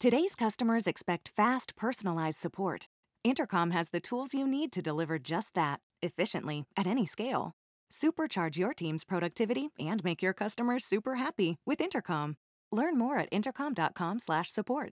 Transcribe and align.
Today's 0.00 0.36
customers 0.36 0.86
expect 0.86 1.32
fast, 1.34 1.74
personalized 1.74 2.38
support. 2.38 2.86
Intercom 3.24 3.72
has 3.72 3.88
the 3.88 3.98
tools 3.98 4.32
you 4.32 4.46
need 4.46 4.70
to 4.70 4.80
deliver 4.80 5.18
just 5.18 5.54
that, 5.54 5.80
efficiently, 6.00 6.66
at 6.76 6.86
any 6.86 7.04
scale. 7.04 7.56
Supercharge 7.92 8.56
your 8.56 8.72
team's 8.72 9.02
productivity 9.02 9.70
and 9.76 10.04
make 10.04 10.22
your 10.22 10.32
customers 10.32 10.84
super 10.84 11.16
happy 11.16 11.56
with 11.66 11.80
Intercom. 11.80 12.36
Learn 12.70 12.96
more 12.96 13.18
at 13.18 13.28
intercom.com/support. 13.32 14.92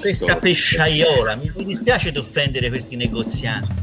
Questa 0.00 0.36
pesciaiola, 0.36 1.34
mi 1.34 1.50
mi 1.56 1.64
dispiace 1.64 2.12
di 2.12 2.18
offendere 2.18 2.68
questi 2.68 2.94
negozianti. 2.94 3.74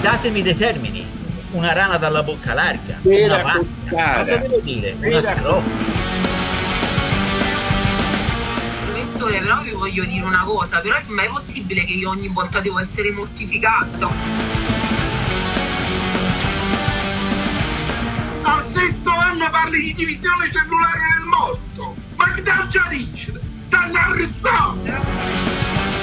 Datemi 0.00 0.40
dei 0.40 0.54
termini. 0.54 1.15
Una 1.56 1.72
rana 1.72 1.96
dalla 1.96 2.22
bocca 2.22 2.52
larga, 2.52 2.98
Vera 3.00 3.36
una 3.36 3.42
vacca. 3.42 4.18
Cosa 4.18 4.36
devo 4.36 4.60
dire? 4.60 4.92
Una 4.92 5.08
Vera 5.08 5.22
scrofa. 5.22 5.70
Professore, 8.82 9.40
però 9.40 9.62
vi 9.62 9.70
voglio 9.70 10.04
dire 10.04 10.26
una 10.26 10.44
cosa, 10.44 10.82
però 10.82 10.96
è 10.96 11.04
mai 11.06 11.28
possibile 11.28 11.86
che 11.86 11.94
io 11.94 12.10
ogni 12.10 12.28
volta 12.28 12.60
devo 12.60 12.78
essere 12.78 13.10
mortificato? 13.10 14.12
Al 18.42 18.66
sesto 18.66 19.10
anno 19.10 19.48
parli 19.50 19.80
di 19.80 19.94
divisione 19.94 20.52
cellulare 20.52 20.98
nel 20.98 21.24
morto! 21.26 21.94
Ma 22.16 22.34
che 22.34 22.42
già 22.68 22.86
ricciere? 22.90 23.40
T'hanno 23.70 23.96
arrestato! 23.96 25.95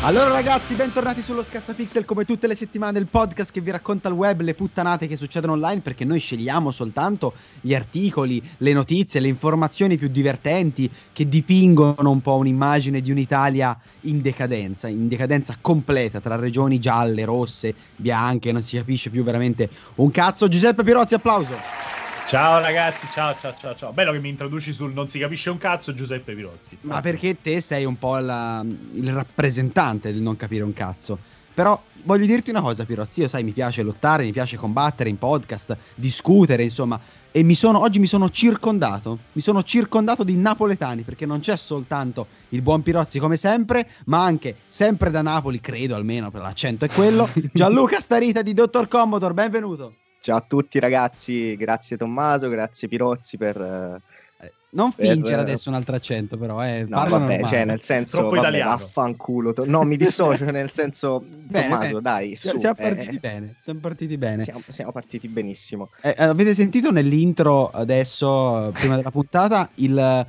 Allora 0.00 0.28
ragazzi, 0.28 0.76
bentornati 0.76 1.20
sullo 1.22 1.42
Scassapixel 1.42 2.04
come 2.04 2.24
tutte 2.24 2.46
le 2.46 2.54
settimane 2.54 3.00
il 3.00 3.08
podcast 3.08 3.50
che 3.50 3.60
vi 3.60 3.72
racconta 3.72 4.08
il 4.08 4.14
web, 4.14 4.42
le 4.42 4.54
puttanate 4.54 5.08
che 5.08 5.16
succedono 5.16 5.54
online 5.54 5.80
perché 5.80 6.04
noi 6.04 6.20
scegliamo 6.20 6.70
soltanto 6.70 7.34
gli 7.60 7.74
articoli, 7.74 8.40
le 8.58 8.72
notizie, 8.72 9.18
le 9.18 9.26
informazioni 9.26 9.96
più 9.96 10.06
divertenti 10.06 10.88
che 11.12 11.28
dipingono 11.28 12.10
un 12.10 12.20
po' 12.20 12.36
un'immagine 12.36 13.00
di 13.00 13.10
un'Italia 13.10 13.76
in 14.02 14.22
decadenza, 14.22 14.86
in 14.86 15.08
decadenza 15.08 15.56
completa 15.60 16.20
tra 16.20 16.36
regioni 16.36 16.78
gialle, 16.78 17.24
rosse, 17.24 17.74
bianche, 17.96 18.52
non 18.52 18.62
si 18.62 18.76
capisce 18.76 19.10
più 19.10 19.24
veramente 19.24 19.68
un 19.96 20.12
cazzo. 20.12 20.46
Giuseppe 20.46 20.84
Pirozzi, 20.84 21.14
applauso. 21.14 21.97
Ciao 22.28 22.60
ragazzi, 22.60 23.06
ciao 23.14 23.34
ciao 23.40 23.54
ciao 23.58 23.74
ciao. 23.74 23.92
Bello 23.92 24.12
che 24.12 24.18
mi 24.18 24.28
introduci 24.28 24.72
sul 24.74 24.92
non 24.92 25.08
si 25.08 25.18
capisce 25.18 25.48
un 25.48 25.56
cazzo 25.56 25.94
Giuseppe 25.94 26.34
Pirozzi. 26.34 26.76
Ma 26.82 27.00
perché 27.00 27.40
te 27.40 27.62
sei 27.62 27.86
un 27.86 27.98
po' 27.98 28.18
la- 28.18 28.62
il 28.92 29.12
rappresentante 29.14 30.12
del 30.12 30.20
non 30.20 30.36
capire 30.36 30.62
un 30.62 30.74
cazzo. 30.74 31.18
Però 31.54 31.80
voglio 32.04 32.26
dirti 32.26 32.50
una 32.50 32.60
cosa, 32.60 32.84
Pirozzi. 32.84 33.22
Io, 33.22 33.28
sai, 33.28 33.44
mi 33.44 33.52
piace 33.52 33.82
lottare, 33.82 34.24
mi 34.24 34.32
piace 34.32 34.56
combattere 34.58 35.08
in 35.08 35.16
podcast, 35.18 35.74
discutere, 35.94 36.62
insomma. 36.64 37.00
E 37.32 37.42
mi 37.42 37.54
sono, 37.54 37.80
oggi 37.80 37.98
mi 37.98 38.06
sono 38.06 38.28
circondato. 38.28 39.18
Mi 39.32 39.40
sono 39.40 39.62
circondato 39.62 40.22
di 40.22 40.36
napoletani, 40.36 41.02
perché 41.02 41.24
non 41.24 41.40
c'è 41.40 41.56
soltanto 41.56 42.26
il 42.50 42.60
buon 42.62 42.82
Pirozzi 42.82 43.18
come 43.18 43.36
sempre, 43.36 43.88
ma 44.04 44.22
anche 44.22 44.56
sempre 44.66 45.10
da 45.10 45.22
Napoli, 45.22 45.60
credo 45.60 45.94
almeno, 45.96 46.30
per 46.30 46.42
l'accento 46.42 46.84
è 46.84 46.88
quello. 46.88 47.28
Gianluca 47.52 48.00
Starita 48.00 48.42
di 48.42 48.52
Dottor 48.54 48.86
Commodore, 48.86 49.34
benvenuto. 49.34 49.94
Ciao 50.20 50.36
a 50.36 50.44
tutti 50.46 50.78
ragazzi, 50.78 51.56
grazie 51.56 51.96
Tommaso, 51.96 52.48
grazie 52.48 52.88
Pirozzi 52.88 53.36
per... 53.36 53.56
eh, 53.60 54.00
Eh, 54.40 54.52
Non 54.70 54.92
Per- 54.92 55.06
fingere 55.06 55.40
adesso 55.40 55.68
un 55.68 55.74
altro 55.74 55.96
accento, 55.96 56.36
però, 56.36 56.62
eh. 56.64 56.82
No, 56.82 56.96
parla 56.96 57.18
vabbè, 57.18 57.38
normale. 57.38 57.46
cioè 57.46 57.64
nel 57.64 57.80
senso, 57.80 58.16
Troppo 58.18 58.34
vabbè, 58.36 58.40
italiano. 58.48 58.70
vaffanculo. 58.70 59.52
to- 59.52 59.64
No, 59.66 59.82
mi 59.84 59.96
dissocio 59.96 60.44
nel 60.50 60.70
senso, 60.70 61.20
Bene, 61.26 61.68
Tommaso, 61.68 61.86
bene. 61.88 62.00
dai, 62.02 62.36
su. 62.36 62.56
Siamo 62.58 62.76
eh, 62.78 62.82
partiti 62.88 63.16
eh, 63.16 63.18
bene, 63.18 63.54
siamo 63.60 63.80
partiti 63.80 64.16
bene. 64.18 64.42
Siamo, 64.42 64.62
siamo 64.66 64.92
partiti 64.92 65.28
benissimo. 65.28 65.88
Eh, 66.02 66.14
avete 66.18 66.54
sentito 66.54 66.90
nell'intro 66.92 67.70
adesso, 67.70 68.70
prima 68.74 68.96
della 68.96 69.10
puntata, 69.10 69.70
il... 69.76 70.26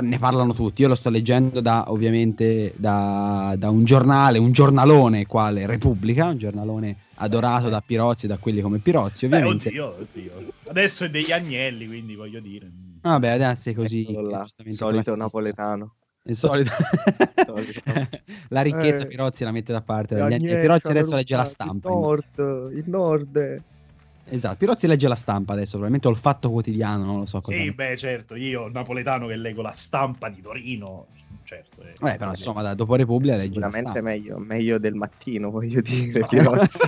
Ne 0.00 0.18
parlano 0.18 0.54
tutti, 0.54 0.82
io 0.82 0.88
lo 0.88 0.94
sto 0.94 1.10
leggendo 1.10 1.60
da 1.60 1.84
ovviamente 1.88 2.72
da, 2.76 3.54
da 3.58 3.70
un 3.70 3.84
giornale, 3.84 4.38
un 4.38 4.52
giornalone 4.52 5.26
quale 5.26 5.66
Repubblica, 5.66 6.26
un 6.26 6.38
giornalone 6.38 6.96
adorato 7.16 7.68
da 7.68 7.82
Pirozzi, 7.84 8.26
da 8.26 8.38
quelli 8.38 8.60
come 8.60 8.78
Pirozzi 8.78 9.26
Beh, 9.28 9.36
ovviamente. 9.36 9.68
oddio, 9.68 9.96
oddio. 9.98 10.32
Adesso 10.68 11.04
è 11.04 11.10
degli 11.10 11.32
agnelli, 11.32 11.86
quindi 11.86 12.14
voglio 12.14 12.40
dire. 12.40 12.70
Vabbè, 13.02 13.28
adesso 13.28 13.70
è 13.70 13.74
così. 13.74 14.04
Giustamente 14.04 14.72
solito 14.72 15.16
napoletano. 15.16 15.94
Il 16.24 16.36
solito. 16.36 16.70
La 18.48 18.62
ricchezza 18.62 19.04
Eh, 19.04 19.06
Pirozzi 19.06 19.44
la 19.44 19.52
mette 19.52 19.72
da 19.72 19.80
parte. 19.80 20.14
Pirozzi 20.16 20.90
adesso 20.90 21.14
legge 21.14 21.36
la 21.36 21.44
stampa. 21.44 21.88
Il 21.88 21.94
nord, 21.94 22.70
il 22.74 22.84
nord. 22.86 23.62
Esatto, 24.30 24.56
Pirozzi 24.56 24.86
legge 24.86 25.08
la 25.08 25.14
stampa 25.14 25.52
adesso, 25.52 25.78
probabilmente 25.78 26.08
ho 26.08 26.10
il 26.10 26.16
fatto 26.18 26.50
quotidiano, 26.50 27.04
non 27.04 27.18
lo 27.20 27.26
so 27.26 27.40
cosa. 27.40 27.56
Sì, 27.56 27.70
beh, 27.72 27.96
certo, 27.96 28.34
io 28.34 28.68
napoletano 28.68 29.26
che 29.26 29.36
leggo 29.36 29.62
la 29.62 29.72
stampa 29.72 30.28
di 30.28 30.40
Torino, 30.40 31.06
certo. 31.44 31.82
eh. 31.82 31.94
Beh, 31.98 32.16
però 32.16 32.30
insomma, 32.30 32.62
da- 32.62 32.74
dopo 32.74 32.94
Repubblica 32.94 33.34
legge 33.34 33.58
la 33.58 33.70
Sicuramente 33.70 33.90
stampa. 33.90 34.08
meglio, 34.08 34.38
meglio 34.38 34.78
del 34.78 34.94
mattino, 34.94 35.50
voglio 35.50 35.80
dire, 35.80 36.20
Pirozzi. 36.28 36.78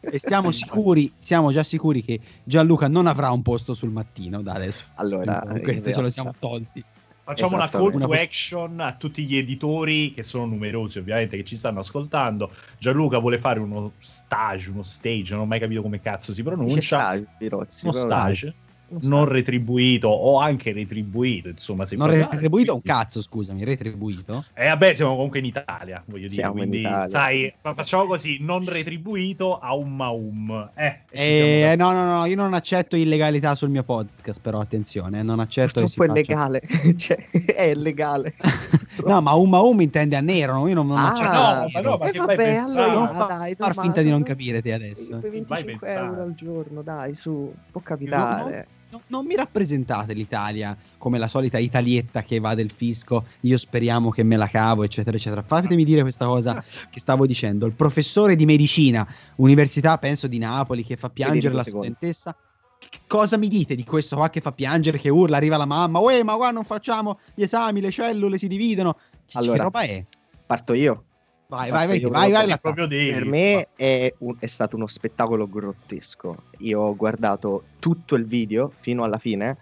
e 0.00 0.18
siamo 0.18 0.50
sicuri, 0.50 1.12
siamo 1.20 1.50
già 1.52 1.62
sicuri 1.62 2.02
che 2.02 2.20
Gianluca 2.44 2.88
non 2.88 3.06
avrà 3.06 3.30
un 3.30 3.42
posto 3.42 3.74
sul 3.74 3.90
mattino 3.90 4.42
da 4.42 4.52
adesso. 4.52 4.84
allora, 4.96 5.42
questo 5.62 5.90
ce 5.92 6.00
lo 6.00 6.10
siamo 6.10 6.32
tolti. 6.38 6.84
Facciamo 7.24 7.54
una 7.54 7.68
call 7.68 7.98
to 8.00 8.12
action 8.12 8.80
a 8.80 8.94
tutti 8.94 9.24
gli 9.24 9.36
editori 9.36 10.12
che 10.12 10.24
sono 10.24 10.44
numerosi, 10.46 10.98
ovviamente, 10.98 11.36
che 11.36 11.44
ci 11.44 11.56
stanno 11.56 11.78
ascoltando. 11.78 12.52
Gianluca 12.78 13.18
vuole 13.18 13.38
fare 13.38 13.60
uno 13.60 13.92
stage, 14.00 14.70
uno 14.70 14.82
stage, 14.82 15.32
non 15.32 15.42
ho 15.42 15.46
mai 15.46 15.60
capito 15.60 15.82
come 15.82 16.00
cazzo 16.00 16.32
si 16.32 16.42
Dice 16.42 16.54
pronuncia. 16.54 16.98
stage, 16.98 17.26
Pirozzi. 17.38 17.86
Uno 17.86 17.94
stage 17.94 18.46
uno 18.46 18.71
non 19.02 19.24
retribuito 19.26 20.08
o 20.08 20.38
anche 20.38 20.72
retribuito, 20.72 21.48
insomma, 21.48 21.84
se 21.84 21.96
Non 21.96 22.06
guardate, 22.08 22.34
retribuito 22.34 22.74
un 22.74 22.80
quindi- 22.80 22.98
cazzo, 23.00 23.22
scusami, 23.22 23.64
retribuito? 23.64 24.44
Eh 24.54 24.68
vabbè, 24.68 24.94
siamo 24.94 25.14
comunque 25.14 25.38
in 25.40 25.46
Italia, 25.46 26.02
voglio 26.06 26.26
dire, 26.28 26.32
Siamo 26.42 26.52
in 26.62 26.68
quindi 26.68 26.78
Italia. 26.80 27.08
sai, 27.08 27.52
fa- 27.60 27.74
facciamo 27.74 28.06
così, 28.06 28.38
non 28.40 28.64
retribuito 28.66 29.58
a 29.58 29.74
un 29.74 29.94
maum. 29.96 30.70
Eh, 30.74 30.98
Eh, 31.10 31.70
e 31.72 31.76
no, 31.76 31.92
no, 31.92 32.04
no, 32.04 32.24
io 32.26 32.36
non 32.36 32.54
accetto 32.54 32.96
illegalità 32.96 33.54
sul 33.54 33.70
mio 33.70 33.82
podcast, 33.82 34.40
però 34.40 34.60
attenzione, 34.60 35.20
eh, 35.20 35.22
non 35.22 35.40
accetto 35.40 35.80
che 35.80 35.88
si 35.88 35.94
è 36.00 36.06
faccia- 36.06 36.12
legale, 36.12 36.62
cioè, 36.96 37.16
è 37.54 37.74
legale. 37.74 38.34
no, 39.06 39.20
ma 39.20 39.32
un 39.34 39.48
maum 39.48 39.80
intende 39.80 40.16
a 40.16 40.20
nero, 40.20 40.54
no? 40.54 40.68
io 40.68 40.74
non, 40.74 40.86
non 40.86 40.98
Ah, 40.98 41.10
accetto. 41.12 41.32
no, 41.32 41.38
a 41.38 41.68
ma 41.72 41.80
no, 41.80 41.96
ma 41.96 42.06
Eh, 42.08 42.10
che 42.10 42.18
vabbè, 42.18 42.36
vai 42.36 42.56
allora, 42.56 42.92
Non 42.92 43.08
fa- 43.08 43.24
dai, 43.26 43.54
far 43.54 43.74
finta 43.78 44.02
di 44.02 44.10
non 44.10 44.18
no? 44.20 44.24
capire 44.24 44.60
te 44.62 44.72
adesso. 44.72 45.18
Quei 45.18 45.20
Vai 45.20 45.30
25 45.64 45.78
pensare. 45.86 46.06
euro 46.06 46.22
al 46.22 46.34
giorno, 46.34 46.82
dai, 46.82 47.14
su, 47.14 47.52
può 47.70 47.80
capitare. 47.80 48.66
No, 48.92 49.00
non 49.06 49.24
mi 49.24 49.34
rappresentate 49.34 50.12
l'Italia 50.12 50.76
come 50.98 51.18
la 51.18 51.26
solita 51.26 51.56
italietta 51.56 52.22
che 52.22 52.40
va 52.40 52.54
del 52.54 52.70
fisco, 52.70 53.24
io 53.40 53.56
speriamo 53.56 54.10
che 54.10 54.22
me 54.22 54.36
la 54.36 54.48
cavo, 54.48 54.82
eccetera, 54.82 55.16
eccetera. 55.16 55.40
Fatemi 55.40 55.82
dire 55.82 56.02
questa 56.02 56.26
cosa 56.26 56.62
che 56.90 57.00
stavo 57.00 57.26
dicendo. 57.26 57.64
Il 57.64 57.72
professore 57.72 58.36
di 58.36 58.44
medicina, 58.44 59.06
università, 59.36 59.96
penso 59.96 60.26
di 60.26 60.36
Napoli, 60.36 60.84
che 60.84 60.96
fa 60.96 61.08
piangere 61.08 61.54
la 61.54 61.62
studentessa. 61.62 62.36
Che 62.78 62.98
Cosa 63.06 63.38
mi 63.38 63.48
dite 63.48 63.74
di 63.74 63.84
questo 63.84 64.16
qua 64.16 64.28
che 64.28 64.42
fa 64.42 64.52
piangere, 64.52 64.98
che 64.98 65.08
urla, 65.08 65.38
arriva 65.38 65.56
la 65.56 65.64
mamma, 65.64 65.98
uè, 65.98 66.22
ma 66.22 66.34
qua 66.36 66.50
non 66.50 66.64
facciamo 66.64 67.18
gli 67.34 67.44
esami, 67.44 67.80
le 67.80 67.90
cellule 67.90 68.36
si 68.36 68.46
dividono. 68.46 68.98
Allora, 69.32 69.56
che 69.56 69.62
roba 69.62 69.80
è? 69.80 70.04
Parto 70.44 70.74
io. 70.74 71.04
Vai, 71.52 71.70
vai, 71.70 71.86
vai, 71.86 72.00
vai, 72.08 72.30
vai, 72.46 72.58
proprio- 72.58 72.86
devi. 72.86 73.12
Per 73.12 73.24
me 73.26 73.68
è, 73.76 74.14
un- 74.20 74.36
è 74.38 74.46
stato 74.46 74.76
uno 74.76 74.86
spettacolo 74.86 75.46
grottesco. 75.46 76.44
Io 76.60 76.80
ho 76.80 76.96
guardato 76.96 77.64
tutto 77.78 78.14
il 78.14 78.24
video 78.24 78.72
fino 78.74 79.04
alla 79.04 79.18
fine 79.18 79.58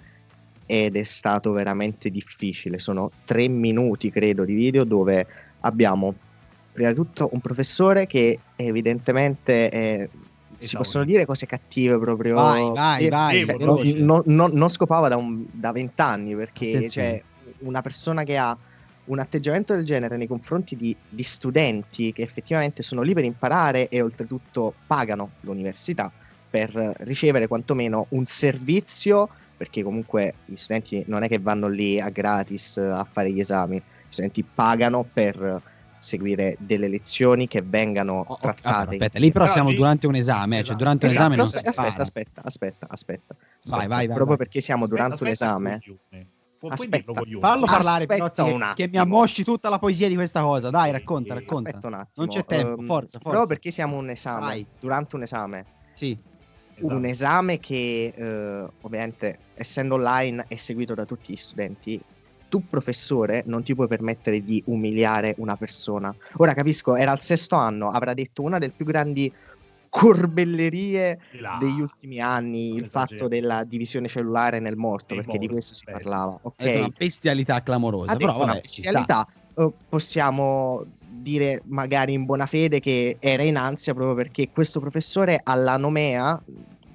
ed 0.67 0.95
è 0.97 1.03
stato 1.03 1.51
veramente 1.51 2.09
difficile. 2.11 2.79
Sono 2.79 3.11
tre 3.25 3.49
minuti, 3.49 4.09
credo, 4.13 4.45
di 4.45 4.55
video 4.55 4.85
dove 4.85 5.27
abbiamo 5.63 6.15
prima 6.73 6.91
di 6.91 6.95
tutto 6.95 7.29
un 7.33 7.41
professore 7.41 8.07
che 8.07 8.39
evidentemente 8.55 9.69
è- 9.69 10.09
si 10.61 10.77
possono 10.77 11.05
dire 11.05 11.25
cose 11.27 11.47
cattive 11.47 11.99
proprio. 11.99 12.35
Vai, 12.37 12.71
vai, 12.73 13.09
vai. 13.09 13.45
veloce. 13.45 13.93
non, 13.95 14.23
non- 14.27 14.51
non- 14.53 14.69
scopava 14.69 15.09
da, 15.09 15.17
un- 15.17 15.45
da 15.51 15.73
vent'anni 15.73 16.37
perché 16.37 16.89
cioè, 16.89 17.23
una 17.61 17.81
persona 17.83 18.23
che 18.23 18.37
ha 18.37 18.57
un 19.11 19.19
atteggiamento 19.19 19.75
del 19.75 19.85
genere 19.85 20.17
nei 20.17 20.27
confronti 20.29 20.77
di, 20.77 20.97
di 21.09 21.23
studenti 21.23 22.13
che 22.13 22.23
effettivamente 22.23 22.83
sono 22.83 23.03
lì 23.03 23.13
per 23.13 23.25
imparare 23.25 23.89
e 23.89 24.01
oltretutto 24.01 24.75
pagano 24.87 25.31
l'università 25.41 26.11
per 26.49 26.71
ricevere 27.01 27.47
quantomeno 27.47 28.07
un 28.11 28.25
servizio 28.27 29.29
perché 29.57 29.83
comunque 29.83 30.35
gli 30.47 30.55
studenti 30.55 31.03
non 31.07 31.23
è 31.23 31.29
che 31.29 31.39
vanno 31.39 31.69
lì 31.69 32.01
a 32.01 32.09
gratis 32.09 32.79
a 32.79 33.05
fare 33.05 33.31
gli 33.31 33.41
esami, 33.41 33.77
gli 33.77 33.83
studenti 34.13 34.43
pagano 34.43 35.05
per 35.13 35.63
seguire 35.99 36.57
delle 36.59 36.89
lezioni 36.89 37.47
che 37.47 37.63
vengano 37.63 38.25
Oh, 38.27 38.37
trattate. 38.37 38.93
aspetta, 38.93 39.19
lì 39.19 39.31
però 39.31 39.47
siamo 39.47 39.73
durante 39.73 40.07
un 40.07 40.15
esame, 40.15 40.55
cioè 40.57 40.63
Esatto. 40.63 40.79
durante 40.79 41.05
un 41.07 41.11
Esatto, 41.11 41.33
esame 41.33 41.37
non 41.37 41.45
aspetta, 41.47 41.73
si 41.73 41.79
aspetta, 41.81 42.03
aspetta, 42.03 42.43
aspetta, 42.43 42.87
aspetta, 42.89 43.35
aspetta. 43.35 43.37
Vai, 43.65 43.87
vai, 43.87 43.89
vai, 43.89 44.07
Proprio 44.07 44.27
vai. 44.27 44.37
perché 44.39 44.61
siamo 44.61 44.85
Aspetta, 44.85 45.03
durante 45.03 45.23
un 45.25 45.29
esame, 45.29 45.81
puoi 46.61 46.73
Aspetta, 46.73 47.13
dirlo. 47.13 47.41
Fallo 47.41 47.65
Aspetta 47.65 47.73
parlare, 47.73 48.07
Pirozzi, 48.07 48.43
che, 48.45 48.51
un 48.51 48.73
che 48.77 48.89
mi 48.89 48.99
ammosci 48.99 49.45
tutta 49.45 49.71
la 49.71 49.79
poesia 49.79 50.09
di 50.09 50.15
questa 50.15 50.43
cosa. 50.43 50.69
Dai, 50.69 50.93
racconta, 50.93 51.35
racconta. 51.35 51.71
Aspetta 51.71 51.87
un 51.87 51.95
attimo. 51.95 52.27
Non 52.27 52.29
c'è 52.29 52.45
tempo, 52.45 52.81
ehm, 52.81 52.87
forza, 52.87 53.19
forza. 53.19 53.19
Proprio 53.19 53.47
perché 53.47 53.71
siamo 53.71 53.97
un 53.97 54.11
esame, 54.11 54.41
Vai. 54.41 54.67
durante 54.79 55.17
un 55.17 55.23
esame. 55.23 55.65
Sì. 55.95 56.17
Esatto. 56.75 56.95
Un 56.95 57.05
esame 57.07 57.59
che 57.61 58.13
eh, 58.15 58.69
ovviamente 58.83 59.39
essendo 59.55 59.95
online 59.95 60.45
è 60.49 60.57
seguito 60.57 60.95
da 60.95 61.07
tutti 61.07 61.33
gli 61.33 61.37
studenti. 61.37 62.01
Tu 62.49 62.67
professore 62.69 63.43
non 63.47 63.63
ti 63.63 63.75
puoi 63.75 63.87
permettere 63.87 64.43
di 64.43 64.63
umiliare 64.67 65.35
una 65.39 65.57
persona. 65.57 66.15
Ora 66.39 66.53
capisco, 66.53 66.97
era 66.97 67.13
al 67.13 67.21
sesto 67.21 67.55
anno, 67.57 67.91
avrà 67.91 68.13
detto 68.13 68.43
una 68.43 68.59
delle 68.59 68.73
più 68.73 68.85
grandi 68.85 69.33
corbellerie 69.91 71.19
degli 71.51 71.81
ultimi 71.81 72.19
anni, 72.21 72.75
il 72.77 72.87
fatto 72.87 73.29
della 73.29 73.65
divisione 73.65 74.09
cellulare 74.09 74.59
nel 74.61 74.77
morto, 74.77 75.15
perché 75.15 75.37
di 75.37 75.49
questo 75.49 75.75
si 75.75 75.87
parlava. 75.91 76.41
Ha 76.57 76.63
detto 76.63 76.79
una 76.79 76.89
Ok, 76.89 76.97
bestialità 76.97 77.63
clamorosa. 77.63 78.13
ha 78.13 78.17
però 78.17 78.33
detto 78.33 78.43
una 78.45 78.55
vabbè, 78.55 78.67
sta. 78.67 78.81
bestialità. 78.83 79.27
eh, 79.57 79.75
possiamo 79.89 80.85
dire 80.99 81.61
magari 81.67 82.13
in 82.15 82.25
buona 82.25 82.47
fede 82.47 82.81
che 82.81 83.17
era 83.21 83.43
in 83.43 83.57
ansia 83.57 83.93
proprio 83.95 84.15
perché 84.15 84.49
questo 84.51 84.81
professore 84.81 85.39
ha 85.43 85.55
la 85.57 85.77
nomea, 85.77 86.43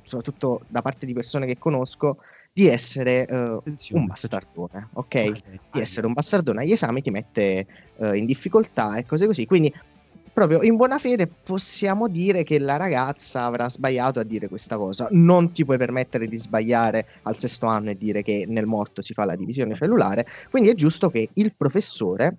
soprattutto 0.04 0.62
da 0.68 0.82
parte 0.82 1.06
di 1.06 1.14
persone 1.14 1.46
che 1.46 1.58
conosco, 1.58 2.18
di 2.54 2.68
essere 2.68 3.26
Attenzione, 3.26 4.02
un 4.02 4.06
bastardone, 4.06 4.90
ok? 4.94 5.32
Di 5.70 5.80
essere 5.80 6.08
un 6.08 6.14
bastardone 6.14 6.62
agli 6.64 6.72
esami 6.72 7.02
ti 7.02 7.12
mette 7.12 7.66
eh, 7.98 8.18
in 8.18 8.26
difficoltà 8.26 8.96
e 8.98 9.06
cose 9.06 9.26
così. 9.28 9.46
Quindi, 9.46 9.72
proprio 10.36 10.62
in 10.64 10.76
buona 10.76 11.00
fede 11.00 11.28
possiamo 11.28 12.10
dire 12.10 12.44
che 12.44 12.60
la 12.60 12.76
ragazza 12.76 13.46
avrà 13.46 13.70
sbagliato 13.70 14.20
a 14.20 14.24
dire 14.24 14.50
questa 14.50 14.76
cosa. 14.76 15.08
Non 15.12 15.54
ti 15.54 15.64
puoi 15.64 15.78
permettere 15.78 16.28
di 16.28 16.36
sbagliare 16.36 17.08
al 17.22 17.38
sesto 17.38 17.68
anno 17.68 17.92
e 17.92 17.98
dire 17.98 18.22
che 18.22 18.44
nel 18.46 18.66
morto 18.66 19.02
si 19.02 19.14
fa 19.14 19.24
la 19.24 19.36
divisione 19.38 19.76
cellulare. 19.76 20.26
Quindi 20.52 20.70
è 20.70 20.76
giusto 20.76 21.10
che 21.10 21.30
il 21.34 21.54
professore 21.56 22.36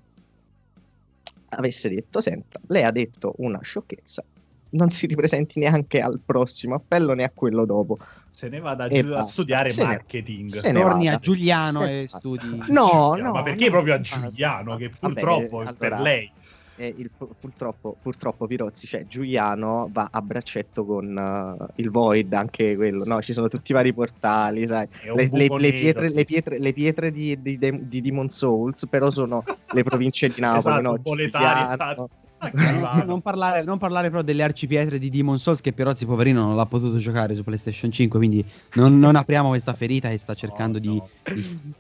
avesse 1.49 1.89
detto: 1.89 2.21
Senta, 2.21 2.61
lei 2.67 2.83
ha 2.85 2.91
detto 2.91 3.33
una 3.39 3.61
sciocchezza. 3.63 4.23
Non 4.69 4.91
si 4.91 5.07
ripresenti 5.07 5.59
neanche 5.59 6.01
al 6.03 6.21
prossimo 6.23 6.75
appello 6.75 7.15
né 7.15 7.25
a 7.25 7.31
quello 7.33 7.65
dopo. 7.65 7.97
Se 8.29 8.51
ne 8.51 8.61
vada 8.61 8.85
a, 8.85 8.89
giu- 8.89 9.11
a 9.13 9.23
studiare 9.23 9.71
Se 9.71 9.85
marketing. 9.87 10.49
se 10.51 10.71
ne 10.71 10.83
Torni 10.83 11.05
vada. 11.07 11.17
a 11.17 11.21
Giuliano 11.21 11.87
e 11.87 12.05
studi. 12.07 12.57
No, 12.69 12.89
Giuliano, 13.15 13.17
no. 13.23 13.33
ma 13.33 13.43
perché 13.43 13.65
no, 13.65 13.71
proprio 13.71 13.95
a 13.95 13.99
basta. 13.99 14.29
Giuliano? 14.29 14.77
Che 14.77 14.91
Vabbè, 15.01 15.15
purtroppo 15.15 15.59
per 15.79 15.93
allora, 15.95 16.01
lei. 16.03 16.31
Eh, 16.77 16.95
il- 16.99 17.11
purtroppo, 17.39 17.97
purtroppo 18.01 18.47
Pirozzi, 18.47 18.87
cioè 18.87 19.07
Giuliano 19.07 19.89
va 19.93 20.09
a 20.11 20.21
braccetto 20.21 20.85
con 20.85 21.17
eh, 21.17 21.67
il 21.77 21.91
Void, 21.91 22.33
anche 22.33 22.77
quello, 22.77 23.05
no? 23.05 23.21
Ci 23.23 23.33
sono 23.33 23.49
tutti 23.49 23.73
i 23.73 23.75
vari 23.75 23.93
portali, 23.93 24.67
sai? 24.67 24.87
Le, 25.17 25.29
le- 25.33 25.49
le 25.59 25.71
pietre, 25.79 26.11
le 26.11 26.25
pietre- 26.25 26.59
le 26.59 26.73
pietre 26.73 27.11
di, 27.11 27.41
di, 27.41 27.59
di 27.59 28.01
Demon 28.01 28.29
Souls, 28.29 28.87
però 28.89 29.11
sono 29.11 29.43
le 29.73 29.83
province 29.83 30.29
di 30.29 30.41
Napoli, 30.41 30.59
Esatto, 30.59 30.81
no? 30.83 30.99
esatto. 31.73 32.09
Ah, 32.39 33.03
Non, 33.03 33.23
parlare, 33.23 33.65
non 33.65 33.79
parlare 33.79 34.11
però 34.11 34.21
delle 34.21 34.43
arcipietre 34.43 34.99
di 34.99 35.09
Demon 35.09 35.39
Souls 35.39 35.63
che 35.63 35.73
Pirozzi 35.73 36.05
poverino 36.05 36.43
non 36.45 36.55
l'ha 36.55 36.67
potuto 36.67 36.99
giocare 36.99 37.35
su 37.35 37.43
PlayStation 37.43 37.91
5 37.91 38.19
quindi 38.19 38.45
non, 38.75 38.99
non 38.99 39.17
apriamo 39.17 39.49
questa 39.49 39.73
ferita 39.73 40.11
che 40.11 40.19
sta 40.19 40.35
cercando 40.35 40.79
di, 40.79 40.89
No, 40.89 41.09
no. 41.25 41.75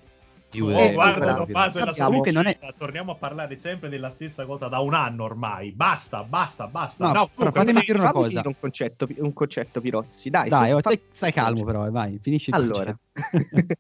Di 0.56 0.62
Oh, 0.62 0.66
chiudere. 0.76 0.92
guarda, 0.94 1.34
Tommaso, 1.34 1.78
è 1.78 1.84
la 1.84 1.94
Comunque 1.94 2.30
non 2.32 2.46
è- 2.46 2.58
torniamo 2.76 3.12
a 3.12 3.14
parlare 3.16 3.56
sempre 3.56 3.88
della 3.88 4.10
stessa 4.10 4.44
cosa 4.46 4.68
da 4.68 4.78
un 4.80 4.94
anno 4.94 5.24
ormai. 5.24 5.72
Basta, 5.72 6.22
basta, 6.24 6.66
basta. 6.66 7.04
No, 7.04 7.12
però 7.12 7.28
comunque, 7.34 7.60
fatemi 7.60 7.82
dire 7.84 7.98
una 7.98 8.12
cosa. 8.12 8.42
un 8.44 8.54
concetto, 8.58 9.06
un 9.18 9.32
concetto 9.32 9.80
Pirozzi, 9.80 10.30
dai. 10.30 10.48
Dai, 10.48 10.72
oh, 10.72 10.80
fa- 10.80 10.92
stai 11.10 11.32
calmo 11.32 11.64
però, 11.64 11.86
eh, 11.86 11.90
vai, 11.90 12.18
finisci 12.22 12.50
Allora, 12.52 12.96
concetto. 13.12 13.74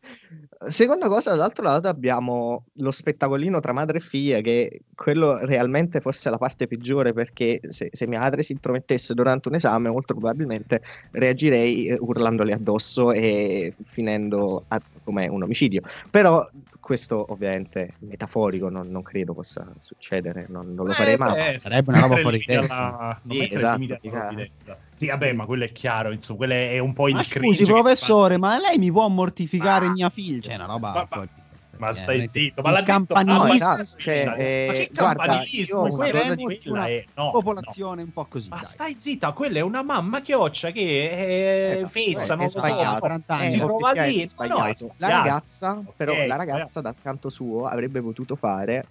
seconda 0.68 1.08
cosa, 1.08 1.30
dall'altro 1.30 1.64
lato 1.64 1.88
abbiamo 1.88 2.64
lo 2.74 2.90
spettacolino 2.90 3.60
tra 3.60 3.72
madre 3.72 3.98
e 3.98 4.00
figlia, 4.00 4.40
che 4.40 4.82
quello 4.94 5.38
realmente 5.44 6.00
forse 6.00 6.28
è 6.28 6.32
la 6.32 6.38
parte 6.38 6.66
peggiore 6.66 7.12
perché 7.12 7.60
se, 7.68 7.88
se 7.92 8.06
mia 8.06 8.20
madre 8.20 8.42
si 8.42 8.52
intromettesse 8.52 9.14
durante 9.14 9.48
un 9.48 9.54
esame, 9.54 9.90
molto 9.90 10.14
probabilmente 10.14 10.80
reagirei 11.12 11.86
eh, 11.88 11.96
urlandole 12.00 12.52
addosso 12.52 13.12
e 13.12 13.72
finendo 13.84 14.64
a- 14.68 14.80
come 15.06 15.28
un 15.28 15.44
omicidio. 15.44 15.82
Però 16.10 16.44
questo 16.80 17.24
ovviamente 17.32 17.94
metaforico, 18.00 18.68
non, 18.68 18.90
non 18.90 19.02
credo 19.02 19.34
possa 19.34 19.72
succedere, 19.78 20.46
non, 20.48 20.74
non 20.74 20.86
lo 20.86 20.90
Eh, 20.90 20.94
farei 20.94 21.16
mai. 21.16 21.56
Sarebbe 21.58 21.92
una 21.92 22.00
roba 22.00 22.16
fuori 22.18 22.42
testa. 22.44 22.76
alla- 22.76 23.18
Sì, 23.20 23.48
esatto, 23.48 23.96
provvidenza. 24.00 24.78
Sì, 24.92 25.06
vabbè, 25.06 25.32
ma 25.32 25.46
quello 25.46 25.64
è 25.64 25.72
chiaro, 25.72 26.10
insomma, 26.10 26.38
quello 26.38 26.54
è 26.54 26.78
un 26.78 26.92
po' 26.92 27.08
il 27.08 27.14
Ma 27.14 27.22
cringe 27.22 27.58
scusi, 27.58 27.72
professore, 27.72 28.34
fa- 28.34 28.40
ma 28.40 28.58
lei 28.58 28.78
mi 28.78 28.90
può 28.90 29.06
mortificare 29.08 29.86
Ma- 29.86 29.92
mia 29.92 30.08
figlia? 30.08 30.40
Cioè, 30.40 30.54
una 30.56 30.66
roba 30.66 30.90
Ma- 30.92 30.98
ma- 31.00 31.06
fuori 31.08 31.28
Ma 31.78 31.92
cioè, 31.92 32.02
stai 32.02 32.28
zitto, 32.28 32.62
ma 32.62 32.70
detto 32.72 32.84
campanilismo 32.84 33.76
No, 33.76 33.84
cioè, 33.96 34.24
ma 34.24 34.34
eh, 34.34 34.66
che 34.88 34.90
guarda, 34.94 35.22
campanilismo? 35.24 35.80
una 35.82 35.90
Quella 35.90 36.10
cosa 36.18 36.32
è- 36.32 36.36
di- 36.36 36.60
quella 36.62 36.86
è- 36.86 37.04
no, 37.14 37.22
no. 37.24 37.30
popolazione 37.30 38.02
un 38.02 38.10
po' 38.12 38.24
così. 38.26 38.48
Ma 38.48 38.56
dai. 38.56 38.64
stai 38.64 38.96
zitta, 38.98 39.32
quella 39.32 39.58
è 39.58 39.60
una 39.62 39.82
mamma 39.82 40.20
chioccia 40.20 40.70
che 40.70 41.10
è 41.10 41.72
Esatto, 41.72 41.88
fessa, 41.90 42.24
è 42.34 42.36
non 42.36 42.44
lo 42.44 42.48
so, 42.48 42.58
sbagliato. 42.58 42.98
40 42.98 43.34
anni. 43.34 43.46
Eh, 43.46 43.50
si 43.50 43.58
trova 43.58 43.92
lì, 43.92 44.28
ma 44.36 44.46
no, 44.46 44.64
è 44.64 44.72
la 44.96 45.08
ragazza, 45.08 45.70
Ok, 45.84 45.94
però, 45.96 46.26
la 46.26 46.36
ragazza 46.36 46.80
dal 46.80 46.94
canto 47.00 47.28
suo 47.28 47.64
avrebbe 47.64 48.00
potuto 48.00 48.36
fare 48.36 48.86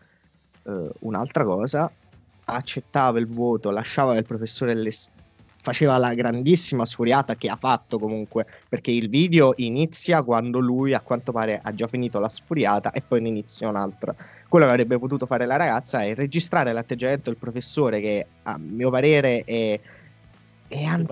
eh, 0.64 0.90
un'altra 1.02 1.44
cosa, 1.44 1.92
accettava 2.48 3.20
il 3.20 3.28
voto, 3.28 3.70
lasciava 3.72 4.16
il 4.18 4.26
professore 4.26 4.74
le 4.76 4.92
s- 4.92 5.10
faceva 5.66 5.98
la 5.98 6.14
grandissima 6.14 6.86
sfuriata 6.86 7.34
che 7.34 7.50
ha 7.50 7.56
fatto 7.56 7.98
comunque, 7.98 8.46
perché 8.70 8.92
il 8.92 9.10
video 9.10 9.54
inizia 9.58 10.22
quando 10.22 10.60
lui 10.60 10.94
a 10.94 11.00
quanto 11.00 11.32
pare 11.32 11.60
ha 11.62 11.74
già 11.74 11.88
finito 11.88 12.20
la 12.20 12.30
sfuriata 12.30 12.92
e 12.92 13.02
poi 13.02 13.20
ne 13.20 13.30
inizia 13.30 13.68
un'altra. 13.68 14.14
Quello 14.48 14.66
che 14.66 14.72
avrebbe 14.72 15.00
potuto 15.00 15.26
fare 15.26 15.48
la 15.48 15.56
ragazza 15.56 16.04
è 16.04 16.14
registrare 16.14 16.72
l'atteggiamento 16.72 17.32
del 17.32 17.38
professore 17.38 18.00
che 18.00 18.28
a 18.44 18.60
mio 18.60 18.92
parere 18.92 19.44
è, 19.44 19.80
è 20.68 20.84
an- 20.84 21.08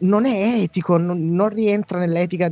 non 0.00 0.24
è 0.24 0.62
etico, 0.62 0.96
non, 0.96 1.28
non 1.30 1.48
rientra 1.48 1.98
nell'etica 1.98 2.48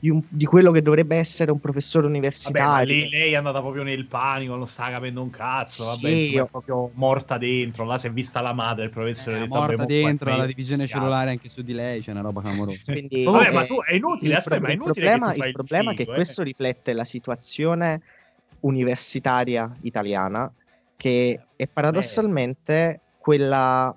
di, 0.00 0.10
un- 0.10 0.22
di 0.28 0.44
quello 0.44 0.70
che 0.70 0.80
dovrebbe 0.80 1.16
essere 1.16 1.50
un 1.50 1.58
professore 1.58 2.06
Vabbè, 2.06 2.18
ma 2.18 2.18
universitario. 2.18 3.08
lei, 3.10 3.32
è 3.32 3.34
andata 3.34 3.60
proprio 3.60 3.82
nel 3.82 4.06
panico, 4.06 4.54
non 4.54 4.68
stava 4.68 4.90
capendo 4.92 5.22
un 5.22 5.30
cazzo. 5.30 5.84
Vabbè, 5.84 5.98
Sì, 5.98 6.10
insomma, 6.22 6.38
io- 6.38 6.44
è 6.44 6.48
proprio 6.48 6.90
morta 6.94 7.38
dentro. 7.38 7.84
Là 7.84 7.98
si 7.98 8.06
è 8.06 8.12
vista 8.12 8.40
la 8.40 8.52
madre 8.52 8.82
del 8.82 8.90
professore. 8.90 9.36
Eh, 9.36 9.40
detto, 9.40 9.54
vabbè, 9.54 9.76
morta 9.76 9.82
mo 9.82 9.88
dentro 9.88 10.36
la 10.36 10.46
divisione 10.46 10.84
schiaffo. 10.84 11.00
cellulare 11.00 11.30
anche 11.30 11.48
su 11.48 11.62
di 11.62 11.72
lei, 11.72 12.00
c'è 12.00 12.12
una 12.12 12.20
roba 12.20 12.40
clamorosa. 12.42 12.80
Quindi, 12.84 13.24
Vabbè, 13.24 13.48
eh, 13.48 13.52
ma 13.52 13.66
tu 13.66 13.82
è 13.82 13.94
inutile, 13.94 14.30
il, 14.30 14.36
aspetta, 14.36 14.56
pro- 14.56 14.64
ma 14.64 14.68
è 14.68 14.70
il 14.74 14.80
inutile 14.82 15.06
problema, 15.06 15.26
che 15.26 15.32
tu 15.32 15.38
fai 15.38 15.48
il 15.48 15.54
problema 15.54 15.90
è 15.90 15.94
che 15.94 16.02
eh. 16.02 16.06
questo 16.06 16.42
riflette 16.42 16.92
la 16.92 17.04
situazione 17.04 18.00
universitaria 18.60 19.76
italiana, 19.82 20.52
che 20.96 21.40
è 21.56 21.66
paradossalmente 21.66 23.00
quella 23.18 23.96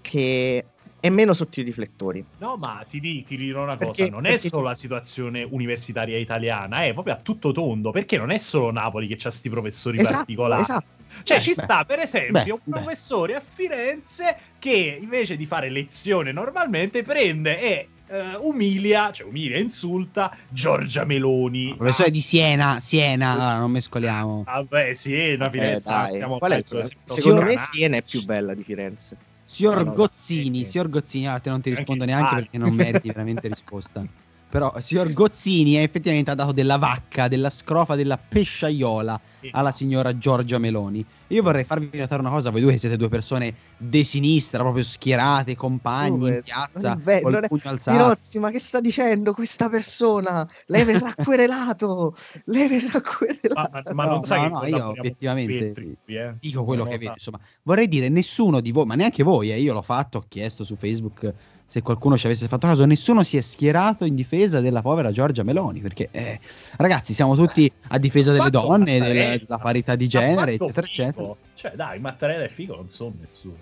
che 0.00 0.64
è 1.04 1.10
meno 1.10 1.34
sotto 1.34 1.60
i 1.60 1.62
riflettori. 1.62 2.24
No, 2.38 2.56
ma 2.56 2.82
ti, 2.88 2.98
ti 3.24 3.36
dirò 3.36 3.62
una 3.64 3.76
cosa: 3.76 3.92
Perché- 3.92 4.08
non 4.10 4.24
è 4.24 4.38
solo 4.38 4.62
ti- 4.62 4.68
la 4.68 4.74
situazione 4.74 5.42
universitaria 5.42 6.16
italiana, 6.16 6.82
è 6.82 6.94
proprio 6.94 7.12
a 7.12 7.18
tutto 7.18 7.52
tondo. 7.52 7.90
Perché 7.90 8.16
non 8.16 8.30
è 8.30 8.38
solo 8.38 8.70
Napoli 8.70 9.06
che 9.06 9.18
ha 9.28 9.30
sti 9.30 9.50
professori 9.50 9.98
Esatto, 9.98 10.16
particolari. 10.16 10.62
esatto. 10.62 10.86
Cioè, 11.22 11.36
Beh, 11.36 11.42
ci 11.42 11.52
beh. 11.54 11.62
sta, 11.62 11.84
per 11.84 11.98
esempio, 11.98 12.32
Beh, 12.32 12.50
un 12.52 12.58
beh. 12.64 12.78
professore 12.80 13.34
a 13.34 13.42
Firenze 13.46 14.34
che 14.58 14.98
invece 14.98 15.36
di 15.36 15.44
fare 15.44 15.68
lezione 15.68 16.32
normalmente 16.32 17.02
prende 17.02 17.60
e 17.60 17.88
eh, 18.08 18.36
umilia, 18.40 19.12
cioè 19.12 19.26
umilia, 19.26 19.58
insulta 19.58 20.34
Giorgia 20.48 21.04
Meloni. 21.04 21.74
Professore 21.76 22.10
di 22.10 22.22
Siena, 22.22 22.80
Siena, 22.80 23.32
allora, 23.32 23.58
non 23.58 23.70
mescoliamo. 23.72 24.44
Ah, 24.46 24.64
Vabbè, 24.66 24.90
è 24.94 25.34
una 25.34 25.46
Eh, 25.46 25.50
Firenze. 25.50 25.88
dai, 25.90 26.08
stiamo 26.08 26.38
qual 26.38 26.52
è 26.52 26.62
Secondo 27.04 27.42
me 27.42 27.58
Siena 27.58 27.96
è 27.98 28.02
più 28.02 28.24
bella 28.24 28.54
di 28.54 28.62
Firenze. 28.64 29.18
Signor 29.54 29.92
Gozzini, 29.92 30.64
signor 30.66 30.88
Gozzini, 30.88 31.28
ah, 31.28 31.38
te 31.38 31.48
non 31.50 31.60
ti 31.60 31.70
rispondo 31.70 32.04
neanche 32.04 32.34
perché 32.34 32.58
non 32.58 32.74
meriti 32.74 33.08
veramente 33.08 33.46
risposta. 33.48 34.04
Però 34.54 34.72
signor 34.78 35.12
Gozzini 35.12 35.78
effettivamente 35.78 36.30
ha 36.30 36.36
dato 36.36 36.52
della 36.52 36.76
vacca, 36.78 37.26
della 37.26 37.50
scrofa, 37.50 37.96
della 37.96 38.16
pesciaiola 38.16 39.20
alla 39.50 39.72
signora 39.72 40.16
Giorgia 40.16 40.58
Meloni. 40.58 41.04
Io 41.28 41.42
vorrei 41.42 41.64
farvi 41.64 41.90
notare 41.98 42.20
una 42.20 42.30
cosa, 42.30 42.50
voi 42.50 42.60
due 42.60 42.70
che 42.70 42.78
siete 42.78 42.96
due 42.96 43.08
persone 43.08 43.52
de 43.76 44.04
sinistra, 44.04 44.60
proprio 44.60 44.84
schierate, 44.84 45.56
compagni 45.56 46.28
in 46.28 46.40
piazza, 46.44 46.90
Non 46.90 47.00
è 47.00 47.02
vero, 47.02 47.22
col 47.22 47.32
non 47.32 47.40
pugno 47.48 47.62
alzato. 47.64 47.98
Pirozzi, 47.98 48.38
ma 48.38 48.50
che 48.52 48.60
sta 48.60 48.80
dicendo 48.80 49.32
questa 49.32 49.68
persona? 49.68 50.48
Lei 50.66 50.84
verrà 50.84 51.12
querelato! 51.20 52.14
Lei 52.44 52.68
verrà 52.68 53.00
querelato! 53.00 53.70
Ma, 53.72 53.82
ma- 53.84 53.92
ma 53.92 54.04
No, 54.04 54.10
non 54.10 54.22
sai 54.22 54.48
no, 54.48 54.60
che 54.60 54.70
no, 54.70 54.76
io 54.76 54.88
obiettivamente 54.90 55.72
qui, 55.72 56.14
eh? 56.14 56.36
Dico 56.38 56.62
quello 56.62 56.84
che 56.84 56.96
vedo, 56.98 57.14
insomma. 57.14 57.40
Vorrei 57.64 57.88
dire, 57.88 58.08
nessuno 58.08 58.60
di 58.60 58.70
voi, 58.70 58.84
ma 58.84 58.94
neanche 58.94 59.24
voi, 59.24 59.50
eh, 59.50 59.60
io 59.60 59.72
l'ho 59.72 59.82
fatto, 59.82 60.18
ho 60.18 60.24
chiesto 60.28 60.62
su 60.62 60.76
Facebook 60.76 61.34
se 61.66 61.82
qualcuno 61.82 62.16
ci 62.16 62.26
avesse 62.26 62.46
fatto 62.46 62.66
caso, 62.66 62.84
nessuno 62.84 63.22
si 63.22 63.36
è 63.36 63.40
schierato 63.40 64.04
in 64.04 64.14
difesa 64.14 64.60
della 64.60 64.82
povera 64.82 65.10
Giorgia 65.10 65.42
Meloni, 65.42 65.80
perché 65.80 66.08
eh, 66.10 66.38
ragazzi, 66.76 67.14
siamo 67.14 67.34
tutti 67.34 67.70
a 67.88 67.98
difesa 67.98 68.30
delle 68.30 68.44
Fatto 68.44 68.60
donne, 68.60 69.00
della, 69.00 69.36
della 69.36 69.58
parità 69.58 69.96
di 69.96 70.06
genere, 70.06 70.54
eccetera, 70.54 70.86
figo. 70.86 71.02
eccetera. 71.02 71.34
Cioè, 71.54 71.72
dai, 71.74 71.98
Mattarella 71.98 72.44
è 72.44 72.48
figo, 72.48 72.76
non 72.76 72.88
so 72.88 73.12
nessuno. 73.18 73.56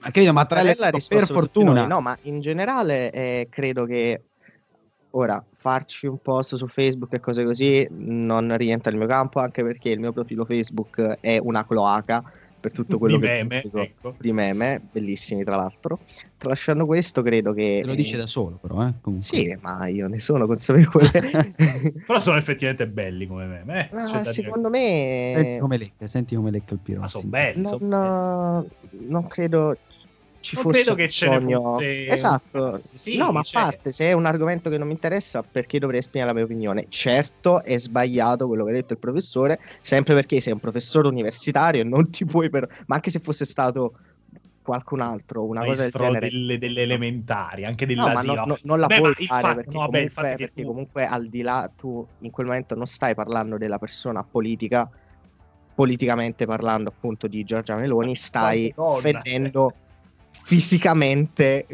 Ma 0.00 0.10
credo 0.10 0.32
Mattarella, 0.32 0.68
Mattarella 0.70 0.96
ha 0.98 1.16
per 1.16 1.26
fortuna. 1.26 1.86
No, 1.86 2.00
ma 2.00 2.16
in 2.22 2.40
generale 2.40 3.10
eh, 3.10 3.46
credo 3.50 3.86
che 3.86 4.20
Ora, 5.16 5.44
farci 5.52 6.06
un 6.06 6.18
post 6.18 6.56
su 6.56 6.66
Facebook 6.66 7.12
e 7.14 7.20
cose 7.20 7.44
così 7.44 7.86
non 7.90 8.56
rientra 8.56 8.90
nel 8.90 8.98
mio 8.98 9.08
campo, 9.08 9.38
anche 9.38 9.62
perché 9.62 9.90
il 9.90 10.00
mio 10.00 10.12
profilo 10.12 10.44
Facebook 10.44 11.18
è 11.20 11.38
una 11.40 11.64
cloaca 11.64 12.20
per 12.64 12.72
tutto 12.72 12.96
quello 12.96 13.18
Di 13.18 13.26
che 13.26 13.32
meme, 13.44 13.62
ecco. 13.62 14.14
di 14.18 14.32
meme, 14.32 14.80
bellissimi 14.90 15.44
tra 15.44 15.56
l'altro. 15.56 16.00
Tralasciando 16.38 16.86
questo, 16.86 17.20
credo 17.20 17.52
che... 17.52 17.80
Te 17.82 17.86
lo 17.86 17.94
dice 17.94 18.16
da 18.16 18.24
solo, 18.24 18.56
però, 18.56 18.86
eh. 18.86 18.94
Comunque. 19.02 19.26
Sì, 19.26 19.54
ma 19.60 19.86
io 19.86 20.08
ne 20.08 20.18
sono 20.18 20.46
consapevole. 20.46 21.10
Però 22.06 22.20
sono 22.20 22.38
effettivamente 22.38 22.86
belli 22.88 23.26
come 23.26 23.44
meme. 23.44 23.90
Eh? 23.90 23.94
Ma 23.94 23.98
C'è 24.04 24.12
da 24.12 24.20
dire. 24.20 24.32
secondo 24.32 24.70
Senti 24.72 25.48
me 25.50 25.58
come 25.60 25.76
lecca, 25.76 26.06
senti 26.06 26.34
come 26.36 26.50
lecca 26.50 26.72
il 26.72 26.80
Pirozzi. 26.80 27.00
Ma 27.02 27.06
sono 27.08 27.28
belli. 27.28 27.60
non, 27.60 27.78
son 27.78 28.68
belli. 28.90 29.10
non 29.10 29.26
credo 29.26 29.76
ci 30.44 30.56
Non 30.56 30.64
fosse 30.64 30.82
credo 30.82 30.94
che 30.94 31.08
ce 31.08 31.26
ne 31.30 31.36
bisogno. 31.36 31.62
fosse- 31.62 32.06
Esatto. 32.08 32.78
Sì, 32.82 33.16
no, 33.16 33.32
ma 33.32 33.40
a 33.40 33.42
cioè- 33.42 33.62
parte, 33.62 33.92
se 33.92 34.08
è 34.08 34.12
un 34.12 34.26
argomento 34.26 34.68
che 34.68 34.76
non 34.76 34.86
mi 34.88 34.92
interessa, 34.92 35.42
perché 35.42 35.78
dovrei 35.78 36.00
esprimere 36.00 36.30
la 36.32 36.36
mia 36.36 36.44
opinione? 36.44 36.84
Certo, 36.90 37.62
è 37.62 37.78
sbagliato 37.78 38.46
quello 38.46 38.64
che 38.64 38.70
ha 38.70 38.74
detto 38.74 38.92
il 38.92 38.98
professore, 38.98 39.58
sempre 39.80 40.12
perché 40.12 40.40
sei 40.40 40.52
un 40.52 40.60
professore 40.60 41.08
universitario 41.08 41.80
e 41.80 41.84
non 41.84 42.10
ti 42.10 42.26
puoi 42.26 42.50
per... 42.50 42.68
Ma 42.88 42.96
anche 42.96 43.08
se 43.08 43.20
fosse 43.20 43.46
stato 43.46 43.94
qualcun 44.62 45.00
altro, 45.00 45.44
una 45.44 45.60
cosa 45.64 45.70
del 45.82 45.90
Maestro 45.94 46.04
genere... 46.04 46.28
delle, 46.28 46.58
delle 46.58 46.82
elementari, 46.82 47.64
anche 47.64 47.86
dell'asilo. 47.86 48.34
no- 48.34 48.44
no- 48.44 48.58
non 48.64 48.80
la 48.80 48.86
Beh, 48.86 48.96
puoi 48.98 49.14
fare 49.14 49.24
fatto- 49.42 49.54
perché, 49.54 49.70
no, 49.70 49.84
comunque, 49.86 50.04
che 50.04 50.36
perché 50.36 50.52
tu- 50.62 50.66
comunque 50.66 51.06
al 51.06 51.28
di 51.28 51.40
là 51.40 51.72
tu 51.74 52.06
in 52.20 52.30
quel 52.30 52.46
momento 52.46 52.74
non 52.74 52.84
stai 52.84 53.14
parlando 53.14 53.56
della 53.56 53.78
persona 53.78 54.22
politica, 54.22 54.86
politicamente 55.74 56.44
parlando 56.46 56.90
appunto 56.90 57.26
di 57.28 57.42
Giorgia 57.44 57.76
Meloni, 57.76 58.14
stai 58.14 58.70
offendendo 58.76 59.72
fisicamente 60.44 61.66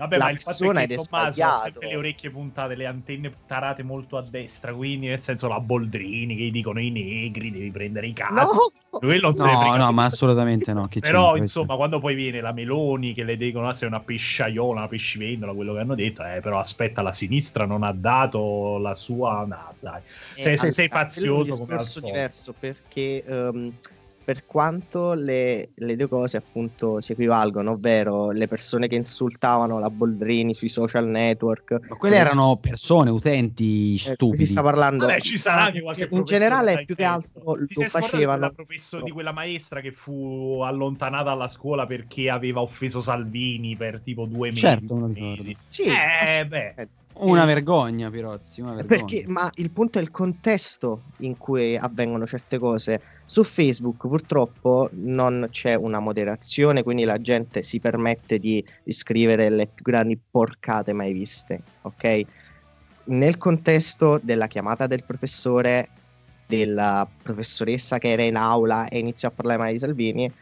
Vabbè, 0.00 0.16
la 0.16 0.24
ma 0.24 0.30
il 0.30 0.40
fatto 0.40 0.56
persona 0.56 0.80
è 0.80 0.86
che 0.86 0.94
Tommaso 0.94 1.44
ha 1.44 1.52
sempre 1.52 1.88
le 1.88 1.96
orecchie 1.96 2.30
puntate, 2.30 2.74
le 2.74 2.86
antenne 2.86 3.34
tarate 3.46 3.82
molto 3.82 4.16
a 4.16 4.22
destra, 4.22 4.72
quindi 4.72 5.08
nel 5.08 5.20
senso 5.20 5.46
la 5.46 5.60
Boldrini 5.60 6.34
che 6.36 6.44
gli 6.44 6.50
dicono 6.50 6.80
i 6.80 6.90
negri, 6.90 7.50
devi 7.50 7.70
prendere 7.70 8.06
i 8.06 8.14
cazzi. 8.14 8.54
No! 8.90 8.98
Lui 9.00 9.20
non 9.20 9.36
se 9.36 9.42
No, 9.42 9.58
frega 9.58 9.76
no, 9.76 9.92
ma 9.92 10.06
assolutamente 10.06 10.72
no. 10.72 10.88
Che 10.88 11.00
Però, 11.00 11.36
insomma, 11.36 11.76
quando 11.76 12.00
poi 12.00 12.14
viene 12.14 12.40
la 12.40 12.52
Meloni 12.52 13.12
che 13.12 13.24
le 13.24 13.36
dicono 13.36 13.68
ah, 13.68 13.74
sei 13.74 13.88
una 13.88 14.00
pesciaiola, 14.00 14.80
una 14.80 14.88
pescivendola, 14.88 15.52
quello 15.52 15.74
che 15.74 15.80
hanno 15.80 15.94
detto, 15.94 16.24
eh, 16.24 16.40
però 16.40 16.58
aspetta, 16.58 17.02
la 17.02 17.12
sinistra 17.12 17.66
non 17.66 17.82
ha 17.82 17.92
dato 17.92 18.78
la 18.78 18.94
sua... 18.94 19.44
No, 19.46 19.74
dai. 19.80 20.00
Se- 20.34 20.56
se 20.56 20.72
sei 20.72 20.88
fazioso 20.88 21.58
come 21.58 21.74
al 21.74 21.78
è 21.78 21.80
un 21.80 21.84
discorso 21.84 22.00
solito. 22.00 22.06
diverso 22.06 22.54
perché 22.58 23.22
ehm, 23.22 23.72
per 24.22 24.44
quanto 24.46 25.12
le, 25.14 25.70
le 25.74 25.96
due 25.96 26.06
cose 26.08 26.36
appunto 26.36 27.00
si 27.00 27.12
equivalgono, 27.12 27.72
ovvero 27.72 28.30
le 28.30 28.46
persone 28.46 28.86
che 28.86 28.94
insultavano 28.94 29.78
la 29.78 29.90
Boldrini 29.90 30.54
sui 30.54 30.68
social 30.68 31.08
network, 31.08 31.78
Ma 31.88 31.96
quelle 31.96 32.16
erano 32.16 32.56
persone, 32.56 33.10
utenti 33.10 33.94
eh, 33.94 33.98
stupidi. 33.98 34.44
si 34.44 34.52
sta 34.52 34.62
parlando 34.62 35.06
Vabbè, 35.06 35.20
ci 35.20 35.38
sarà 35.38 35.64
anche 35.64 35.80
qualche 35.80 36.08
in 36.10 36.24
generale 36.24 36.84
più 36.84 36.94
che 36.94 37.02
pezzo. 37.02 37.12
altro 37.12 37.40
Ti 37.40 37.74
lo 37.74 37.80
sei 37.80 37.88
scordato 37.88 37.98
di 37.98 38.10
facevano 38.12 38.52
quella, 38.66 39.04
di 39.04 39.10
quella 39.10 39.32
maestra 39.32 39.80
che 39.80 39.92
fu 39.92 40.60
allontanata 40.62 41.24
dalla 41.24 41.48
scuola 41.48 41.86
perché 41.86 42.30
aveva 42.30 42.60
offeso 42.60 43.00
Salvini 43.00 43.76
per 43.76 44.00
tipo 44.04 44.26
due 44.26 44.48
mesi. 44.50 44.60
Certo, 44.60 44.94
mesi. 44.94 45.14
ricordo. 45.14 45.42
Sì, 45.66 45.82
Eh, 45.84 45.92
assolutamente. 46.22 46.88
Una 47.12 47.42
Eh, 47.42 47.46
vergogna, 47.46 48.08
Pirozzi, 48.08 48.60
una 48.60 48.72
vergogna. 48.74 49.04
Perché, 49.04 49.24
ma 49.26 49.50
il 49.56 49.70
punto 49.72 49.98
è 49.98 50.00
il 50.00 50.10
contesto 50.10 51.02
in 51.18 51.36
cui 51.36 51.76
avvengono 51.76 52.24
certe 52.26 52.58
cose. 52.58 53.00
Su 53.30 53.44
Facebook 53.44 54.08
purtroppo 54.08 54.90
non 54.94 55.46
c'è 55.52 55.74
una 55.74 56.00
moderazione, 56.00 56.82
quindi 56.82 57.04
la 57.04 57.20
gente 57.20 57.62
si 57.62 57.78
permette 57.78 58.40
di, 58.40 58.60
di 58.82 58.90
scrivere 58.90 59.48
le 59.48 59.68
più 59.68 59.84
grandi 59.84 60.18
porcate 60.18 60.92
mai 60.92 61.12
viste, 61.12 61.60
ok? 61.82 62.22
Nel 63.04 63.38
contesto 63.38 64.18
della 64.20 64.48
chiamata 64.48 64.88
del 64.88 65.04
professore, 65.04 65.90
della 66.44 67.08
professoressa 67.22 67.98
che 67.98 68.10
era 68.10 68.24
in 68.24 68.34
aula 68.34 68.88
e 68.88 68.98
iniziò 68.98 69.28
a 69.28 69.30
parlare 69.30 69.58
male 69.58 69.72
di 69.74 69.78
Salvini, 69.78 70.32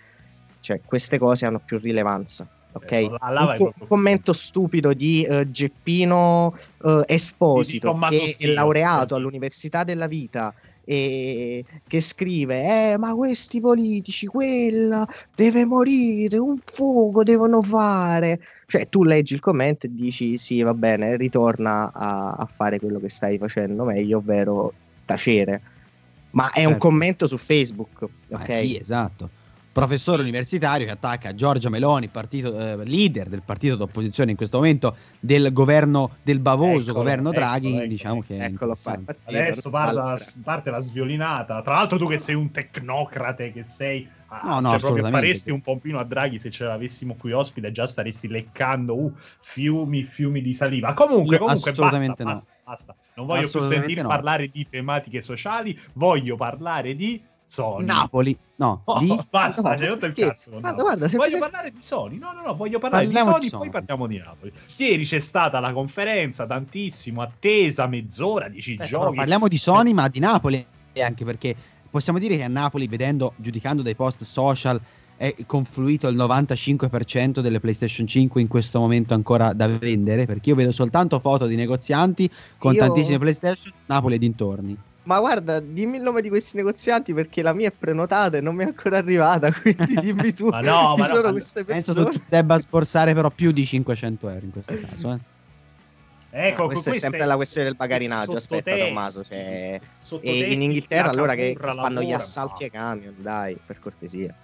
cioè 0.61 0.80
queste 0.83 1.18
cose 1.18 1.45
hanno 1.45 1.61
più 1.62 1.78
rilevanza. 1.78 2.49
Ok, 2.73 2.90
Eh, 2.90 3.04
un, 3.04 3.54
co- 3.59 3.75
commento 3.87 4.33
stupido 4.33 4.95
di 4.95 5.25
eh, 5.25 5.50
Geppino 5.50 6.57
eh, 6.83 7.02
Esposito, 7.07 7.88
Tommaso 7.88 8.16
che 8.16 8.37
è 8.38 8.47
laureato 8.47 9.14
all'Università 9.14 9.85
della 9.85 10.07
Vita 10.07 10.54
e 10.90 11.64
che 11.87 12.00
scrive: 12.00 12.92
Eh, 12.92 12.97
ma 12.97 13.14
questi 13.14 13.61
politici, 13.61 14.25
quella 14.25 15.07
deve 15.35 15.66
morire, 15.66 16.38
un 16.38 16.57
fuoco 16.64 17.23
devono 17.23 17.61
fare. 17.61 18.40
Cioè, 18.66 18.88
tu 18.88 19.02
leggi 19.04 19.35
il 19.35 19.40
commento 19.40 19.85
e 19.87 19.90
dici: 19.92 20.38
Sì, 20.38 20.62
va 20.62 20.73
bene, 20.73 21.16
ritorna 21.18 21.92
a, 21.92 22.30
a 22.30 22.47
fare 22.47 22.78
quello 22.78 23.00
che 23.00 23.11
stai 23.11 23.37
facendo 23.37 23.85
meglio, 23.85 24.18
ovvero 24.18 24.73
tacere. 25.04 25.61
Ma 26.30 26.50
è 26.52 26.64
un 26.64 26.73
Certo. 26.73 26.88
commento 26.88 27.26
su 27.26 27.37
Facebook, 27.37 28.07
ok? 28.30 28.52
sì, 28.52 28.78
esatto. 28.78 29.30
Professore 29.78 30.23
universitario 30.23 30.87
che 30.87 30.92
attacca 30.92 31.35
Giorgia 31.37 31.68
Meloni, 31.68 32.08
partito, 32.08 32.52
eh, 32.58 32.85
leader 32.85 33.28
del 33.28 33.42
partito 33.44 33.76
d'opposizione 33.76 34.32
in 34.32 34.37
questo 34.37 34.56
momento 34.56 34.97
del 35.20 35.52
governo 35.52 36.16
del 36.25 36.40
bavoso 36.40 36.90
Eccolo, 36.90 37.04
governo 37.04 37.30
eccolo, 37.30 37.47
Draghi, 37.47 37.68
eccolo, 37.68 37.87
diciamo 37.87 38.20
che 38.23 38.35
Eccolo 38.35 38.73
interessante. 38.73 39.00
infatti, 39.12 39.37
Adesso 39.37 39.70
parla- 39.70 40.18
parte 40.42 40.70
la 40.70 40.80
sviolinata. 40.80 41.62
Tra 41.62 41.75
l'altro, 41.75 41.97
tu 41.97 42.08
che 42.08 42.18
sei 42.18 42.35
un 42.35 42.50
tecnocrate, 42.50 43.52
che 43.52 43.62
sei. 43.62 44.08
ah, 44.26 44.40
No, 44.42 44.54
no, 44.54 44.70
cioè, 44.70 44.78
proprio 44.78 44.78
assolutamente. 44.78 45.11
faresti 45.11 45.50
un 45.52 45.61
pompino 45.61 45.99
a 46.00 46.04
Draghi 46.04 46.40
se 46.40 46.50
ce 46.50 46.64
l'avessimo 46.64 47.14
qui 47.14 47.30
ospite, 47.30 47.70
già 47.70 47.87
staresti 47.87 48.26
leccando 48.26 48.97
uh, 48.97 49.14
fiumi, 49.40 50.02
fiumi 50.02 50.42
di 50.42 50.54
saliva. 50.54 50.92
Comunque, 50.94 51.37
Io 51.37 51.42
comunque, 51.42 51.70
basta, 51.70 51.70
assolutamente 51.70 52.25
no. 52.25 52.32
basta, 52.32 52.50
basta. 52.64 52.94
Non 53.14 53.26
voglio 53.26 53.49
più 53.49 53.61
sentire 53.61 54.02
no. 54.02 54.08
parlare 54.08 54.49
di 54.49 54.66
tematiche 54.68 55.20
sociali, 55.20 55.78
voglio 55.92 56.35
parlare 56.35 56.97
di 56.97 57.23
Sony. 57.49 57.85
Napoli, 57.87 58.38
no, 58.57 58.83
Oh, 58.87 58.99
di... 58.99 59.19
basta, 59.31 59.62
No, 59.62 59.76
c'è 59.76 59.87
rotto 59.87 60.07
il 60.07 60.12
cazzo. 60.12 60.50
Guarda, 60.50 60.73
guarda, 60.83 61.07
voglio 61.09 61.31
fai- 61.31 61.38
parlare 61.40 61.71
di 61.73 61.81
Sony. 61.81 62.19
No, 62.19 62.33
no, 62.33 62.43
no, 62.43 62.55
voglio 62.55 62.78
parlare 62.78 63.05
Parliamo 63.07 63.35
di 63.35 63.40
di 63.40 63.49
Sony, 63.49 63.50
poi 63.50 63.69
Sony. 63.69 63.71
parliamo 63.71 64.07
di 64.07 64.19
Napoli. 64.19 64.52
Ieri 64.76 65.05
c'è 65.05 65.19
stata 65.19 65.59
la 65.61 65.73
conferenza, 65.73 66.47
tantissimo, 66.47 67.23
attesa, 67.23 67.87
mezz'ora, 67.87 68.49
dieci 68.49 68.75
Eh, 68.75 68.76
però 68.76 69.05
giochi. 69.05 69.17
parliamo 69.17 69.49
di 69.49 69.59
Sony, 69.59 69.93
ma 69.93 70.09
di 70.09 70.19
Napoli 70.21 70.64
anche 71.00 71.25
perché 71.25 71.55
possiamo 71.90 72.19
dire 72.19 72.37
che 72.37 72.43
a 72.43 72.49
Napoli, 72.49 72.87
vedendo, 72.88 73.33
giudicando 73.37 73.83
dai 73.83 73.95
post 73.95 74.25
social, 74.25 74.81
è 75.17 75.35
confluito 75.47 76.07
il 76.09 76.17
95% 76.17 77.40
delle 77.40 77.61
PlayStation 77.61 78.07
5 78.07 78.40
in 78.40 78.47
questo 78.49 78.78
momento 78.78 79.14
ancora 79.14 79.52
da 79.52 79.67
vendere. 79.69 80.26
Perché 80.26 80.50
io 80.50 80.55
vedo 80.55 80.71
soltanto 80.73 81.19
foto 81.19 81.47
di 81.47 81.57
negozianti 81.57 82.31
con 82.57 82.73
Io- 82.75 82.81
tantissime 82.81 83.19
PlayStation, 83.19 83.73
Napoli 83.87 84.14
e 84.17 84.19
dintorni. 84.19 84.76
Ma 85.09 85.21
guarda, 85.21 85.59
dimmi 85.59 85.97
il 85.97 86.03
nome 86.03 86.21
di 86.21 86.29
questi 86.29 86.59
negozianti 86.59 87.15
perché 87.15 87.41
la 87.41 87.55
mia 87.55 87.69
è 87.69 87.71
prenotata 87.71 88.37
e 88.37 88.43
non 88.43 88.55
mi 88.55 88.65
è 88.65 88.67
ancora 88.67 88.99
arrivata, 88.99 89.50
quindi 89.59 89.95
dimmi 90.00 90.35
tu 90.35 90.49
Ma 90.53 90.61
no, 90.61 90.93
chi 90.95 91.00
ma 91.00 91.07
no, 91.07 91.15
sono 91.15 91.23
ma- 91.23 91.31
queste 91.31 91.65
Penso 91.65 91.95
persone. 91.95 92.19
tu 92.19 92.25
debba 92.29 92.59
sforzare 92.59 93.15
però 93.15 93.31
più 93.31 93.50
di 93.50 93.65
500 93.65 94.29
euro 94.29 94.45
in 94.45 94.50
questo 94.50 94.79
caso. 94.79 95.12
Eh. 96.31 96.49
Ecco, 96.49 96.65
Ah, 96.65 96.67
questa 96.67 96.91
è 96.91 96.99
sempre 96.99 97.25
la 97.25 97.37
questione 97.37 97.69
del 97.69 97.77
bagarinaggio, 97.77 98.37
aspetta 98.37 98.77
Tommaso, 98.77 99.25
cioè- 99.25 99.81
E 100.21 100.53
in 100.53 100.61
Inghilterra 100.61 101.09
allora 101.09 101.35
che 101.35 101.57
fanno 101.59 102.03
gli 102.03 102.12
assalti 102.12 102.59
no. 102.59 102.65
ai 102.65 102.71
camion, 102.71 103.15
dai, 103.19 103.59
per 103.65 103.79
cortesia. 103.79 104.35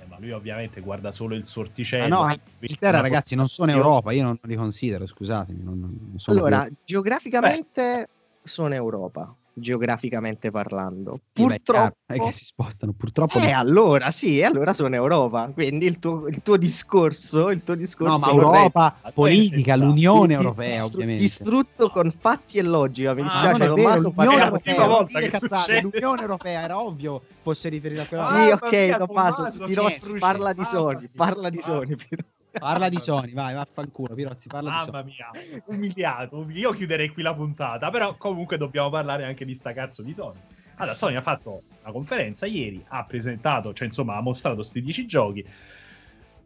Eh, 0.00 0.04
ma 0.08 0.16
lui 0.18 0.32
ovviamente 0.32 0.80
guarda 0.80 1.12
solo 1.12 1.36
il 1.36 1.42
Ma 1.42 1.46
sorticello. 1.46 2.08
no, 2.08 2.26
Vede 2.26 2.40
Inghilterra 2.58 2.98
una 2.98 3.02
ragazzi 3.02 3.36
non 3.36 3.46
sono. 3.46 3.70
Europa, 3.70 4.10
io 4.10 4.24
non 4.24 4.36
li 4.42 4.56
considero, 4.56 5.06
scusatemi. 5.06 5.62
Non, 5.62 5.78
non 5.78 6.18
sono 6.18 6.38
Allora, 6.38 6.56
questo. 6.62 6.74
geograficamente 6.84 8.08
sono 8.42 8.74
Europa, 8.74 9.32
geograficamente 9.60 10.50
parlando. 10.50 11.20
Purtroppo... 11.32 11.96
non 12.06 12.18
è 12.18 12.20
che 12.20 12.32
si 12.32 12.44
spostano, 12.44 12.92
purtroppo. 12.92 13.38
Eh, 13.38 13.52
allora 13.52 14.10
sì, 14.10 14.42
allora 14.42 14.74
sono 14.74 14.94
Europa. 14.94 15.50
Quindi 15.54 15.86
il 15.86 15.98
tuo, 15.98 16.26
il 16.26 16.42
tuo 16.42 16.56
discorso, 16.56 17.50
il 17.50 17.62
tuo 17.62 17.74
discorso 17.74 18.12
no, 18.14 18.18
ma 18.18 18.32
vorrei- 18.32 18.56
Europa 18.62 18.96
tu 19.04 19.10
politica, 19.12 19.76
l'Unione 19.76 20.26
di- 20.28 20.32
Europea, 20.34 20.70
distru- 20.70 20.94
ovviamente. 20.94 21.22
Distrutto 21.22 21.90
con 21.90 22.10
fatti 22.10 22.58
e 22.58 22.62
logica. 22.62 23.14
Mi 23.14 23.20
Ah, 23.20 23.24
dispiace, 23.24 23.46
non 23.46 23.54
è 23.54 23.58
vero, 23.58 23.74
Tommaso. 23.74 24.12
l'Unione 24.16 24.42
Europea, 24.44 24.86
volta 24.88 25.20
che 25.20 25.28
cazzate, 25.28 25.80
l'Unione 25.82 26.20
Europea 26.22 26.60
era 26.62 26.80
ovvio 26.82 27.22
fosse 27.42 27.68
riferita 27.68 28.02
a 28.02 28.06
quella. 28.06 28.26
Ah, 28.26 28.44
Sì, 28.44 28.50
ok, 28.50 28.96
Tommaso, 28.96 29.36
Tommaso, 29.42 29.64
Pirozzi, 29.64 30.12
parla 30.14 30.48
di 30.52 30.54
bruci- 30.62 30.70
Sony, 30.70 31.08
parla 31.14 31.50
di. 31.50 31.60
Sony. 31.62 31.94
Pirozzi. 31.96 32.38
Parla 32.58 32.88
di 32.88 32.98
Sony, 32.98 33.32
vai, 33.32 33.54
vaffanculo, 33.54 34.14
Pirozzi, 34.14 34.48
parla 34.48 34.70
di 34.70 34.76
Sony. 34.78 34.90
Mamma 34.90 35.02
mia, 35.04 35.30
umiliato. 35.66 36.36
umili- 36.38 36.60
Io 36.60 36.72
chiuderei 36.72 37.08
qui 37.10 37.22
la 37.22 37.34
puntata, 37.34 37.90
però 37.90 38.16
comunque 38.16 38.56
dobbiamo 38.56 38.90
parlare 38.90 39.24
anche 39.24 39.44
di 39.44 39.54
sta 39.54 39.72
cazzo 39.72 40.02
di 40.02 40.12
Sony. 40.12 40.40
Allora, 40.76 40.94
Sony 40.96 41.14
ha 41.16 41.20
fatto 41.20 41.62
una 41.82 41.92
conferenza 41.92 42.46
ieri, 42.46 42.82
ha 42.88 43.04
presentato, 43.04 43.72
cioè 43.72 43.86
insomma 43.86 44.16
ha 44.16 44.20
mostrato 44.22 44.62
sti 44.62 44.80
10 44.82 45.06
giochi. 45.06 45.46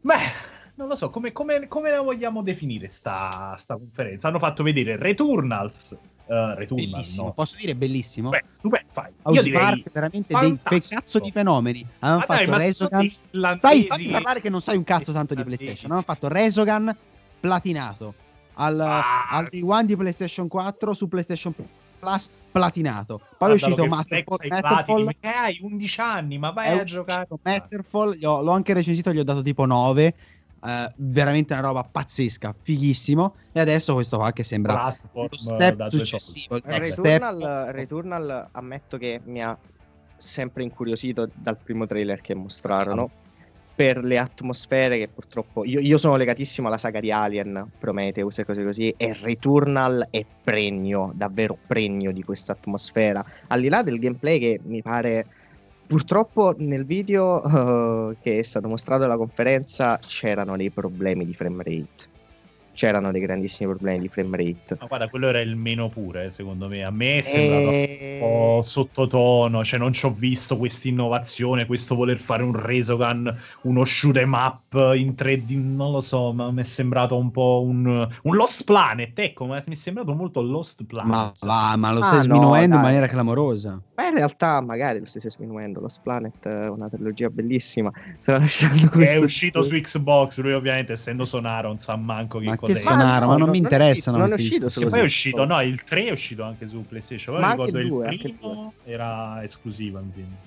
Beh, 0.00 0.14
non 0.74 0.88
lo 0.88 0.96
so, 0.96 1.08
come, 1.10 1.32
come- 1.32 1.68
come 1.68 1.90
la 1.90 2.00
vogliamo 2.00 2.42
definire 2.42 2.88
sta, 2.88 3.54
sta 3.56 3.76
conferenza? 3.76 4.28
Hanno 4.28 4.38
fatto 4.40 4.62
vedere 4.62 4.96
Returnals, 4.96 5.96
eh, 6.26 6.54
Returnals, 6.54 6.90
Bellissimo, 6.90 7.24
no? 7.26 7.32
posso 7.32 7.56
dire 7.56 7.74
bellissimo? 7.74 8.28
Beh, 8.30 8.44
stupendo, 8.48 8.88
fai. 8.92 9.08
Io 9.10 9.14
House 9.22 9.42
direi 9.42 9.60
Park, 9.60 9.90
veramente 9.92 10.26
dei 10.38 10.48
fantastico. 10.58 11.00
cazzo 11.00 11.18
di 11.18 11.30
fenomeni. 11.30 11.86
Hanno 12.00 12.18
Ma 12.18 12.24
dai, 12.26 12.46
fatto 12.46 12.58
Resogun. 12.58 12.98
dei 13.30 13.58
Dai, 13.60 13.84
fammi 13.84 14.06
parlare 14.08 14.40
che 14.40 14.50
non 14.50 14.60
sai 14.60 14.76
un 14.76 14.84
cazzo 14.84 15.12
tanto 15.12 15.34
di. 15.34 15.42
PlayStation. 15.44 15.90
Hanno 15.90 16.02
fatto 16.02 16.28
Resogun 16.28 16.96
platinato. 17.40 18.14
al, 18.56 18.78
Ah. 18.80 19.26
al 19.30 19.48
day 19.50 19.62
one 19.62 19.84
di 19.84 19.96
PlayStation 19.96 20.46
4 20.46 20.94
su 20.94 21.08
PlayStation 21.08 21.52
Plus 21.98 22.30
platinato. 22.52 23.20
Poi 23.36 23.50
è 23.50 23.54
uscito 23.54 23.84
Matterfall, 23.86 24.46
Matterfall, 24.48 25.08
che 25.18 25.28
hai 25.28 25.58
11 25.60 26.00
anni, 26.00 26.38
ma 26.38 26.50
vai 26.50 26.78
a 26.78 26.84
giocare. 26.84 27.26
Matterfall, 27.42 28.16
l'ho 28.20 28.50
anche 28.52 28.72
recensito, 28.74 29.12
gli 29.12 29.18
ho 29.18 29.24
dato 29.24 29.42
tipo 29.42 29.64
9. 29.66 30.14
Eh, 30.64 30.92
veramente 30.96 31.52
una 31.52 31.62
roba 31.62 31.84
pazzesca, 31.84 32.54
fighissimo. 32.60 33.34
E 33.52 33.60
adesso 33.60 33.94
questo 33.94 34.16
qua 34.16 34.32
che 34.32 34.44
sembra 34.44 34.96
lo 35.12 35.28
step 35.30 35.86
successivo. 35.88 36.56
Eh, 36.56 36.78
Returnal, 36.78 37.42
step. 37.42 37.74
Returnal 37.74 38.48
ammetto 38.52 38.96
che 38.96 39.20
mi 39.24 39.42
ha 39.42 39.56
sempre 40.16 40.62
incuriosito 40.62 41.28
dal 41.34 41.58
primo 41.58 41.86
trailer 41.86 42.20
che 42.20 42.34
mostrarono 42.34 43.10
per 43.74 44.04
le 44.04 44.18
atmosfere 44.18 44.98
che 44.98 45.08
purtroppo 45.08 45.64
io, 45.64 45.80
io 45.80 45.96
sono 45.96 46.14
legatissimo 46.14 46.68
alla 46.68 46.78
saga 46.78 47.00
di 47.00 47.10
Alien, 47.10 47.72
Prometheus 47.78 48.38
e 48.38 48.44
cose 48.44 48.62
così 48.62 48.94
e 48.96 49.12
Returnal 49.20 50.06
è 50.10 50.24
pregno, 50.44 51.12
davvero 51.14 51.58
pregno 51.66 52.12
di 52.12 52.22
questa 52.22 52.52
atmosfera. 52.52 53.24
Al 53.48 53.60
di 53.60 53.68
là 53.68 53.82
del 53.82 53.98
gameplay 53.98 54.38
che 54.38 54.60
mi 54.62 54.80
pare 54.80 55.26
purtroppo 55.86 56.54
nel 56.58 56.84
video 56.84 57.42
eh, 57.42 58.16
che 58.20 58.38
è 58.38 58.42
stato 58.42 58.68
mostrato 58.68 59.04
alla 59.04 59.16
conferenza 59.16 59.98
c'erano 59.98 60.56
dei 60.56 60.70
problemi 60.72 61.24
di 61.24 61.34
frame 61.34 61.62
rate. 61.62 62.13
C'erano 62.74 63.12
dei 63.12 63.20
grandissimi 63.20 63.70
problemi 63.70 64.00
di 64.00 64.08
frame 64.08 64.36
rate. 64.36 64.76
Ma 64.80 64.86
guarda, 64.86 65.08
quello 65.08 65.28
era 65.28 65.40
il 65.40 65.54
meno 65.56 65.88
pure, 65.88 66.30
secondo 66.30 66.68
me. 66.68 66.82
A 66.84 66.90
me 66.90 67.18
è 67.18 67.22
sembrato 67.22 67.68
E... 67.70 68.18
un 68.20 68.28
po' 68.28 68.62
sottotono, 68.64 69.64
cioè 69.64 69.78
non 69.78 69.92
ci 69.92 70.06
ho 70.06 70.12
visto 70.12 70.56
questa 70.58 70.88
innovazione, 70.88 71.66
questo 71.66 71.94
voler 71.94 72.18
fare 72.18 72.42
un 72.42 72.54
Resogun, 72.58 73.34
uno 73.62 73.84
shoot 73.84 74.16
'em 74.16 74.32
up 74.32 74.74
in 74.96 75.14
3D, 75.14 75.56
non 75.56 75.92
lo 75.92 76.00
so, 76.00 76.32
ma 76.32 76.50
mi 76.50 76.60
è 76.62 76.64
sembrato 76.64 77.16
un 77.16 77.30
po' 77.30 77.62
un, 77.64 77.86
un 77.86 78.34
Lost 78.36 78.64
Planet, 78.64 79.16
ecco, 79.18 79.46
ma 79.46 79.62
mi 79.66 79.72
è 79.72 79.76
sembrato 79.76 80.12
molto 80.14 80.42
Lost 80.42 80.84
Planet. 80.84 81.08
Ma 81.10 81.32
va, 81.40 81.76
ma 81.76 81.92
lo 81.92 82.00
Ah, 82.00 82.02
stai 82.02 82.16
no, 82.18 82.22
sminuendo 82.24 82.74
in 82.76 82.82
dai. 82.82 82.82
maniera 82.82 83.06
clamorosa. 83.06 83.80
Ma 83.94 84.08
in 84.08 84.14
realtà 84.14 84.60
magari 84.60 84.98
lo 84.98 85.04
stesse 85.06 85.30
sminuendo. 85.30 85.80
Lost 85.80 86.00
Planet 86.02 86.46
è 86.48 86.68
una 86.68 86.88
trilogia 86.88 87.28
bellissima. 87.30 87.90
Tralasciando 88.22 88.90
È 88.98 89.16
uscito 89.18 89.62
su. 89.62 89.74
Xbox, 89.80 90.38
lui 90.40 90.52
ovviamente 90.52 90.92
essendo 90.92 91.24
Sonaro 91.24 91.68
non 91.68 91.78
sa 91.78 91.96
manco 91.96 92.38
che 92.40 92.44
Ma. 92.46 92.56
Che 92.64 92.74
Sonaro, 92.76 93.26
ma 93.26 93.36
non 93.36 93.48
mi 93.50 93.58
è 93.58 93.60
interessano 93.60 94.16
uscito- 94.16 94.16
Non 94.18 94.28
è 94.28 94.34
uscito 94.34 94.66
discorsi. 94.66 94.66
Che 94.66 94.70
solo 94.80 94.90
poi 94.90 95.00
è 95.00 95.02
uscito, 95.04 95.44
no, 95.44 95.60
il 95.62 95.84
3 95.84 96.04
è 96.06 96.10
uscito 96.10 96.42
anche 96.42 96.66
su 96.66 96.80
PlayStation. 96.82 97.34
Poi 97.34 97.44
Ma 97.44 97.50
anche 97.50 97.64
ricordo 97.64 97.78
il 97.78 97.84
il, 97.84 97.90
due, 97.90 98.06
anche 98.06 98.26
il 98.26 98.34
primo 98.34 98.72
era 98.84 99.42
esclusiva, 99.42 100.00
mi 100.00 100.10
sembra. 100.10 100.38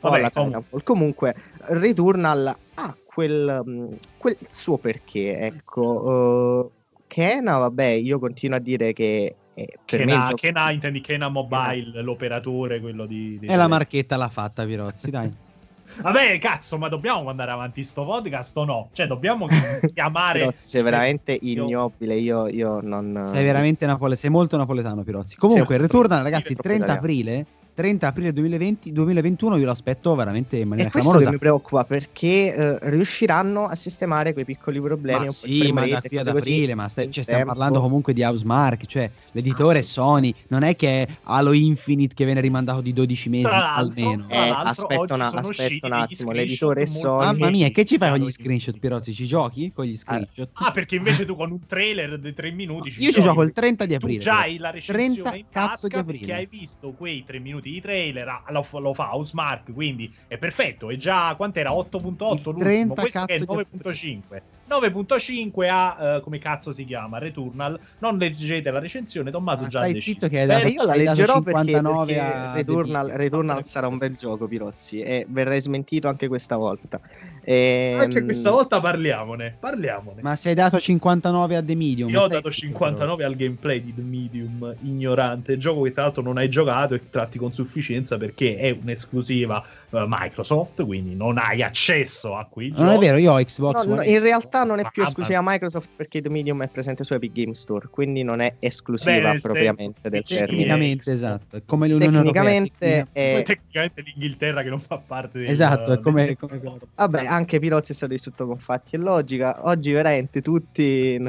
Vabbè, 0.00 0.32
com-. 0.32 0.64
Comunque, 0.82 1.34
Returnal 1.66 2.56
ha 2.74 2.96
quel, 3.04 3.62
mh, 3.64 3.96
quel 4.18 4.36
suo 4.48 4.76
perché. 4.78 5.38
Ecco, 5.38 5.82
uh, 5.82 6.70
Kena, 7.06 7.58
vabbè, 7.58 7.84
io 7.86 8.18
continuo 8.18 8.56
a 8.56 8.60
dire 8.60 8.92
che 8.92 9.34
è 9.54 9.60
il 9.60 9.66
Kena, 9.84 10.24
gioco- 10.24 10.34
Kena, 10.36 10.70
intendi 10.70 11.00
Kena 11.00 11.28
Mobile, 11.28 12.00
l'operatore, 12.02 12.80
quello 12.80 13.04
di... 13.06 13.38
di- 13.38 13.46
E 13.46 13.54
la 13.56 13.68
marchetta 13.68 14.16
l'ha 14.16 14.28
fatta, 14.30 14.64
Virozzi, 14.64 15.10
dai. 15.10 15.30
Vabbè, 16.00 16.38
cazzo, 16.38 16.78
ma 16.78 16.88
dobbiamo 16.88 17.22
mandare 17.22 17.50
avanti 17.50 17.82
sto 17.82 18.04
podcast 18.04 18.56
o 18.56 18.64
no? 18.64 18.88
Cioè, 18.92 19.06
dobbiamo 19.06 19.46
chiamare... 19.92 20.38
Pirozzi, 20.40 20.68
sei 20.68 20.82
veramente 20.82 21.32
Io- 21.32 21.64
ignobile. 21.64 22.14
Io, 22.16 22.48
io 22.48 22.80
non. 22.80 23.22
Sei 23.26 23.44
veramente 23.44 23.84
napole- 23.86 24.16
sei 24.16 24.30
molto 24.30 24.56
napoletano, 24.56 25.02
Pirozzi. 25.02 25.36
Comunque, 25.36 25.76
Returnal, 25.76 26.22
ragazzi, 26.22 26.52
il 26.52 26.58
troppo 26.58 26.68
30 26.68 26.84
italiano. 26.84 27.00
aprile. 27.00 27.46
30 27.74 28.06
aprile 28.06 28.32
2020, 28.32 28.92
2021 28.92 29.56
io 29.56 29.64
lo 29.64 29.70
aspetto 29.70 30.14
veramente 30.14 30.58
in 30.58 30.68
maniera 30.68 30.90
questo 30.90 31.08
che 31.10 31.16
clamorosa. 31.24 31.30
mi 31.32 31.38
preoccupa 31.40 31.84
perché 31.84 32.54
eh, 32.54 32.78
riusciranno 32.90 33.66
a 33.66 33.74
sistemare 33.74 34.32
quei 34.32 34.44
piccoli 34.44 34.80
problemi. 34.80 35.24
Ma 35.24 35.30
sì, 35.30 35.72
ma 35.72 35.86
da 35.86 36.00
e 36.02 36.08
qui 36.08 36.18
ad 36.18 36.26
aprile, 36.28 36.74
ma 36.74 36.88
stai- 36.88 37.10
cioè, 37.10 37.24
stiamo 37.24 37.46
parlando 37.46 37.80
comunque 37.80 38.12
di 38.12 38.22
Housemark, 38.22 38.84
cioè 38.86 39.10
l'editore 39.32 39.78
è 39.80 39.82
Sony, 39.82 40.34
non 40.48 40.62
è 40.62 40.76
che 40.76 41.02
è 41.02 41.08
Halo 41.24 41.52
Infinite 41.52 42.14
che 42.14 42.24
viene 42.24 42.40
rimandato 42.40 42.80
di 42.82 42.92
12 42.92 43.28
mesi 43.30 43.46
almeno. 43.46 44.26
tra 44.28 44.46
Eh, 44.46 44.48
aspetta 44.50 45.14
una- 45.14 45.32
aspetta 45.32 45.86
un 45.86 45.92
attimo, 45.94 46.32
l'editore 46.32 46.86
Sony. 46.86 47.24
Mamma 47.24 47.50
mia, 47.50 47.68
che 47.70 47.84
ci 47.84 47.96
fai 47.98 48.10
con 48.10 48.18
gli 48.18 48.30
screenshot. 48.30 48.78
Pirozzi? 48.78 49.14
Ci 49.14 49.24
giochi 49.26 49.72
con 49.72 49.84
gli 49.86 49.96
screenshot? 49.96 50.50
Ah, 50.54 50.72
perché 50.72 50.96
invece 50.96 51.24
tu 51.24 51.34
con 51.36 51.50
un 51.50 51.60
trailer 51.66 52.18
di 52.18 52.34
tre 52.34 52.50
minuti 52.50 52.88
Io 52.88 52.94
ci 52.94 53.00
giochi. 53.12 53.20
gioco 53.22 53.42
il 53.42 53.52
30 53.52 53.84
di 53.86 53.90
Tu 53.96 54.04
aprile. 54.04 54.18
già 54.20 54.40
hai 54.40 54.58
la 54.58 54.70
recensione 54.70 55.12
30 55.30 55.36
in 55.36 55.44
cazzo 55.50 55.86
di 55.86 55.92
tasca 55.92 55.98
aprile. 56.00 56.18
perché 56.26 56.32
hai 56.34 56.46
visto 56.50 56.92
quei 56.92 57.24
tre 57.24 57.38
minuti 57.38 57.61
di 57.70 57.80
trailer, 57.80 58.28
ah, 58.28 58.44
lo, 58.48 58.62
fa- 58.62 58.78
lo 58.78 58.92
fa 58.92 59.14
Housemark, 59.14 59.72
quindi 59.72 60.12
è 60.26 60.36
perfetto, 60.36 60.90
è 60.90 60.96
già, 60.96 61.34
quant'era? 61.36 61.70
8.8 61.70 61.94
Il 61.94 62.42
l'ultimo, 62.44 62.54
30 62.58 63.00
questo 63.00 63.18
è 63.24 63.26
cazzo 63.26 63.44
di 63.44 63.66
9.5. 63.80 64.42
9.5 64.72 65.68
a, 65.68 66.16
eh, 66.16 66.20
come 66.20 66.38
cazzo 66.38 66.72
si 66.72 66.84
chiama, 66.84 67.18
Returnal, 67.18 67.78
non 67.98 68.16
leggete 68.16 68.70
la 68.70 68.78
recensione, 68.78 69.30
Tommaso 69.30 69.62
Ma 69.62 69.68
già 69.68 69.78
stai 69.80 69.92
deciso. 69.92 70.12
zitto 70.12 70.28
che 70.28 70.40
hai 70.40 70.46
Beh, 70.46 70.52
dato- 70.54 70.66
Eh, 70.66 70.70
io 70.70 70.84
la 70.84 70.94
leggerò 70.94 71.40
perché, 71.40 71.58
59 71.64 72.06
perché 72.06 72.20
a 72.20 72.52
Returnal, 72.54 73.08
Returnal 73.10 73.64
sarà 73.64 73.86
un 73.86 73.98
bel 73.98 74.16
gioco, 74.16 74.46
Pirozzi, 74.46 75.00
e 75.00 75.26
verrai 75.28 75.60
smentito 75.60 76.08
anche 76.08 76.28
questa 76.28 76.56
volta. 76.56 77.00
Ehm, 77.44 78.00
Anche 78.00 78.22
questa 78.22 78.50
volta 78.50 78.80
parliamone, 78.80 79.56
parliamone. 79.58 80.22
Ma 80.22 80.36
se 80.36 80.50
hai 80.50 80.54
dato 80.54 80.78
59 80.78 81.56
a 81.56 81.62
The 81.62 81.74
Medium. 81.74 82.08
Io 82.10 82.20
ho 82.20 82.28
dato 82.28 82.50
zitto, 82.50 82.66
59 82.66 83.24
al 83.24 83.34
gameplay 83.36 83.82
di 83.82 83.94
The 83.94 84.02
Medium, 84.02 84.74
ignorante, 84.82 85.56
gioco 85.58 85.82
che 85.82 85.92
tra 85.92 86.04
l'altro 86.04 86.22
non 86.22 86.38
hai 86.38 86.48
giocato 86.48 86.94
e 86.94 87.10
tratti 87.10 87.38
con 87.38 87.52
sufficienza 87.52 88.16
perché 88.16 88.56
è 88.56 88.76
un'esclusiva 88.80 89.62
eh, 89.90 90.04
Microsoft, 90.06 90.84
quindi 90.84 91.14
non 91.14 91.38
hai 91.38 91.62
accesso 91.62 92.36
a 92.36 92.46
quei 92.48 92.70
però. 92.70 92.82
Non 92.82 92.90
è 92.90 92.94
giochi. 92.94 93.06
vero, 93.06 93.18
io 93.18 93.32
ho 93.32 93.42
Xbox 93.42 93.84
no, 93.84 93.94
no, 93.96 94.02
in 94.02 94.18
X. 94.18 94.22
realtà 94.64 94.74
non 94.76 94.78
è 94.86 94.90
più 94.90 95.02
Ah, 95.02 95.06
esclusiva 95.06 95.40
Microsoft 95.42 95.90
perché 95.96 96.20
Medium 96.28 96.62
è 96.62 96.68
presente 96.68 97.04
su 97.04 97.14
Epic 97.14 97.32
Game 97.32 97.54
Store, 97.54 97.88
quindi 97.90 98.22
non 98.22 98.40
è 98.40 98.54
esclusiva 98.58 99.32
Beh, 99.32 99.40
propriamente 99.40 99.98
senso, 100.02 100.08
del 100.08 100.22
termine. 100.24 100.46
Tecnicamente, 100.56 100.96
Xbox. 101.02 101.14
esatto. 101.14 101.60
Come 101.66 101.88
l'Unione 101.88 102.16
Europea. 102.18 102.42
Tecnicamente 102.42 102.78
tecnica- 102.78 103.08
è- 103.12 103.32
Poi 103.34 103.42
tecnicamente 103.44 104.02
l'Inghilterra 104.02 104.62
che 104.62 104.68
non 104.68 104.78
fa 104.80 104.98
parte 104.98 105.38
del 105.38 105.48
Esatto, 105.48 105.92
è 105.92 106.00
come, 106.00 106.24
del- 106.26 106.36
come- 106.38 106.60
come- 106.60 106.78
Vabbè, 106.94 107.24
anche 107.26 107.58
Pirozzi 107.58 107.92
è 107.92 107.94
stato 107.94 108.12
distrutto 108.12 108.46
con 108.46 108.58
fatti 108.58 108.96
e 108.96 108.98
logica. 108.98 109.60
Oggi 109.66 109.92
veramente 109.92 110.40
tutti 110.42 111.20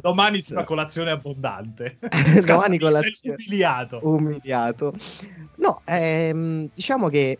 Domani 0.00 0.40
si 0.40 0.54
fa 0.54 0.64
colazione 0.64 1.10
abbondante. 1.10 1.98
Domani 2.46 2.78
Sei 2.78 2.78
colazione. 2.78 3.36
umiliato. 3.38 4.00
umiliato. 4.02 4.94
No, 5.56 5.80
ehm, 5.84 6.68
diciamo 6.74 7.08
che 7.08 7.38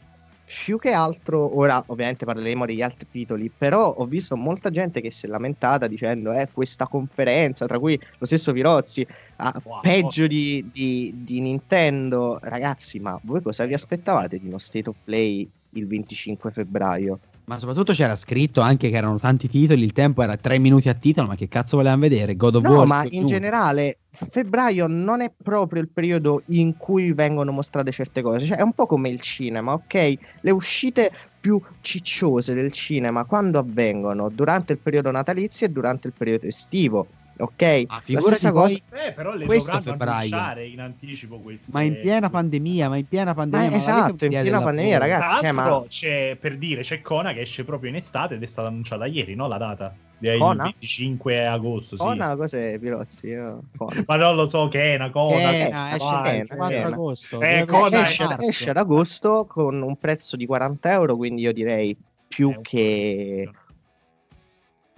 più 0.49 0.79
che 0.79 0.93
altro, 0.93 1.57
ora 1.59 1.83
ovviamente 1.89 2.25
parleremo 2.25 2.67
degli 2.67 2.81
altri 2.81 3.09
titoli, 3.11 3.51
però 3.51 3.91
ho 3.91 4.05
visto 4.07 4.37
molta 4.37 4.71
gente 4.71 5.01
che 5.01 5.11
si 5.11 5.27
è 5.27 5.29
lamentata 5.29 5.89
dicendo 5.89 6.33
eh, 6.33 6.49
questa 6.53 6.87
conferenza, 6.87 7.67
tra 7.67 7.81
cui 7.81 8.01
lo 8.19 8.27
stesso 8.27 8.53
Virozzi, 8.53 9.05
ah, 9.37 9.61
Wow. 9.65 9.81
peggio 9.81 10.27
di, 10.29 10.65
di- 10.71 11.13
di 11.17 11.41
Nintendo. 11.41 12.39
Ragazzi, 12.41 13.01
ma 13.01 13.19
voi 13.25 13.43
cosa 13.43 13.65
vi 13.65 13.75
aspettavate 13.75 14.39
di 14.39 14.47
uno 14.47 14.59
State 14.59 14.89
of 14.89 14.97
Play 15.03 15.51
il 15.71 15.87
25 15.89 16.51
febbraio? 16.53 17.19
Ma 17.47 17.61
soprattutto 17.61 17.93
c'era 17.93 18.17
scritto 18.17 18.61
anche 18.61 18.91
che 18.91 18.97
erano 18.97 19.21
tanti 19.21 19.47
titoli, 19.47 19.85
il 19.85 19.93
tempo 19.93 20.21
era 20.21 20.37
3 20.37 20.59
minuti 20.59 20.89
a 20.89 20.95
titolo, 20.95 21.29
ma 21.29 21.37
che 21.37 21.47
cazzo 21.47 21.77
volevamo 21.77 22.03
vedere? 22.03 22.35
God 22.35 22.57
of 22.57 22.63
No, 22.65 22.71
War? 22.79 22.87
ma 22.87 23.05
in 23.09 23.23
of- 23.23 23.31
generale 23.31 23.99
febbraio 24.11 24.89
non 24.89 25.21
è 25.21 25.33
proprio 25.41 25.81
il 25.81 25.89
periodo 25.89 26.43
in 26.47 26.77
cui 26.77 27.13
vengono 27.13 27.53
mostrate 27.53 27.93
certe 27.93 28.21
cose, 28.21 28.45
cioè 28.47 28.57
è 28.59 28.63
un 28.63 28.73
po' 28.73 28.87
come 28.87 29.11
il 29.11 29.21
cinema, 29.21 29.75
ok? 29.75 30.15
Le 30.41 30.51
uscite 30.51 31.13
più 31.39 31.61
cicciose 31.83 32.53
del 32.53 32.73
cinema 32.73 33.25
quando 33.25 33.61
avvengono 33.61 34.29
durante 34.29 34.73
il 34.73 34.81
periodo 34.81 35.13
natalizio 35.13 35.67
e 35.67 35.71
durante 35.71 36.09
il 36.09 36.15
periodo 36.19 36.49
estivo, 36.49 37.07
ok? 37.39 37.85
Ah, 37.87 38.03
La 38.07 38.21
stessa 38.21 38.53
poi- 38.53 38.83
cosa 38.91 39.07
Eh, 39.07 39.13
però 39.13 39.35
le 39.35 39.45
Questo 39.47 39.81
febbraio. 39.81 40.35
annunciare 40.35 40.67
in 40.67 40.81
anticipo 40.81 41.39
queste... 41.39 41.71
Ma 41.73 41.83
in 41.83 41.99
piena 42.01 42.31
pandemia, 42.31 42.89
ma 42.89 42.97
in 42.97 43.07
piena 43.07 43.35
pandemia. 43.35 43.67
Ma 43.67 43.71
ma 43.73 43.77
esatto, 43.77 44.25
in 44.25 44.31
che 44.31 44.41
piena 44.41 44.61
pandemia, 44.63 44.99
ragazzi. 44.99 45.33
Tra 45.39 45.41
cioè, 45.41 45.53
l'altro 45.53 45.79
ma- 45.81 45.87
c'è 45.89 46.37
per 46.41 46.57
dire, 46.59 46.83
c'è 46.83 47.01
Kona 47.01 47.33
che 47.33 47.41
esce 47.41 47.65
proprio 47.65 47.91
in 47.91 47.97
estate 47.97 48.35
ed 48.35 48.43
è 48.43 48.47
stata 48.47 48.69
annunciata 48.69 49.07
ieri, 49.07 49.35
no? 49.35 49.47
La 49.49 49.59
data. 49.59 49.95
È 50.19 50.39
Kona? 50.39 50.65
Il 50.65 50.71
25 50.81 51.47
agosto, 51.47 51.97
sì. 51.97 52.03
Kona, 52.03 52.37
cos'è 52.37 52.79
Pirozzi? 52.79 53.27
Io-. 53.27 53.65
Ma 54.07 54.17
non 54.17 54.35
lo 54.35 54.47
so, 54.47 54.67
Kena, 54.69 55.11
Kona. 55.11 55.37
Kena, 55.51 55.89
esce 55.95 55.99
vai, 55.99 56.39
il 56.39 56.47
4 56.47 56.67
Kena. 56.69 56.87
agosto. 56.87 57.41
Eh, 57.43 57.65
Kona 57.67 58.01
esce, 58.01 58.25
esce 58.41 58.71
ad 58.71 58.77
agosto 58.79 59.45
con 59.47 59.83
un 59.83 59.97
prezzo 59.99 60.37
di 60.37 60.47
40 60.47 60.91
euro, 60.91 61.17
quindi 61.17 61.43
io 61.43 61.53
direi 61.53 61.95
più 62.27 62.51
È 62.51 62.57
un 62.57 62.63
che... 62.63 63.51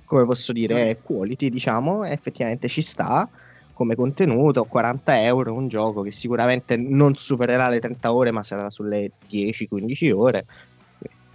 come 0.08 0.24
posso 0.24 0.52
dire, 0.52 0.98
quality, 1.02 1.50
diciamo, 1.50 2.04
effettivamente 2.04 2.66
ci 2.66 2.80
sta 2.80 3.28
come 3.74 3.94
contenuto, 3.94 4.64
40 4.64 5.22
euro, 5.22 5.52
un 5.52 5.68
gioco 5.68 6.02
che 6.02 6.10
sicuramente 6.10 6.76
non 6.76 7.14
supererà 7.14 7.68
le 7.68 7.78
30 7.78 8.12
ore, 8.12 8.32
ma 8.32 8.42
sarà 8.42 8.70
sulle 8.70 9.12
10-15 9.30 10.12
ore, 10.12 10.44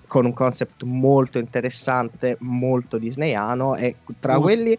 con 0.08 0.26
un 0.26 0.34
concept 0.34 0.84
molto 0.84 1.38
interessante, 1.40 2.36
molto 2.40 2.98
disneyano, 2.98 3.76
e 3.76 3.96
tra 4.20 4.34
Molto. 4.34 4.48
quelli, 4.48 4.78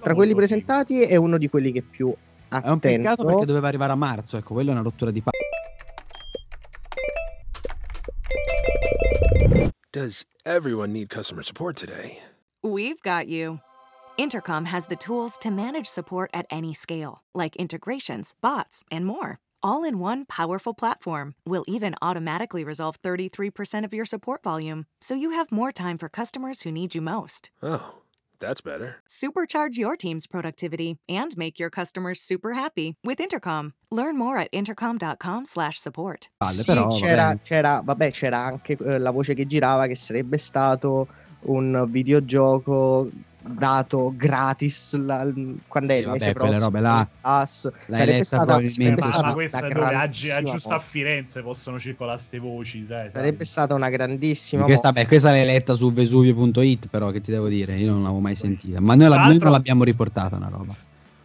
tra 0.00 0.14
quelli 0.14 0.34
presentati 0.34 1.02
è 1.02 1.16
uno 1.16 1.36
di 1.36 1.48
quelli 1.50 1.72
che 1.72 1.82
più 1.82 2.08
È 2.08 2.54
un 2.54 2.60
attento. 2.62 2.78
peccato 2.80 3.24
perché 3.26 3.44
doveva 3.44 3.68
arrivare 3.68 3.92
a 3.92 3.96
marzo, 3.96 4.38
ecco, 4.38 4.54
quella 4.54 4.70
è 4.70 4.72
una 4.72 4.82
rottura 4.82 5.10
di 5.10 5.20
palle. 5.20 5.38
Does 9.90 10.24
everyone 10.44 10.90
need 10.90 11.08
customer 11.12 11.44
support 11.44 11.78
today? 11.78 12.32
We've 12.64 13.02
got 13.02 13.28
you. 13.28 13.60
Intercom 14.16 14.64
has 14.64 14.86
the 14.86 14.96
tools 14.96 15.36
to 15.42 15.50
manage 15.50 15.86
support 15.86 16.30
at 16.32 16.46
any 16.48 16.72
scale, 16.72 17.20
like 17.34 17.56
integrations, 17.56 18.34
bots, 18.40 18.82
and 18.90 19.04
more. 19.04 19.38
All 19.62 19.84
in 19.84 19.98
one 19.98 20.24
powerful 20.24 20.72
platform. 20.72 21.34
We'll 21.44 21.66
even 21.68 21.94
automatically 22.00 22.64
resolve 22.64 22.96
33% 23.02 23.84
of 23.84 23.92
your 23.92 24.06
support 24.06 24.42
volume, 24.42 24.86
so 25.02 25.14
you 25.14 25.32
have 25.32 25.52
more 25.52 25.72
time 25.72 25.98
for 25.98 26.08
customers 26.08 26.62
who 26.62 26.72
need 26.72 26.94
you 26.94 27.02
most. 27.02 27.50
Oh, 27.62 27.96
that's 28.38 28.62
better. 28.62 28.96
Supercharge 29.06 29.76
your 29.76 29.94
team's 29.94 30.26
productivity 30.26 30.96
and 31.06 31.36
make 31.36 31.58
your 31.58 31.68
customers 31.68 32.22
super 32.22 32.54
happy 32.54 32.94
with 33.04 33.20
Intercom. 33.20 33.74
Learn 33.90 34.16
more 34.16 34.38
at 34.38 34.48
intercom.com/support. 34.52 36.30
Sì, 36.42 36.86
c'era, 36.98 37.38
c'era, 37.42 37.82
vabbè, 37.84 38.10
c'era 38.10 38.38
anche 38.38 38.78
eh, 38.78 38.98
la 38.98 39.10
voce 39.10 39.34
che 39.34 39.46
girava 39.46 39.86
che 39.86 39.94
sarebbe 39.94 40.38
stato 40.38 41.08
un 41.44 41.86
videogioco 41.88 43.08
dato 43.46 44.14
gratis 44.16 44.96
la- 44.96 45.26
quando 45.68 45.90
è 45.90 45.92
Sì, 45.92 45.98
il 45.98 46.04
vabbè, 46.06 46.18
mese 46.18 46.32
prossimo. 46.32 46.58
robe 46.64 46.80
là 46.80 47.06
Pass. 47.20 47.70
l'hai 47.86 47.96
Sarebbe 47.98 48.24
stata, 48.24 48.44
probabilmente- 48.44 48.82
sarebbe 48.82 49.00
Ma, 49.02 49.06
stata 49.06 49.26
ma 49.26 49.32
questa 49.34 49.58
una 49.58 49.66
è 49.66 49.72
dove 49.72 49.94
a, 49.96 50.08
giusto 50.08 50.70
a. 50.74 50.78
Firenze 50.78 51.42
possono 51.42 51.78
circolare 51.78 52.18
ste 52.18 52.38
voci, 52.38 52.86
sai, 52.88 53.02
sai. 53.02 53.10
Sarebbe 53.12 53.44
stata 53.44 53.74
una 53.74 53.90
grandissima 53.90 54.64
Questa, 54.64 54.92
beh, 54.92 55.06
questa 55.06 55.30
l'hai 55.30 55.44
letta 55.44 55.74
su 55.74 55.92
vesuvio.it, 55.92 56.86
però 56.88 57.10
che 57.10 57.20
ti 57.20 57.30
devo 57.32 57.48
dire, 57.48 57.76
io 57.76 57.90
non 57.92 58.02
l'avevo 58.02 58.20
mai 58.20 58.34
sentita. 58.34 58.80
Ma 58.80 58.94
noi, 58.94 59.08
la- 59.10 59.24
noi 59.26 59.36
non 59.36 59.50
l'abbiamo 59.50 59.84
riportata 59.84 60.36
una 60.36 60.48
roba. 60.48 60.74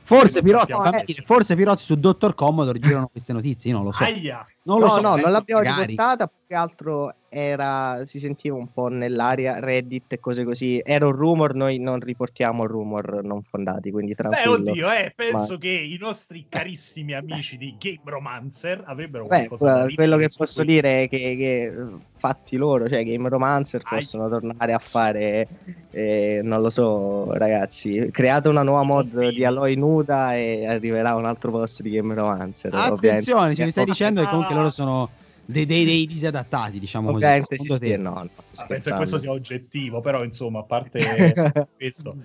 Forse 0.04 0.42
Pirozzi, 0.42 0.72
fammi 0.74 1.04
dire, 1.06 1.22
forse 1.24 1.56
Pirozzi 1.56 1.86
su 1.86 1.96
Dottor 1.96 2.34
Commodore 2.36 2.80
girano 2.80 3.08
queste 3.08 3.32
notizie, 3.32 3.70
io 3.70 3.78
non 3.78 3.86
lo 3.86 3.92
so. 3.94 4.04
Aia! 4.04 4.46
Non 4.64 4.80
lo 4.80 4.88
no, 4.88 4.92
so, 4.92 5.02
no, 5.02 5.16
non 5.16 5.32
l'abbiamo 5.32 5.62
magari. 5.62 5.86
riportata 5.92 6.26
più 6.28 6.38
che 6.48 6.56
altro 6.56 7.14
era, 7.30 8.04
si 8.06 8.20
sentiva 8.20 8.56
un 8.56 8.72
po' 8.72 8.88
nell'aria 8.88 9.60
Reddit 9.60 10.14
e 10.14 10.20
cose 10.20 10.44
così. 10.44 10.82
Era 10.84 11.06
un 11.06 11.14
rumor, 11.14 11.54
noi 11.56 11.78
non 11.80 12.00
riportiamo 12.00 12.66
rumor 12.66 13.24
non 13.24 13.42
fondati, 13.44 13.92
quindi 13.92 14.14
Beh, 14.16 14.30
tranquillo. 14.30 14.72
oddio, 14.72 14.92
eh, 14.92 15.14
penso 15.16 15.54
Ma- 15.54 15.60
che 15.60 15.70
i 15.70 15.98
nostri 16.00 16.46
carissimi 16.50 17.14
amici 17.14 17.58
di 17.58 17.76
Game 17.80 18.02
Romancer 18.04 18.84
avrebbero 18.86 19.26
Beh, 19.26 19.48
qualcosa 19.48 19.66
da 19.66 19.72
quello 19.72 19.86
dire 19.88 19.96
quello 19.96 20.18
che 20.18 20.24
posso 20.28 20.38
questo. 20.38 20.64
dire 20.64 21.04
è 21.04 21.10
che, 21.10 21.18
che, 21.38 21.74
fatti 22.14 22.58
loro, 22.58 22.90
cioè 22.90 23.06
Game 23.06 23.30
Romancer, 23.30 23.82
Ai. 23.86 24.00
possono 24.00 24.28
tornare 24.28 24.74
a 24.74 24.80
fare, 24.80 25.48
eh, 25.92 26.42
non 26.44 26.62
lo 26.62 26.70
so, 26.70 27.32
ragazzi, 27.34 28.10
create 28.12 28.50
una 28.50 28.64
nuova 28.64 28.84
mod 28.84 29.12
Confini. 29.12 29.34
di 29.36 29.46
Aloy 29.46 29.76
nuda 29.76 30.36
e 30.36 30.66
arriverà 30.68 31.16
un 31.16 31.26
altro 31.26 31.52
post 31.52 31.82
di 31.82 31.92
Game 31.92 32.14
Romancer. 32.14 32.74
Attenzione, 32.74 33.54
ci 33.56 33.64
mi 33.64 33.72
stai 33.72 33.84
Ovviamente- 33.84 33.92
dicendo 33.92 34.22
che 34.22 34.28
comunque 34.28 34.56
loro 34.56 34.70
sono 34.70 35.10
dei, 35.52 35.66
dei- 35.66 35.86
dei 35.86 36.06
disadattati, 36.06 36.80
diciamo 36.80 37.12
così. 37.12 37.24
Ovviamente 37.24 37.58
sì, 37.58 37.70
sì, 37.70 37.80
te? 37.80 37.98
no, 37.98 38.14
no, 38.14 38.24
Ah, 38.56 38.66
penso 38.68 38.90
che 38.92 38.96
questo 38.96 39.18
sia 39.18 39.32
oggettivo, 39.32 40.00
però 40.00 40.24
insomma, 40.24 40.60
a 40.60 40.64
parte 40.64 41.34
questo. 41.76 42.18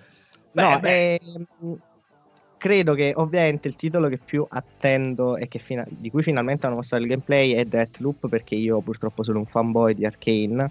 No, 0.53 0.79
Beh, 0.79 0.81
beh. 0.81 1.15
ehm, 1.15 1.79
credo 2.59 2.95
che 2.95 3.13
ovviamente 3.17 3.69
il 3.69 3.77
titolo 3.77 4.09
che 4.09 4.19
più 4.19 4.47
attendo 4.49 5.37
e 5.37 5.49
che 5.49 5.59
fina- 5.59 5.87
di 5.89 6.11
cui 6.11 6.23
finalmente 6.23 6.67
hanno 6.67 6.77
mostrato 6.77 7.03
il 7.03 7.09
gameplay 7.09 7.53
è 7.53 7.65
Deathloop 7.65 8.29
perché 8.29 8.55
io 8.55 8.81
purtroppo 8.81 9.23
sono 9.23 9.39
un 9.39 9.47
fanboy 9.47 9.95
di 9.95 10.05
Arkane 10.05 10.71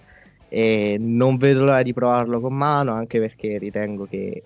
e 0.50 0.98
non 1.00 1.38
vedo 1.38 1.66
l'ora 1.66 1.82
di 1.82 1.94
provarlo 1.94 2.40
con 2.40 2.54
mano 2.54 2.94
anche 2.94 3.20
perché 3.20 3.58
ritengo 3.58 4.06
che 4.06 4.42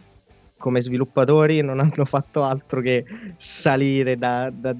come 0.57 0.81
sviluppatori 0.81 1.61
non 1.61 1.79
hanno 1.79 2.05
fatto 2.05 2.43
altro 2.43 2.81
che 2.81 3.05
salire 3.37 4.17
da, 4.17 4.49
da 4.53 4.75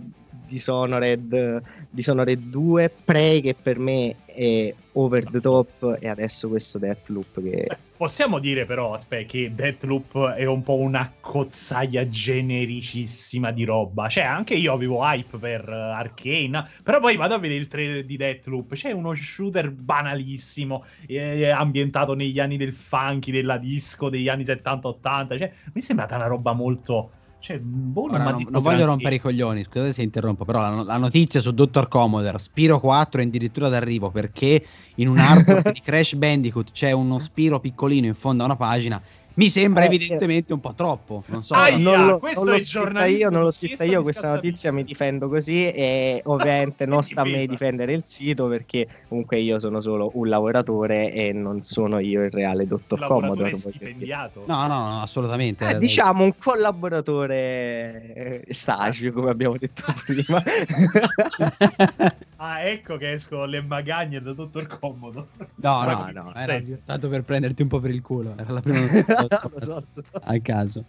Dishonored, 0.48 1.62
Dishonored 1.90 2.40
2, 2.40 2.92
Prey 3.04 3.42
che 3.42 3.56
per 3.56 3.80
me 3.80 4.16
è 4.26 4.74
over 4.94 5.26
the 5.26 5.40
top 5.40 5.98
e 6.00 6.08
adesso 6.08 6.48
questo 6.48 6.80
Deathloop 6.80 7.42
che 7.44 7.68
Possiamo 7.98 8.38
dire 8.38 8.66
però, 8.66 8.94
aspetta, 8.94 9.26
che 9.26 9.56
Deathloop 9.56 10.34
è 10.34 10.46
un 10.46 10.62
po' 10.62 10.76
una 10.76 11.12
cozzaia 11.20 12.08
genericissima 12.08 13.50
di 13.50 13.64
roba. 13.64 14.08
Cioè, 14.08 14.24
anche 14.24 14.54
io 14.54 14.72
avevo 14.72 15.02
hype 15.02 15.40
per 15.40 15.68
uh, 15.68 15.74
Arcane, 15.74 16.64
però 16.84 17.00
poi 17.00 17.16
vado 17.16 17.34
a 17.34 17.40
vedere 17.40 17.60
il 17.60 17.68
trailer 17.68 18.06
di 18.06 18.16
Deathloop. 18.16 18.76
C'è 18.76 18.92
uno 18.92 19.16
shooter 19.16 19.72
banalissimo, 19.72 20.86
eh, 21.08 21.50
ambientato 21.50 22.14
negli 22.14 22.40
anni 22.40 22.58
del 22.58 22.74
funky, 22.74 23.32
della 23.32 23.58
disco, 23.58 24.10
degli 24.10 24.30
anni 24.30 24.44
70-80. 24.44 25.40
Cioè, 25.40 25.52
mi 25.74 25.82
è 25.82 25.84
sembrata 25.84 26.18
una 26.18 26.28
roba 26.28 26.54
molto... 26.54 27.14
Cioè, 27.48 27.60
boh, 27.60 28.08
non, 28.08 28.40
detto 28.40 28.50
non 28.52 28.62
voglio 28.62 28.84
rompere 28.84 29.16
i 29.16 29.20
coglioni, 29.22 29.64
scusate 29.64 29.94
se 29.94 30.02
interrompo, 30.02 30.44
però 30.44 30.60
la, 30.60 30.84
la 30.84 30.98
notizia 30.98 31.40
su 31.40 31.54
Dottor 31.54 31.88
Commodore, 31.88 32.40
Spiro 32.40 32.78
4 32.82 33.22
è 33.22 33.24
addirittura 33.24 33.70
d'arrivo 33.70 34.12
perché 34.12 34.62
in 34.96 35.08
un 35.08 35.18
artwork 35.18 35.72
di 35.72 35.80
Crash 35.80 36.16
Bandicoot 36.16 36.74
c'è 36.74 36.92
uno 36.92 37.20
Spiro 37.20 37.62
piccolino 37.62 38.06
in 38.06 38.16
fondo 38.16 38.44
a 38.44 38.48
una 38.48 38.58
pagina. 38.58 39.02
Mi 39.38 39.50
sembra 39.50 39.84
Eh, 39.84 39.86
evidentemente 39.86 40.52
un 40.52 40.60
po' 40.60 40.74
troppo, 40.74 41.24
non 41.28 41.44
so. 41.44 41.54
Aia, 41.54 41.78
non 41.78 42.08
l'ho, 42.08 42.18
questo 42.18 42.44
non 42.44 42.56
è 42.56 42.60
giornalismo 42.60 43.20
io, 43.20 43.30
non 43.30 43.42
l'ho 43.44 43.52
scritta 43.52 43.84
io 43.84 44.02
questa 44.02 44.34
notizia, 44.34 44.74
mi 44.74 44.84
difendo 44.84 45.30
così 45.30 45.70
e 45.70 46.22
ovviamente 46.26 46.88
non 46.88 47.04
sta 47.04 47.22
a 47.22 47.24
me 47.24 47.32
Difesa. 47.32 47.52
difendere 47.52 47.94
il 47.94 48.04
sito 48.04 48.48
perché 48.48 48.88
comunque 49.08 49.40
io 49.40 49.60
sono 49.60 49.80
solo 49.80 50.10
un 50.16 50.28
lavoratore 50.28 51.14
e 51.14 51.34
non 51.34 51.62
sono 51.62 52.00
io 52.00 52.24
il 52.24 52.32
reale 52.32 52.66
dottor 52.66 53.06
Commodore. 53.06 53.56
stipendiato. 53.56 54.44
No, 54.48 54.66
no, 54.66 54.90
no, 54.90 55.02
assolutamente. 55.04 55.70
Eh, 55.70 55.78
diciamo 55.78 56.24
un 56.24 56.34
collaboratore 56.40 58.42
eh, 58.48 58.54
stage 58.54 59.12
come 59.12 59.30
abbiamo 59.30 59.56
detto 59.60 59.84
prima 60.04 60.42
Ah, 62.40 62.62
ecco 62.62 62.98
che 62.98 63.14
escono 63.14 63.46
le 63.46 63.62
magagne 63.62 64.22
da 64.22 64.32
Dottor 64.34 64.68
Comodo. 64.80 65.30
No, 65.56 65.84
no, 65.86 66.12
no, 66.12 66.36
era 66.36 66.62
tanto 66.86 67.10
per 67.10 67.24
prenderti 67.24 67.64
un 67.64 67.68
po' 67.68 67.80
per 67.80 67.90
il 67.92 68.02
culo. 68.02 68.36
Era 68.38 68.52
la 68.52 68.62
prima 68.62 68.86
so. 69.58 69.84
a 70.22 70.40
caso. 70.42 70.86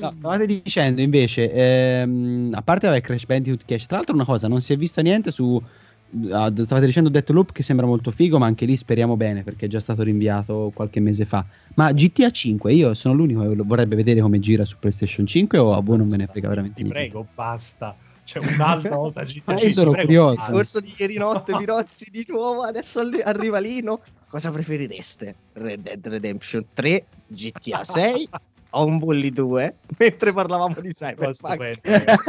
No, 0.00 0.10
stavate 0.12 0.46
dicendo 0.46 1.00
invece, 1.00 1.50
ehm, 1.52 2.52
a 2.54 2.62
parte 2.62 2.86
vabbè, 2.86 3.00
Crash 3.00 3.26
Bandicoot 3.26 3.64
Cash, 3.64 3.86
tra 3.86 3.96
l'altro 3.96 4.14
una 4.14 4.24
cosa, 4.24 4.46
non 4.48 4.60
si 4.60 4.72
è 4.72 4.76
visto 4.76 5.00
niente 5.02 5.30
su... 5.30 5.60
ah, 6.32 6.52
stavate 6.54 6.86
dicendo 6.86 7.08
Deathloop 7.10 7.52
che 7.52 7.62
sembra 7.62 7.86
molto 7.86 8.10
figo, 8.10 8.38
ma 8.38 8.46
anche 8.46 8.64
lì 8.66 8.76
speriamo 8.76 9.16
bene 9.16 9.42
perché 9.42 9.66
è 9.66 9.68
già 9.68 9.80
stato 9.80 10.02
rinviato 10.02 10.70
qualche 10.74 11.00
mese 11.00 11.24
fa. 11.26 11.46
Ma 11.74 11.92
GTA 11.92 12.30
5, 12.30 12.72
io 12.72 12.94
sono 12.94 13.14
l'unico 13.14 13.40
che 13.48 13.54
vorrebbe 13.56 13.96
vedere 13.96 14.20
come 14.20 14.38
gira 14.38 14.64
su 14.64 14.78
PlayStation 14.78 15.26
5 15.26 15.58
o 15.58 15.74
a 15.74 15.80
voi 15.80 15.96
non 15.98 16.08
ve 16.08 16.16
ne 16.18 16.26
frega 16.28 16.48
veramente 16.48 16.76
Ti 16.76 16.82
niente? 16.82 17.06
prego, 17.10 17.30
basta. 17.34 17.98
C'è 18.28 18.40
un'altra 18.40 18.94
volta 18.94 19.24
GTA. 19.24 19.54
Ah, 19.54 19.58
io 19.58 19.70
sono 19.70 19.92
prego, 19.92 20.06
curioso. 20.06 20.34
basta. 20.34 20.52
Corso 20.52 20.80
di 20.80 20.94
ieri 20.94 21.16
notte 21.16 21.56
Pirozzi 21.56 22.10
di 22.10 22.26
nuovo 22.28 22.60
adesso 22.60 23.00
arriva 23.24 23.58
Lino 23.58 24.02
cosa 24.28 24.50
preferireste? 24.50 25.34
Red 25.54 25.80
Dead 25.80 26.06
Redemption 26.06 26.62
3 26.74 27.06
GTA 27.26 27.82
6 27.82 28.28
o 28.70 28.84
un 28.84 28.98
Bully 28.98 29.30
2 29.30 29.74
mentre 29.98 30.32
parlavamo 30.32 30.76
di 30.80 30.92
Cyberpunk. 30.92 31.80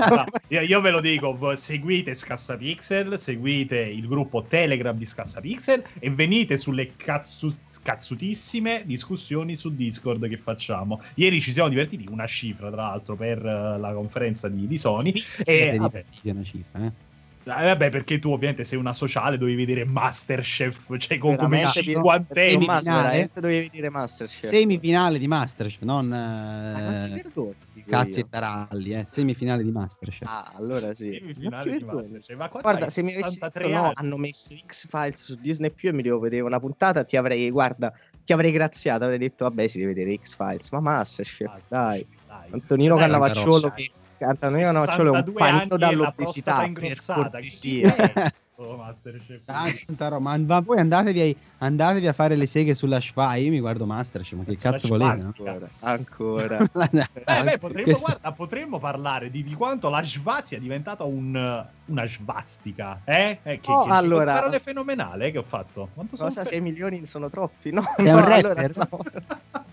No, 0.10 0.25
io, 0.47 0.62
io 0.62 0.82
ve 0.82 0.89
lo 0.91 1.02
dico, 1.02 1.56
seguite 1.56 2.13
Scassapixel, 2.13 3.17
seguite 3.17 3.80
il 3.80 4.08
gruppo 4.08 4.43
Telegram 4.43 4.95
di 4.95 5.06
Scassapixel 5.06 5.84
e 5.99 6.10
venite 6.10 6.58
sulle 6.58 6.95
cazzu- 6.95 7.58
cazzutissime 7.84 8.84
discussioni 8.86 9.56
su 9.56 9.73
Discord 9.75 10.28
che 10.28 10.38
facciamo. 10.38 11.02
Ieri 11.15 11.41
ci 11.41 11.52
siamo 11.52 11.69
divertiti, 11.69 12.08
una 12.10 12.28
cifra 12.28 12.69
tra 12.69 12.84
l'altro 12.84 13.15
per 13.15 13.38
eh, 13.45 13.78
la 13.78 13.93
conferenza 13.93 14.47
di, 14.47 14.67
di 14.67 14.78
Sony. 14.78 15.13
E 15.43 15.78
vabbè, 15.78 16.04
È 16.21 16.30
una 16.30 16.43
cifra, 16.43 16.86
eh. 16.86 17.09
Eh, 17.43 17.65
vabbè, 17.65 17.89
perché 17.89 18.19
tu 18.19 18.32
ovviamente 18.32 18.63
sei 18.63 18.78
una 18.78 18.93
sociale, 18.93 19.38
dovevi 19.38 19.65
vedere 19.65 19.86
Masterchef, 19.86 20.97
cioè 20.97 21.17
con 21.17 21.36
come 21.36 21.65
cinquantenni. 21.67 22.65
veramente 22.65 23.39
dovevi 23.39 23.69
dire 23.71 23.89
Masterchef 23.89 24.49
Semifinale 24.49 25.17
di 25.17 25.28
Masterchef, 25.28 25.82
non 25.82 26.13
eh, 26.13 27.21
dico 27.23 27.56
cazzi 27.88 28.19
e 28.19 28.30
taralli, 28.30 28.91
eh. 28.91 29.06
Semifinale 29.08 29.63
di 29.63 29.71
Masterchef. 29.71 30.28
ah 30.28 30.52
allora 30.56 30.93
sì 30.93 31.17
Semifinale 31.19 31.78
di. 31.78 31.84
Masterchef. 31.84 32.38
Ma 32.38 32.47
Guarda, 32.47 32.86
hai? 32.86 32.91
se 32.91 33.02
mi 33.02 33.13
avessi 33.13 33.32
63 33.32 33.67
detto 33.67 33.82
no, 33.82 33.91
hanno 33.93 34.17
messo 34.17 34.56
X-Files 34.67 35.23
su 35.23 35.36
Disney 35.36 35.71
Più 35.71 35.89
e 35.89 35.93
mi 35.93 36.02
devo 36.02 36.19
vedere 36.19 36.43
una 36.43 36.60
puntata, 36.60 37.04
ti 37.04 37.17
avrei, 37.17 37.49
guarda, 37.49 37.91
ti 38.23 38.34
avrei 38.34 38.52
graziato, 38.52 39.04
avrei 39.06 39.17
detto, 39.17 39.45
vabbè, 39.45 39.65
si 39.67 39.80
deve 39.80 39.93
vedere 39.93 40.19
X-Files, 40.21 40.71
ma 40.71 40.80
Masterchef, 40.82 41.67
dai. 41.67 42.06
Dai. 42.28 42.49
Antonino 42.52 42.95
Cioè, 42.95 43.08
dai, 43.69 43.91
Che 44.19 44.25
Antonino 44.25 44.65
Cannavacciolo 44.65 45.13
è 45.13 45.17
un 45.17 45.23
62 45.23 45.41
anni 45.41 45.67
panino 45.69 45.77
dall'obesità, 45.77 46.69
per 46.73 46.97
cortesia. 47.05 47.95
è? 47.95 48.34
Oh, 48.62 48.76
Masterchef. 48.76 49.43
Tanta 49.45 50.10
roba. 50.10 50.19
Ma, 50.19 50.38
ma 50.38 50.60
voi 50.60 50.80
andatevi, 50.80 51.19
ai- 51.22 51.38
andatevi 51.60 52.08
a 52.08 52.13
fare 52.13 52.36
le 52.36 52.45
seghe 52.45 52.74
sulla 52.74 53.00
Shfai. 53.00 53.45
Io 53.45 53.52
mi 53.52 53.60
guardo 53.62 53.86
Masterchef. 53.86 54.34
Ma 54.38 54.43
che 54.43 54.58
Sulla 54.58 54.72
cazzo 54.74 54.88
volete? 54.89 55.22
no? 55.22 55.28
Ancora, 55.30 55.69
ancora. 55.80 56.58
Beh, 56.74 57.43
beh, 57.43 57.58
potremmo, 57.58 57.84
Questo- 57.86 58.06
guarda, 58.06 58.32
potremmo 58.34 58.78
parlare 58.78 59.32
di, 59.32 59.43
di 59.45 59.54
quanto 59.54 59.88
la 59.89 60.04
Shva 60.04 60.41
sia 60.41 60.60
diventata 60.60 61.04
un, 61.06 61.65
una 61.86 62.06
svastica. 62.08 63.00
Eh? 63.06 63.39
eh 63.43 63.60
che, 63.62 63.72
Oh, 63.72 63.86
che 63.86 63.91
allora- 63.91 64.34
parole 64.34 64.60
fenomenale 64.60 65.28
eh, 65.28 65.32
che 65.32 65.38
ho 65.38 65.43
fatto. 65.43 65.88
Quanto 65.93 66.17
sono 66.17 66.28
Cosa, 66.28 66.43
fe- 66.43 66.50
6 66.50 66.62
milioni 66.62 67.06
sono 67.06 67.30
troppi? 67.30 67.72
No, 67.72 67.82
un 67.98 68.04
no, 68.06 68.19
rapper? 68.19 68.45
allora, 68.45 68.67
no. 68.89 69.48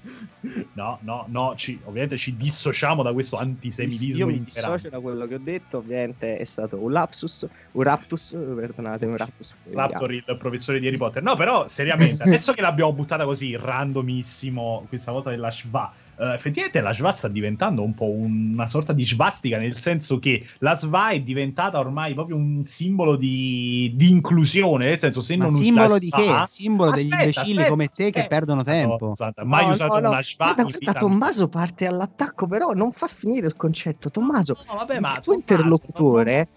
No, 0.74 0.98
no, 1.02 1.24
no, 1.28 1.54
ci- 1.56 1.78
ovviamente 1.84 2.16
ci 2.16 2.36
dissociamo 2.36 3.02
da 3.02 3.12
questo 3.12 3.36
antisemitismo 3.36 4.18
Io 4.20 4.26
mi 4.26 4.44
dissocio 4.44 4.88
da 4.88 5.00
quello 5.00 5.26
che 5.26 5.34
ho 5.34 5.40
detto, 5.40 5.78
ovviamente 5.78 6.36
è 6.36 6.44
stato 6.44 6.78
un 6.78 6.92
lapsus, 6.92 7.46
un 7.72 7.82
raptus, 7.82 8.30
perdonatemi, 8.76 9.10
un 9.10 9.16
raptus. 9.16 9.54
Raptor, 9.72 10.12
il 10.12 10.36
professore 10.38 10.78
di 10.78 10.86
Harry 10.86 10.96
Potter. 10.96 11.22
No, 11.22 11.34
però, 11.34 11.66
seriamente, 11.66 12.22
adesso 12.24 12.52
che 12.52 12.60
l'abbiamo 12.60 12.92
buttata 12.92 13.24
così 13.24 13.56
randomissimo, 13.56 14.86
questa 14.88 15.12
cosa 15.12 15.30
della 15.30 15.50
Shva, 15.50 15.92
eh, 16.18 16.32
effettivamente 16.34 16.80
la 16.80 16.92
Shva 16.92 17.10
sta 17.12 17.28
diventando 17.28 17.82
un 17.82 17.94
po' 17.94 18.10
una 18.10 18.66
sorta 18.66 18.92
di 18.92 19.04
svastica, 19.04 19.58
nel 19.58 19.74
senso 19.76 20.18
che 20.18 20.44
la 20.58 20.74
Shva 20.74 21.10
è 21.10 21.20
diventata 21.20 21.78
ormai 21.78 22.14
proprio 22.14 22.36
un 22.36 22.64
simbolo 22.64 23.16
di, 23.16 23.92
di 23.94 24.10
inclusione, 24.10 24.86
nel 24.86 24.98
senso 24.98 25.20
se 25.20 25.36
Ma 25.36 25.44
non 25.44 25.52
usi 25.54 25.64
simbolo 25.64 25.98
di 25.98 26.08
Shva- 26.08 26.44
che? 26.44 26.44
Simbolo 26.48 26.90
degli 26.92 27.04
Aspetta, 27.12 27.22
imbecilli 27.22 27.50
aspetta, 27.52 27.68
come 27.68 27.88
te 27.88 28.10
che 28.10 28.20
eh, 28.20 28.26
perdono 28.26 28.62
tempo. 28.62 29.06
no, 29.06 29.12
esatto, 29.12 29.44
mai 29.44 29.66
No, 29.66 29.72
usato 29.72 30.00
no, 30.00 30.08
una 30.08 30.22
Shva 30.22 30.44
Guarda, 30.54 30.62
guarda, 30.62 30.92
Tommaso 31.00 31.48
parte 31.48 31.86
all'attacco, 31.86 32.46
però 32.46 32.72
non 32.72 32.90
fa 32.92 33.06
finire 33.06 33.46
il 33.46 33.56
concetto. 33.56 34.10
Tommaso, 34.10 34.56
No, 34.68 34.76
vabbè, 34.76 34.94
il 34.94 35.00
ma 35.00 35.08
tuo 35.20 35.20
Tommaso, 35.22 35.38
interlocutore-. 35.38 36.48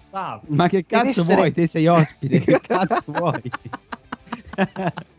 Ma 0.48 0.68
che 0.68 0.86
cazzo 0.86 1.10
essere- 1.10 1.36
vuoi? 1.36 1.52
Te 1.54 1.68
sei 1.68 1.88
ospite, 1.88 2.40
che 2.40 2.60
cazzo 2.66 3.02
vuoi? 3.06 3.42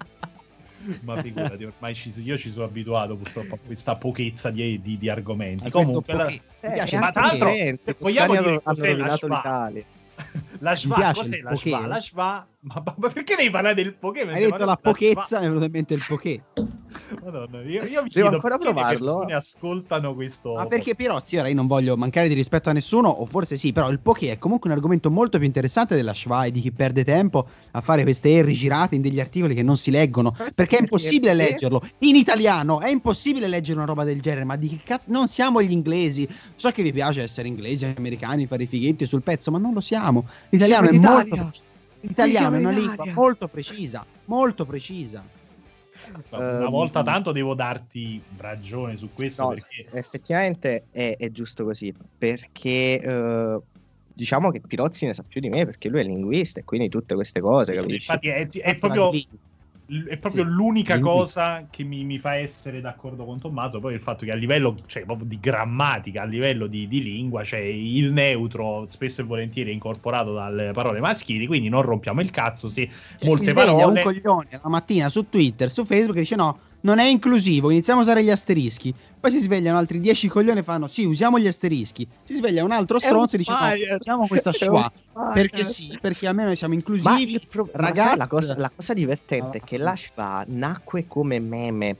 Ma 1.03 1.21
figurati, 1.21 1.65
ormai 1.65 1.95
ci, 1.95 2.13
io 2.23 2.37
ci 2.37 2.51
sono 2.51 2.65
abituato 2.65 3.17
purtroppo 3.17 3.55
a 3.55 3.59
questa 3.65 3.97
pochezza 3.97 4.51
di, 4.51 4.81
di- 4.81 4.99
di 4.99 5.09
argomenti. 5.09 5.67
A 5.67 5.71
Comunque, 5.71 6.15
la, 6.15 6.25
poche- 6.25 6.41
Eh, 6.61 6.73
piace 6.73 6.97
e 6.97 6.99
ma 6.99 7.11
tra 7.13 7.23
l'altro, 7.27 7.49
se 7.81 7.97
vogliamo 7.99 8.33
dire 8.41 8.61
cos'è 8.63 8.95
la 8.95 9.19
l'Italia. 9.21 9.85
la 10.59 10.73
piace 10.75 11.13
cos'è 11.15 11.41
la 11.41 11.51
poké. 11.51 11.71
La 11.87 12.01
Shva, 12.01 12.47
ma, 12.63 12.83
ma- 12.85 12.95
ma 12.99 13.09
perché 13.09 13.37
devi 13.37 13.51
parlare 13.51 13.75
del 13.75 13.97
Pokémon? 13.97 14.35
Hai 14.35 14.43
detto 14.43 14.65
la 14.65 14.77
pochezza, 14.77 15.39
mi 15.39 15.45
è 15.45 15.49
venuto 15.49 15.65
in 15.65 15.71
mente 15.73 15.95
il 15.95 16.03
poké. 16.07 16.43
Madonna, 17.23 17.63
io, 17.63 17.85
io 17.85 18.03
mi 18.03 18.09
Devo 18.09 18.09
chiedo 18.11 18.29
ancora 18.29 18.57
le 18.57 18.61
provarlo? 18.61 18.97
persone 18.99 19.35
ascoltano 19.35 20.15
questo. 20.15 20.55
Ma 20.55 20.67
perché 20.67 20.95
Pirozzi, 20.95 21.37
ora 21.37 21.49
io 21.49 21.55
non 21.55 21.67
voglio 21.69 21.97
mancare 21.97 22.27
di 22.29 22.35
rispetto 22.35 22.69
a 22.69 22.73
nessuno, 22.73 23.09
o 23.09 23.25
forse 23.25 23.57
sì, 23.57 23.73
però 23.73 23.89
il 23.91 24.01
poké 24.01 24.33
è 24.33 24.39
comunque 24.39 24.69
un 24.69 24.75
argomento 24.75 25.09
molto 25.11 25.39
più 25.39 25.47
interessante 25.47 25.95
della 25.95 26.13
Shva 26.13 26.45
e 26.47 26.51
di 26.51 26.61
chi 26.61 26.73
perde 26.73 27.05
tempo 27.05 27.49
a 27.71 27.81
fare 27.81 28.03
queste 28.03 28.43
R 28.43 28.47
girate 28.49 28.97
in 28.97 29.03
degli 29.03 29.21
articoli 29.21 29.55
che 29.55 29.63
non 29.63 29.77
si 29.77 29.91
leggono, 29.93 30.35
perché 30.55 30.79
è 30.79 30.81
impossibile 30.81 31.35
Perché? 31.35 31.53
leggerlo 31.53 31.83
in 31.99 32.17
italiano, 32.17 32.81
è 32.81 32.89
impossibile 32.91 33.47
leggere 33.47 33.79
una 33.79 33.87
roba 33.87 34.03
del 34.05 34.21
genere, 34.21 34.45
ma 34.45 34.57
di 34.57 34.69
che 34.69 34.81
cazzo 34.83 35.05
non 35.09 35.29
siamo 35.29 35.63
gli 35.63 35.71
inglesi. 35.71 36.29
So 36.57 36.71
che 36.71 36.83
vi 36.83 36.93
piace 36.93 37.23
essere 37.23 37.47
inglesi, 37.49 37.85
americani, 37.97 38.47
fare 38.47 38.65
i 38.65 38.67
fighetti 38.67 39.07
sul 39.07 39.23
pezzo, 39.23 39.51
ma 39.53 39.59
non 39.59 39.73
lo 39.73 39.81
siamo. 39.81 40.27
L'italiano 40.51 40.89
Siamo 40.89 40.89
è 40.89 40.93
molto 40.93 41.35
Italia. 41.35 41.55
L'italiano 42.01 42.57
è 42.57 42.59
una 42.61 42.71
lingua 42.71 43.05
molto 43.13 43.49
precisa, 43.49 44.05
molto 44.27 44.65
precisa. 44.65 45.23
Una 46.31 46.65
Ehm, 46.65 46.71
volta 46.71 47.03
tanto 47.03 47.31
devo 47.31 47.55
darti 47.55 48.23
ragione 48.39 48.97
su 48.97 49.11
questo 49.13 49.43
No, 49.43 49.49
perché 49.51 49.87
effettivamente 49.93 50.87
è, 50.91 51.17
è 51.19 51.31
giusto 51.31 51.65
così, 51.65 51.95
perché 52.17 53.01
eh, 53.01 53.61
diciamo 54.15 54.51
che 54.51 54.61
Pirozzi 54.61 55.07
ne 55.07 55.13
sa 55.13 55.25
più 55.27 55.41
di 55.41 55.49
me, 55.49 55.67
perché 55.67 55.89
lui 55.89 56.01
è 56.01 56.05
linguista 56.05 56.61
e 56.61 56.65
quindi 56.65 56.89
tutte 56.89 57.15
queste 57.15 57.41
cose, 57.41 57.75
capisci? 57.75 58.11
infatti 58.13 58.29
è, 58.29 58.47
è 58.47 58.61
Cazzo, 58.73 58.87
proprio, 58.87 59.11
lingua. 59.11 59.39
È 60.09 60.17
proprio 60.19 60.45
Sì, 60.45 60.49
l'unica 60.49 60.95
lingui- 60.95 61.01
cosa 61.01 61.67
che 61.71 61.83
mi, 61.85 62.05
mi 62.05 62.19
fa 62.19 62.35
essere 62.37 62.81
d'accordo 62.81 63.25
con 63.25 63.39
Tommaso. 63.41 63.81
Poi 63.81 63.95
il 63.95 64.01
fatto 64.01 64.25
che 64.25 64.31
a 64.33 64.35
livello 64.35 64.75
cioè, 64.87 65.05
proprio 65.05 65.27
di 65.27 65.39
grammatica, 65.41 66.23
a 66.23 66.25
livello 66.25 66.67
di, 66.67 66.87
di 66.89 67.03
lingua, 67.03 67.43
cioè 67.45 67.61
il 67.61 68.13
neutro 68.13 68.87
spesso 68.87 69.21
e 69.23 69.25
volentieri 69.25 69.71
è 69.71 69.73
incorporato 69.75 70.33
dalle 70.35 70.73
parole 70.73 71.01
maschili, 71.01 71.47
quindi 71.47 71.69
non 71.69 71.83
rompiamo 71.83 72.21
il 72.21 72.31
cazzo 72.31 72.69
se 72.69 72.89
Cioè, 73.17 73.31
molte 73.31 73.45
si 73.45 73.51
sveglia 73.51 73.53
parole. 73.53 73.87
un 73.87 73.99
coglione 73.99 74.49
la 74.63 74.69
mattina 74.69 75.09
su 75.09 75.29
Twitter, 75.29 75.71
su 75.71 75.85
Facebook 75.85 76.19
dice 76.19 76.37
no, 76.37 76.61
non 76.83 76.99
è 76.99 77.05
inclusivo, 77.05 77.71
iniziamo 77.71 78.01
a 78.01 78.03
usare 78.03 78.23
gli 78.25 78.31
asterischi. 78.31 78.95
Poi 79.21 79.31
si 79.31 79.41
svegliano 79.41 79.77
altri 79.77 80.01
10 80.01 80.29
coglioni 80.29 80.61
e 80.61 80.63
fanno 80.63 80.87
sì, 80.87 81.05
usiamo 81.05 81.39
gli 81.39 81.47
asterischi. 81.47 82.07
Si 82.23 82.35
sveglia 82.35 82.65
un 82.65 82.71
altro 82.73 82.99
stronzo 82.99 83.35
e 83.35 83.39
dice 83.39 83.53
no, 83.53 83.97
usiamo 83.99 84.27
questa 84.27 84.51
schwa. 84.55 84.91
Perché 85.35 85.65
sì, 85.65 85.97
perché 86.01 86.27
almeno 86.27 86.49
noi 86.49 86.57
siamo 86.57 86.75
inclusivi. 86.75 87.39
pro- 87.49 87.69
ragazzi- 87.73 88.17
la, 88.17 88.27
cosa, 88.27 88.55
la 88.57 88.71
cosa 88.75 88.95
divertente 88.95 89.59
è 89.59 89.61
che 89.63 89.77
Ah. 89.77 89.81
l'Ashva 89.83 90.45
nacque 90.49 91.05
come 91.07 91.39
meme, 91.39 91.97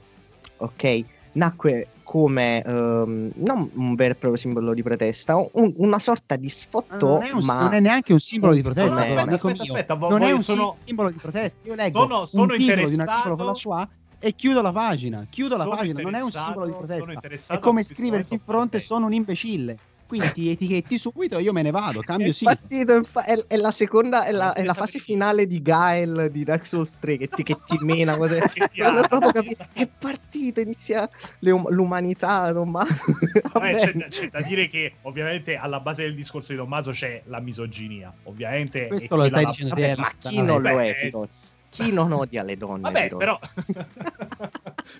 ok? 0.57 1.03
Nacque 1.33 1.87
come 2.03 2.61
ehm, 2.61 3.31
non 3.35 3.69
un 3.75 3.95
vero 3.95 4.11
e 4.11 4.15
proprio 4.15 4.35
simbolo 4.35 4.73
di 4.73 4.83
protesta, 4.83 5.37
un- 5.53 5.73
una 5.77 5.97
sorta 5.99 6.35
di 6.35 6.49
sfotto, 6.49 7.07
non, 7.07 7.21
è 7.23 7.31
un- 7.31 7.43
ma 7.45 7.61
non 7.63 7.73
è 7.75 7.79
neanche 7.79 8.11
un 8.11 8.19
simbolo 8.19 8.53
di 8.53 8.61
protesta, 8.61 8.89
No, 8.95 8.99
no, 8.99 9.05
però, 9.05 9.21
aspetta, 9.21 9.33
aspetta, 9.61 9.61
aspetta, 9.93 10.07
non 10.09 10.21
è 10.23 10.31
un 10.31 10.41
sono- 10.43 10.75
simbolo 10.83 11.09
di 11.09 11.17
protesta. 11.17 11.55
Io 11.69 11.75
leggo 11.75 11.99
Sono- 12.01 12.25
sono 12.25 12.43
un 12.51 12.57
titolo 12.57 12.87
di 12.89 12.93
un 12.95 12.99
articolo 12.99 13.35
con 13.35 13.45
la 13.45 13.51
interessato- 13.51 13.59
sua 13.59 13.89
e 14.23 14.35
chiudo 14.35 14.61
la 14.61 14.71
pagina. 14.71 15.25
Chiudo 15.27 15.57
la 15.57 15.63
Sono 15.63 15.75
pagina, 15.75 16.01
non 16.01 16.13
è 16.13 16.21
un 16.21 16.29
simbolo 16.29 16.65
di 16.67 16.71
protesta. 16.71 17.55
È 17.55 17.59
come 17.59 17.81
scriversi 17.81 18.35
in 18.35 18.39
fronte 18.45 18.77
sono 18.77 19.07
un 19.07 19.13
imbecille. 19.13 19.77
Quindi 20.05 20.31
ti 20.33 20.49
etichetti 20.51 20.97
subito 20.99 21.37
e 21.37 21.41
io 21.41 21.53
me 21.53 21.61
ne 21.63 21.71
vado, 21.71 22.01
cambio 22.01 22.29
è 22.29 22.33
sì. 22.33 22.43
partito, 22.43 22.93
infa- 22.95 23.23
è, 23.23 23.33
è 23.47 23.55
la 23.55 23.71
seconda, 23.71 24.25
è 24.25 24.31
la, 24.31 24.53
è 24.53 24.63
la 24.63 24.73
fase 24.73 24.99
finale 24.99 25.47
di 25.47 25.61
Gael 25.61 26.29
di 26.29 26.43
Dark 26.43 26.67
Souls 26.67 26.99
3 26.99 27.17
che 27.17 27.27
ti, 27.29 27.43
che 27.43 27.57
ti 27.65 27.77
mena 27.81 28.15
cose. 28.15 28.41
Non 28.75 28.97
ho 28.97 29.07
proprio 29.07 29.31
capito. 29.31 29.65
È 29.73 29.87
partito, 29.87 30.59
inizia 30.59 31.09
um- 31.39 31.69
l'umanità, 31.69 32.51
non 32.51 32.69
ma... 32.69 32.85
Vabbè, 33.53 33.71
c'è, 33.73 33.93
da- 33.93 34.07
c'è 34.07 34.29
da 34.29 34.41
dire 34.41 34.69
che 34.69 34.95
ovviamente 35.03 35.55
alla 35.55 35.79
base 35.79 36.03
del 36.03 36.13
discorso 36.13 36.51
di 36.51 36.57
Tommaso 36.57 36.91
c'è 36.91 37.23
la 37.25 37.39
misoginia, 37.39 38.13
ovviamente. 38.23 38.87
Questo 38.87 39.15
lo 39.15 39.27
stai 39.27 39.43
la- 39.43 39.49
dicendo 39.49 39.73
Vabbè, 39.73 39.95
ma 39.95 40.11
chi 40.19 40.41
non 40.41 40.61
lo 40.61 40.79
è, 40.79 40.89
eh, 40.89 40.95
Pirozzi? 40.95 41.59
Chi 41.71 41.93
non 41.93 42.11
odia 42.11 42.43
le 42.43 42.57
donne? 42.57 42.81
Vabbè, 42.81 43.07
Pirozzi? 43.07 43.17
però... 43.17 43.39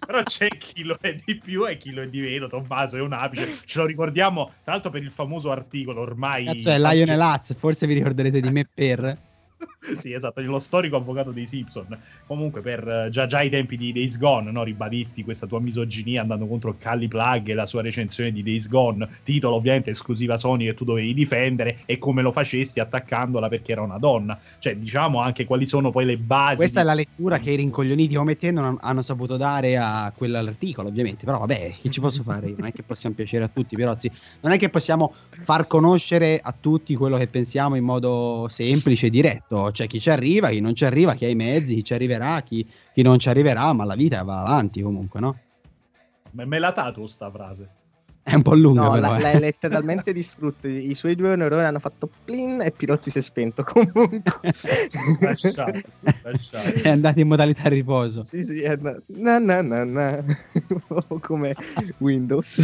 però 0.07 0.23
c'è 0.23 0.47
chi 0.47 0.84
lo 0.84 0.95
è 1.01 1.13
di 1.13 1.36
più 1.36 1.67
e 1.67 1.77
chi 1.77 1.91
lo 1.91 2.01
è 2.01 2.07
di 2.07 2.21
meno. 2.21 2.47
Tommaso 2.47 2.95
è 2.95 3.01
un 3.01 3.12
apice. 3.12 3.60
Ce 3.65 3.77
lo 3.77 3.86
ricordiamo, 3.86 4.53
tra 4.63 4.71
l'altro, 4.71 4.89
per 4.89 5.03
il 5.03 5.12
famoso 5.12 5.51
articolo 5.51 5.99
ormai. 5.99 6.45
Cazzo 6.45 6.69
è 6.69 6.79
Lionel 6.79 7.19
Hutz, 7.19 7.55
forse 7.55 7.86
vi 7.88 7.93
ricorderete 7.95 8.39
di 8.39 8.49
me 8.49 8.67
per... 8.73 9.17
sì, 9.97 10.13
esatto, 10.13 10.41
lo 10.41 10.60
storico 10.60 10.95
avvocato 10.95 11.32
dei 11.32 11.47
Simpson. 11.47 11.97
Comunque, 12.26 12.62
per 12.62 12.88
eh, 12.88 13.10
già, 13.10 13.26
già 13.26 13.39
ai 13.39 13.50
tempi 13.50 13.78
di 13.78 13.91
Days 13.91 14.17
Gone, 14.17 14.52
no, 14.52 14.63
ribadisti 14.63 15.24
questa 15.24 15.47
tua 15.47 15.60
misoginia 15.60 16.21
andando 16.21 16.47
contro 16.47 16.76
Calli 16.78 17.08
Plug 17.08 17.50
e 17.50 17.54
la 17.54 17.65
sua 17.65 17.82
recensione 17.82 18.32
di 18.32 18.43
Days 18.43 18.67
Gone, 18.67 19.08
titolo 19.24 19.56
ovviamente 19.56 19.91
esclusiva 19.91 20.38
Sony 20.38 20.65
che 20.65 20.74
tu 20.74 20.84
dovevi 20.84 21.13
difendere 21.13 21.80
e 21.86 21.97
come 21.97 22.21
lo 22.21 22.32
facesti 22.32 22.80
attaccandola 22.80 23.47
perché 23.47 23.71
era 23.71 23.82
una 23.82 23.97
donna. 23.97 24.39
Cioè, 24.60 24.76
diciamo 24.76 25.19
anche 25.19 25.45
quali 25.45 25.65
sono 25.65 25.91
poi 25.91 26.06
le 26.06 26.17
basi. 26.17 26.56
Questa 26.56 26.80
è 26.80 26.84
di- 26.84 26.89
la 26.89 26.95
lettura 26.95 27.39
che 27.39 27.52
i 27.52 27.56
rincoglioniti 27.56 28.15
come 28.15 28.38
te 28.38 28.52
non 28.52 28.78
hanno 28.80 29.02
saputo 29.02 29.38
dare 29.38 29.78
a 29.78 30.12
quell'articolo, 30.15 30.88
ovviamente. 30.88 31.26
Però 31.26 31.39
vabbè, 31.39 31.76
che 31.82 31.89
ci 31.89 32.00
posso 32.00 32.24
fare? 32.24 32.47
io? 32.47 32.56
Non 32.58 32.67
è 32.67 32.71
che 32.71 32.84
possiamo 32.84 33.15
piacere 33.15 33.43
a 33.43 33.47
tutti, 33.47 33.76
Pirozzi. 33.76 34.12
Non 34.41 34.52
è 34.52 34.58
che 34.58 34.69
possiamo 34.69 35.13
far 35.30 35.67
conoscere 35.67 36.39
a 36.41 36.54
tutti 36.58 36.95
quello 36.95 37.17
che 37.17 37.28
pensiamo 37.28 37.76
in 37.76 37.84
modo 37.84 38.47
semplice 38.50 39.08
e 39.08 39.10
diretto. 39.10 39.50
C'è 39.71 39.87
chi 39.87 39.99
ci 39.99 40.09
arriva, 40.09 40.49
chi 40.49 40.61
non 40.61 40.73
ci 40.73 40.85
arriva, 40.85 41.13
chi 41.13 41.25
ha 41.25 41.29
i 41.29 41.35
mezzi, 41.35 41.75
chi 41.75 41.83
ci 41.83 41.93
arriverà, 41.93 42.41
chi, 42.41 42.65
chi 42.93 43.01
non 43.01 43.19
ci 43.19 43.27
arriverà, 43.27 43.73
ma 43.73 43.83
la 43.83 43.95
vita 43.95 44.23
va 44.23 44.39
avanti 44.39 44.81
comunque, 44.81 45.19
no? 45.19 45.39
Me, 46.31 46.45
me 46.45 46.59
la 46.59 46.71
tatuo 46.71 47.05
sta 47.05 47.29
frase. 47.29 47.80
È 48.23 48.36
un 48.36 48.43
po' 48.43 48.53
lunga, 48.53 48.81
No, 48.84 48.91
però, 48.91 49.10
la- 49.10 49.17
eh. 49.17 49.21
l'hai 49.21 49.39
letteralmente 49.39 50.13
distrutto. 50.13 50.67
I, 50.67 50.93
suoi 50.93 51.15
due 51.15 51.36
neuroni 51.36 51.63
hanno 51.63 51.79
fatto 51.79 52.07
plin 52.23 52.62
e 52.62 52.71
Pirozzi 52.71 53.10
si 53.10 53.17
è 53.17 53.21
spento 53.21 53.63
comunque. 53.65 54.53
È 56.81 56.89
andato 56.89 57.19
in 57.19 57.27
modalità 57.27 57.67
riposo. 57.69 58.21
sì, 58.21 58.43
sì, 58.43 58.62
è 58.62 58.77
na 58.77 59.39
na 59.39 59.39
na 59.39 59.62
na 59.62 59.84
na. 60.23 60.23
come 61.19 61.55
Windows. 61.97 62.63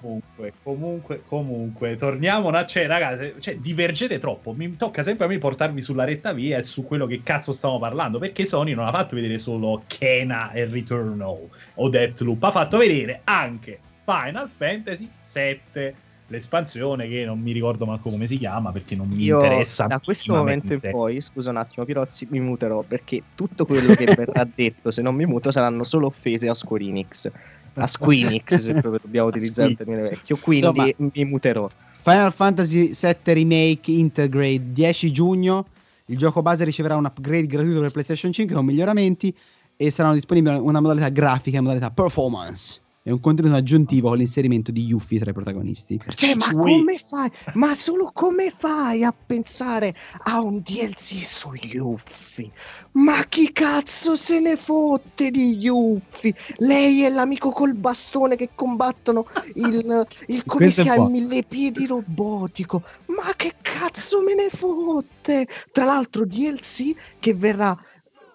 comunque, 0.00 0.52
comunque, 0.62 1.22
comunque, 1.26 1.96
torniamo 1.96 2.48
a 2.50 2.64
cioè, 2.64 2.86
ragazzi, 2.86 3.34
cioè, 3.40 3.56
divergete 3.58 4.18
troppo. 4.20 4.52
Mi 4.52 4.76
tocca 4.76 5.02
sempre 5.02 5.24
a 5.24 5.28
me 5.28 5.38
portarvi 5.38 5.82
sulla 5.82 6.04
retta 6.04 6.32
via 6.32 6.58
e 6.58 6.62
su 6.62 6.84
quello 6.84 7.06
che 7.06 7.22
cazzo 7.24 7.52
stiamo 7.52 7.78
parlando. 7.80 8.18
Perché 8.18 8.44
Sony 8.44 8.72
non 8.74 8.86
ha 8.86 8.92
fatto 8.92 9.16
vedere 9.16 9.38
solo 9.38 9.82
Kena 9.86 10.52
e 10.52 10.64
Returnal 10.66 11.48
o 11.74 11.88
Deathloop, 11.88 12.42
ha 12.44 12.50
fatto 12.52 12.78
vedere 12.78 13.20
anche 13.24 13.80
Final 14.06 14.48
Fantasy 14.56 15.10
VII, 15.32 15.92
l'espansione 16.28 17.08
che 17.08 17.24
non 17.24 17.40
mi 17.40 17.50
ricordo 17.50 17.84
manco 17.86 18.08
come 18.08 18.28
si 18.28 18.38
chiama 18.38 18.70
perché 18.70 18.94
non 18.94 19.08
mi 19.08 19.20
Io 19.24 19.42
interessa. 19.42 19.86
da 19.86 19.98
questo 19.98 20.32
momento 20.32 20.74
in 20.74 20.80
poi, 20.80 21.20
scusa 21.20 21.50
un 21.50 21.56
attimo, 21.56 21.84
Pirozzi, 21.84 22.28
mi 22.30 22.38
muterò 22.38 22.82
perché 22.82 23.22
tutto 23.34 23.66
quello 23.66 23.94
che 23.94 24.04
verrà 24.04 24.46
detto, 24.54 24.92
se 24.92 25.02
non 25.02 25.16
mi 25.16 25.26
muto, 25.26 25.50
saranno 25.50 25.82
solo 25.82 26.06
offese 26.06 26.48
a 26.48 26.54
Square 26.54 26.84
Enix. 26.84 27.28
A 27.74 27.86
Squeenix, 27.88 28.54
se 28.54 28.72
proprio 28.80 29.00
dobbiamo 29.02 29.26
utilizzare 29.26 29.70
il 29.70 29.76
termine 29.76 30.02
vecchio. 30.02 30.38
Quindi 30.38 30.94
mi 30.96 31.24
muterò. 31.24 31.68
Final 32.02 32.32
Fantasy 32.32 32.92
VII 32.92 33.34
Remake 33.34 33.90
Integrate 33.90 34.72
10 34.72 35.10
giugno. 35.10 35.66
Il 36.06 36.16
gioco 36.16 36.40
base 36.40 36.64
riceverà 36.64 36.94
un 36.94 37.04
upgrade 37.04 37.48
gratuito 37.48 37.80
per 37.80 37.90
PlayStation 37.90 38.32
5 38.32 38.54
con 38.54 38.64
miglioramenti 38.64 39.34
e 39.76 39.90
saranno 39.90 40.14
disponibili 40.14 40.56
una 40.56 40.80
modalità 40.80 41.08
grafica 41.08 41.58
e 41.58 41.60
modalità 41.60 41.90
performance 41.90 42.84
e 43.06 43.12
un 43.12 43.20
contenuto 43.20 43.54
aggiuntivo 43.54 44.08
con 44.08 44.18
l'inserimento 44.18 44.72
di 44.72 44.82
Yuffie 44.86 45.20
tra 45.20 45.30
i 45.30 45.32
protagonisti. 45.32 46.00
Cioè, 46.12 46.34
ma 46.34 46.50
Ui. 46.52 46.72
come 46.72 46.98
fai? 46.98 47.30
Ma 47.52 47.72
solo 47.76 48.10
come 48.12 48.50
fai 48.50 49.04
a 49.04 49.14
pensare 49.14 49.94
a 50.24 50.40
un 50.40 50.58
DLC 50.58 51.24
su 51.24 51.52
Yuffie? 51.54 52.50
Ma 52.92 53.22
chi 53.28 53.52
cazzo 53.52 54.16
se 54.16 54.40
ne 54.40 54.56
fotte 54.56 55.30
di 55.30 55.56
Yuffie? 55.56 56.34
Lei 56.56 57.02
è 57.02 57.08
l'amico 57.08 57.52
col 57.52 57.74
bastone 57.74 58.34
che 58.34 58.50
combattono 58.56 59.26
il, 59.54 60.04
il 60.26 60.42
chiama? 60.44 60.94
buono. 60.96 61.16
Il 61.16 61.22
millepiedi 61.22 61.86
robotico. 61.86 62.82
Ma 63.06 63.32
che 63.36 63.54
cazzo 63.62 64.20
me 64.20 64.34
ne 64.34 64.48
fotte? 64.50 65.46
Tra 65.70 65.84
l'altro 65.84 66.26
DLC 66.26 66.92
che 67.20 67.34
verrà 67.34 67.76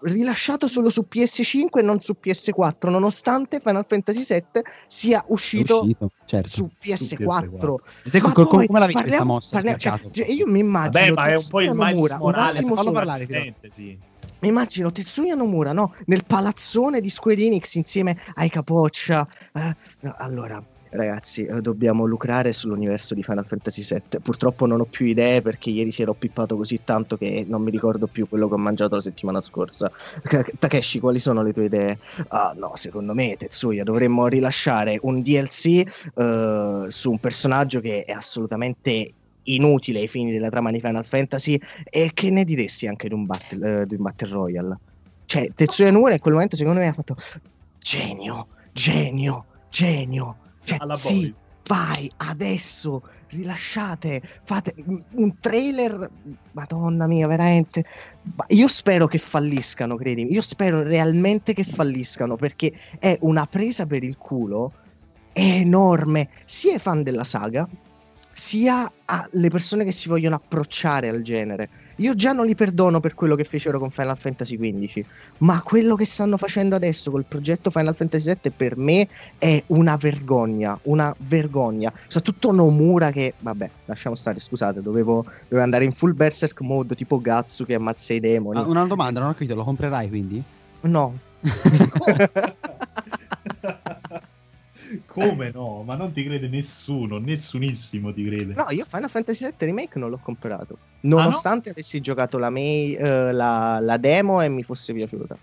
rilasciato 0.04 0.68
solo 0.68 0.90
su 0.90 1.08
PS5 1.14 1.80
e 1.80 1.82
non 1.82 2.00
su 2.00 2.16
PS4, 2.24 2.90
nonostante 2.90 3.60
Final 3.60 3.86
Fantasy 3.88 4.24
VII 4.28 4.62
sia 4.88 5.24
uscito, 5.28 5.82
uscito, 5.82 6.12
certo. 6.26 6.48
su 6.50 6.70
PS4. 6.82 7.18
PS4. 7.20 7.76
E 8.04 8.10
te 8.10 8.22
Ma 8.22 8.32
co- 8.32 8.46
come 8.46 8.68
la 8.72 8.86
vedi 8.86 8.94
questa 9.02 9.24
mossa? 9.24 9.56
parliamo- 9.56 9.78
cioè, 9.78 9.92
mercato? 9.94 10.12
cioè, 10.14 10.28
io 10.32 10.48
mi 10.48 10.60
immagino 10.60 11.14
Vabbè, 11.14 11.30
ma 11.30 11.34
è 11.34 11.36
un 11.38 11.48
po' 11.48 11.62
il 11.62 11.72
Miles 11.74 12.12
Morales, 12.18 12.74
fallo 12.74 12.92
parlare. 12.92 13.26
Fantasy. 13.28 14.00
mi 14.40 14.48
immagino 14.48 14.92
Tetsuya 14.92 15.36
Nomura 15.36 15.72
no? 15.72 15.94
nel 16.06 16.26
palazzone 16.26 17.00
di 17.02 17.10
Square 17.10 17.42
Enix 17.44 17.76
insieme 17.76 18.18
ai 18.36 18.50
Capoccia. 18.50 19.28
eh, 19.54 19.76
no, 20.02 20.16
allora, 20.18 20.64
ragazzi, 20.92 21.46
eh, 21.46 21.62
dobbiamo 21.62 22.06
lucrare 22.06 22.54
sull'universo 22.54 23.14
di 23.14 23.24
Final 23.24 23.46
Fantasy 23.46 23.84
VII. 23.84 24.20
Purtroppo 24.22 24.66
non 24.66 24.82
ho 24.82 24.86
più 24.86 25.06
idee 25.06 25.42
perché 25.42 25.70
ieri 25.70 25.92
si 25.92 26.02
ero 26.02 26.14
pippato 26.14 26.56
così 26.56 26.82
tanto 26.84 27.18
che 27.18 27.46
non 27.48 27.62
mi 27.62 27.72
ricordo 27.72 28.08
più 28.08 28.28
quello 28.28 28.48
che 28.48 28.54
ho 28.54 28.58
mangiato 28.58 28.96
la 28.96 29.02
settimana 29.02 29.42
scorsa. 29.42 29.92
Takeshi, 30.60 31.00
quali 31.00 31.20
sono 31.20 31.42
le 31.42 31.54
tue 31.54 31.66
idee? 31.66 31.98
Ah, 32.30 32.54
no, 32.56 32.74
secondo 32.76 33.14
me, 33.14 33.36
Tetsuya, 33.38 33.84
dovremmo 33.84 34.28
rilasciare 34.28 35.00
un 35.04 35.22
DLC 35.22 35.84
eh, 36.16 36.86
su 36.88 37.12
un 37.12 37.20
personaggio 37.20 37.80
che 37.80 38.04
è 38.04 38.12
assolutamente 38.12 39.14
inutile 39.44 40.02
ai 40.02 40.08
fini 40.08 40.32
della 40.32 40.50
trama 40.50 40.72
di 40.72 40.80
Final 40.80 41.06
Fantasy 41.06 41.60
e 41.84 42.12
che 42.14 42.30
ne 42.30 42.44
diresti 42.44 42.88
anche 42.88 43.08
di 43.08 43.14
un 43.14 43.26
battle, 43.26 43.82
eh, 43.82 43.86
di 43.86 43.96
un 43.96 44.02
battle 44.02 44.30
royale? 44.30 44.80
Cioè, 45.26 45.50
Tetsuya 45.56 45.92
Nomura 45.92 46.14
in 46.14 46.20
quel 46.20 46.34
momento 46.34 46.58
secondo 46.58 46.80
me 46.80 46.88
ha 46.88 46.94
fatto 46.94 47.16
genio, 47.80 48.48
genio, 48.74 49.46
genio. 49.70 50.36
Cioè, 50.64 50.78
Alla 50.80 50.96
sì, 50.96 51.20
Boris. 51.20 51.38
vai 51.68 52.12
adesso, 52.18 53.02
rilasciate, 53.30 54.22
fate 54.44 54.74
un- 55.16 55.40
trailer, 55.40 56.10
madonna 56.52 57.08
mia, 57.08 57.28
veramente. 57.28 57.84
Io 58.50 58.68
spero 58.68 59.08
che 59.08 59.18
falliscano, 59.18 59.96
credimi, 59.96 60.32
io 60.32 60.42
spero 60.42 60.84
realmente 60.84 61.54
che 61.54 61.64
falliscano 61.64 62.36
perché 62.36 62.74
è 63.00 63.18
una 63.22 63.46
presa 63.46 63.86
per 63.86 64.04
il 64.04 64.18
culo 64.18 64.74
enorme, 65.34 66.30
sia 66.46 66.74
ai 66.74 66.80
fan 66.80 67.04
della 67.04 67.24
saga, 67.24 67.68
sia 68.34 68.92
alle 69.06 69.50
persone 69.50 69.84
che 69.84 69.92
si 69.92 70.08
vogliono 70.08 70.36
approcciare 70.36 71.10
al 71.10 71.22
genere. 71.22 71.70
Io 71.98 72.16
già 72.16 72.32
non 72.32 72.46
li 72.46 72.56
perdono 72.56 73.00
per 73.00 73.14
quello 73.14 73.36
che 73.36 73.44
fecero 73.44 73.78
con 73.78 73.90
Final 73.90 74.18
Fantasy 74.18 74.58
XV, 74.58 75.04
ma 75.40 75.62
quello 75.62 75.96
che 75.96 76.06
stanno 76.06 76.38
facendo 76.38 76.76
adesso 76.76 77.12
col 77.12 77.26
progetto 77.28 77.70
Final 77.70 77.96
Fantasy 77.96 78.34
VII 78.42 78.52
per 78.56 78.78
me 78.78 79.08
è 79.38 79.62
una 79.68 79.96
vergogna, 79.98 80.78
una 80.84 81.14
vergogna. 81.18 81.92
Soprattutto 82.08 82.52
Nomura 82.52 83.12
che, 83.12 83.34
vabbè, 83.40 83.70
lasciamo 83.86 84.16
stare, 84.16 84.40
scusate, 84.40 84.82
dovevo, 84.82 85.24
dovevo 85.44 85.64
andare 85.64 85.84
in 85.84 85.92
full 85.92 86.14
berserk 86.14 86.62
mode 86.62 86.96
tipo 86.96 87.20
Gatsu 87.20 87.66
che 87.66 87.76
ammazza 87.76 88.14
i 88.14 88.20
demoni. 88.20 88.60
Ah, 88.60 88.64
una 88.64 88.86
domanda, 88.86 89.20
non 89.20 89.30
ho 89.30 89.34
capito, 89.34 89.56
lo 89.56 89.64
comprerai 89.64 90.08
quindi? 90.08 90.42
No. 90.82 91.18
Come 95.06 95.52
no? 95.54 95.84
Ma 95.84 95.96
non 95.96 96.12
ti 96.12 96.24
crede 96.24 96.48
nessuno, 96.48 97.18
nessunissimo 97.18 98.14
ti 98.14 98.26
crede. 98.26 98.54
No, 98.54 98.66
io 98.70 98.86
Final 98.86 99.10
Fantasy 99.10 99.46
VII 99.46 99.54
Remake 99.68 100.00
non 100.00 100.10
l'ho 100.10 100.20
comprato. 100.22 100.78
Nonostante 101.02 101.70
avessi 101.72 102.02
giocato 102.02 102.38
la, 102.38 102.50
May- 102.50 102.94
eh, 102.94 103.32
la, 103.32 103.80
la 103.82 103.98
demo 103.98 104.42
e 104.42 104.50
mi 104.50 104.64
fosse 104.64 104.94
piaciuta. 104.94 105.36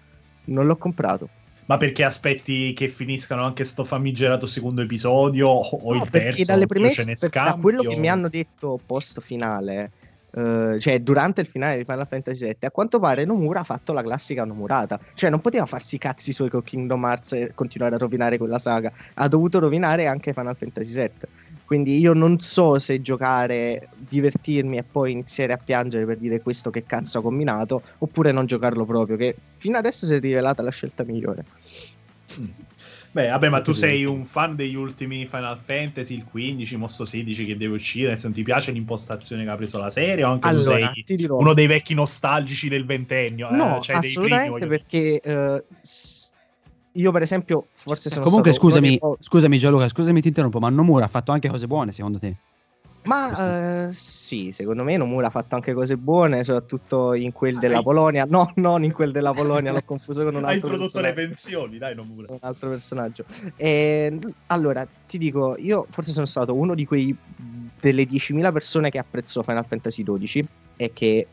Non 0.47 0.67
l'ho 0.67 0.77
comprato. 0.77 1.29
Ma 1.67 1.77
perché 1.77 2.03
aspetti 2.03 2.73
che 2.73 2.89
finiscano 2.89 3.45
anche 3.45 3.65
sto 3.65 3.85
famigerato 3.85 4.47
secondo 4.47 4.81
episodio 4.81 5.49
o, 5.49 5.95
No, 5.95 6.03
il 6.03 6.09
perché 6.09 6.29
terzo? 6.29 6.45
dalle 6.47 6.65
oddio, 6.65 6.89
ce 6.89 7.03
premesse, 7.03 7.29
per- 7.29 7.43
da 7.43 7.55
quello 7.61 7.83
che 7.83 7.97
mi 7.97 8.09
hanno 8.09 8.29
detto 8.29 8.81
post 8.87 9.21
finale, 9.21 9.91
eh, 10.31 10.77
cioè 10.79 11.01
durante 11.01 11.41
il 11.41 11.47
finale 11.47 11.79
di 11.79 11.85
Final 11.85 12.07
Fantasy 12.07 12.45
VII, 12.47 12.57
a 12.61 12.71
quanto 12.71 12.99
pare 12.99 13.25
Nomura 13.25 13.61
ha 13.61 13.65
fatto 13.65 13.93
la 13.93 14.03
classica 14.03 14.45
Nomurata. 14.45 14.99
Cioè 15.15 15.31
non 15.31 15.41
poteva 15.41 15.67
farsi 15.67 15.97
i 15.97 15.99
cazzi 15.99 16.33
suoi 16.33 16.51
con 16.51 16.63
Kingdom 16.63 17.05
Hearts 17.05 17.33
e 17.33 17.53
continuare 17.55 17.95
a 17.95 17.99
rovinare 17.99 18.39
quella 18.39 18.59
saga. 18.59 18.93
Ha 19.15 19.29
dovuto 19.29 19.59
rovinare 19.59 20.07
anche 20.07 20.33
Final 20.33 20.57
Fantasy 20.57 20.95
VII. 20.95 21.29
Quindi 21.65 21.99
io 21.99 22.15
non 22.15 22.39
so 22.41 22.79
se 22.79 23.03
giocare, 23.03 23.89
divertirmi 23.97 24.79
e 24.79 24.85
poi 24.85 25.13
iniziare 25.13 25.53
a 25.53 25.59
piangere 25.59 26.07
per 26.07 26.17
dire 26.17 26.41
questo 26.41 26.71
che 26.71 26.85
cazzo 26.87 27.19
ha 27.19 27.23
combinato, 27.23 27.83
oppure 27.99 28.33
non 28.33 28.47
giocarlo 28.47 28.87
proprio, 28.87 29.17
che 29.17 29.37
fino 29.51 29.77
adesso 29.77 30.07
si 30.07 30.15
è 30.15 30.19
rivelata 30.19 30.63
la 30.63 30.71
scelta 30.71 31.05
migliore. 31.05 31.45
Beh, 33.19 33.31
vabbè, 33.31 33.49
ma 33.49 33.61
tu 33.61 33.73
sei 33.73 34.05
un 34.05 34.25
fan 34.25 34.55
degli 34.55 34.77
ultimi 34.77 35.27
Final 35.27 35.59
Fantasy, 35.59 36.15
il 36.15 36.25
15, 36.25 36.77
Mosto 36.77 37.05
16 37.05 37.45
che 37.47 37.57
deve 37.57 37.75
uscire, 37.75 38.11
nel 38.11 38.21
senso, 38.21 38.37
ti 38.37 38.45
piace 38.45 38.71
l'impostazione 38.71 39.43
che 39.43 39.51
ha 39.51 39.57
preso 39.57 39.77
la 39.81 39.91
serie 39.91 40.23
o 40.23 40.31
anche 40.31 40.47
Allora, 40.47 40.93
tu 40.93 41.03
sei 41.05 41.27
uno 41.31 41.53
dei 41.53 41.67
vecchi 41.67 41.95
nostalgici 41.95 42.69
del 42.69 42.85
ventennio? 42.85 43.51
No, 43.51 43.79
eh, 43.79 43.81
cioè 43.81 43.99
dei 43.99 44.13
primi, 44.13 44.29
assolutamente 44.29 44.51
voglio- 44.51 44.69
perché 44.69 45.21
eh, 45.21 45.65
io 46.93 47.11
per 47.11 47.23
esempio 47.23 47.67
forse 47.73 48.09
sono 48.09 48.25
Comunque, 48.25 48.53
stato 48.53 48.69
scusami, 48.69 49.01
scusami 49.19 49.59
Gianluca, 49.59 49.89
scusami, 49.89 50.21
ti 50.21 50.29
interrompo, 50.29 50.61
ma 50.61 50.69
Nomura 50.69 51.07
ha 51.07 51.09
fatto 51.09 51.33
anche 51.33 51.49
cose 51.49 51.67
buone 51.67 51.91
secondo 51.91 52.21
te? 52.21 52.37
Ma 53.09 53.87
eh, 53.87 53.93
sì, 53.93 54.53
secondo 54.53 54.85
me 54.85 54.99
Nomura 54.99 55.29
ha 55.29 55.31
fatto 55.31 55.55
anche 55.55 55.73
cose 55.73 55.97
buone, 55.97 56.45
soprattutto 56.45 57.15
in 57.15 57.33
quel 57.33 57.59
della 57.59 57.83
Polonia. 57.83 58.27
No, 58.29 58.53
non 58.57 58.85
in 58.85 58.93
quel 58.93 59.13
della 59.13 59.33
Polonia, 59.33 59.73
l'ho 59.73 59.83
confuso 59.83 60.25
con 60.25 60.35
un 60.35 60.45
Ha 60.45 60.49
altro 60.49 60.69
introdotto 60.69 61.01
le 61.01 61.15
pensioni, 61.15 61.79
dai, 61.79 61.95
Nomura. 61.95 62.27
un 62.31 62.39
altro 62.43 62.69
personaggio. 62.69 63.25
E, 63.57 64.19
allora, 64.49 64.87
ti 65.07 65.17
dico, 65.17 65.57
io 65.57 65.87
forse 65.89 66.13
sono 66.13 66.27
stato 66.27 66.55
uno 66.55 66.75
di 66.75 66.85
quei 66.85 67.17
delle 67.81 68.03
10.000 68.03 68.53
persone 68.53 68.91
che 68.91 68.99
apprezzò 68.99 69.43
Final 69.43 69.67
Fantasy 69.67 70.03
XII 70.03 70.47
e 70.77 70.93
che 70.93 71.27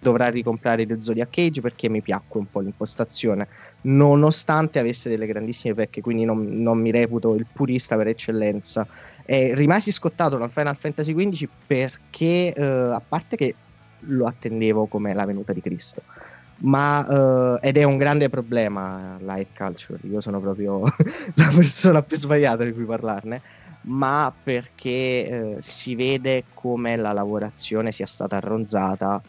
dovrà 0.00 0.28
ricomprare 0.28 0.86
The 0.86 1.00
Zodiac 1.00 1.30
Cage 1.30 1.60
perché 1.60 1.88
mi 1.88 2.02
piacque 2.02 2.40
un 2.40 2.50
po' 2.50 2.60
l'impostazione, 2.60 3.48
nonostante 3.82 4.78
avesse 4.78 5.08
delle 5.08 5.26
grandissime 5.26 5.74
pecche, 5.74 6.00
quindi 6.00 6.24
non, 6.24 6.62
non 6.62 6.78
mi 6.78 6.90
reputo 6.90 7.34
il 7.34 7.46
purista 7.50 7.96
per 7.96 8.08
eccellenza. 8.08 8.86
E 9.24 9.54
rimasi 9.54 9.92
scottato 9.92 10.36
da 10.36 10.48
Final 10.48 10.76
Fantasy 10.76 11.14
XV 11.14 11.48
perché, 11.66 12.52
eh, 12.52 12.62
a 12.62 13.00
parte 13.06 13.36
che 13.36 13.54
lo 14.06 14.26
attendevo 14.26 14.86
come 14.86 15.14
la 15.14 15.24
venuta 15.24 15.52
di 15.52 15.60
Cristo, 15.60 16.02
ma 16.58 17.58
eh, 17.60 17.68
ed 17.68 17.76
è 17.76 17.84
un 17.84 17.96
grande 17.96 18.28
problema 18.28 19.16
live 19.20 19.48
culture. 19.56 20.00
Io 20.08 20.20
sono 20.20 20.40
proprio 20.40 20.82
la 21.34 21.52
persona 21.54 22.02
più 22.02 22.16
sbagliata 22.16 22.64
di 22.64 22.72
cui 22.72 22.84
parlarne. 22.84 23.40
Ma 23.86 24.32
perché 24.42 24.88
eh, 24.88 25.56
si 25.58 25.94
vede 25.94 26.44
come 26.54 26.96
la 26.96 27.12
lavorazione 27.12 27.92
sia 27.92 28.06
stata 28.06 28.36
arronzata 28.36 29.20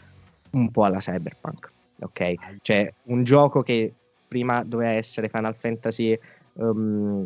un 0.55 0.71
po' 0.71 0.83
alla 0.83 0.97
cyberpunk. 0.97 1.71
Ok, 2.01 2.33
cioè 2.61 2.91
un 3.03 3.23
gioco 3.23 3.61
che 3.61 3.93
prima 4.27 4.63
doveva 4.63 4.91
essere 4.91 5.29
Final 5.29 5.55
Fantasy, 5.55 6.17
um, 6.53 7.25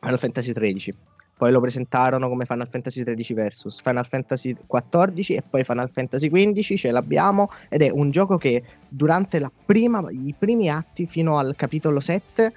Final 0.00 0.18
Fantasy 0.18 0.52
13. 0.52 0.94
Poi 1.36 1.52
lo 1.52 1.60
presentarono 1.60 2.28
come 2.28 2.46
Final 2.46 2.68
Fantasy 2.68 3.04
13 3.04 3.34
versus 3.34 3.80
Final 3.80 4.06
Fantasy 4.06 4.56
14 4.66 5.34
e 5.34 5.42
poi 5.48 5.62
Final 5.62 5.88
Fantasy 5.88 6.28
15 6.28 6.76
ce 6.76 6.90
l'abbiamo 6.90 7.48
ed 7.68 7.82
è 7.82 7.90
un 7.90 8.10
gioco 8.10 8.38
che 8.38 8.62
durante 8.88 9.38
la 9.38 9.50
prima, 9.64 10.04
i 10.10 10.34
primi 10.36 10.68
atti 10.68 11.06
fino 11.06 11.38
al 11.38 11.54
capitolo 11.54 12.00
7 12.00 12.52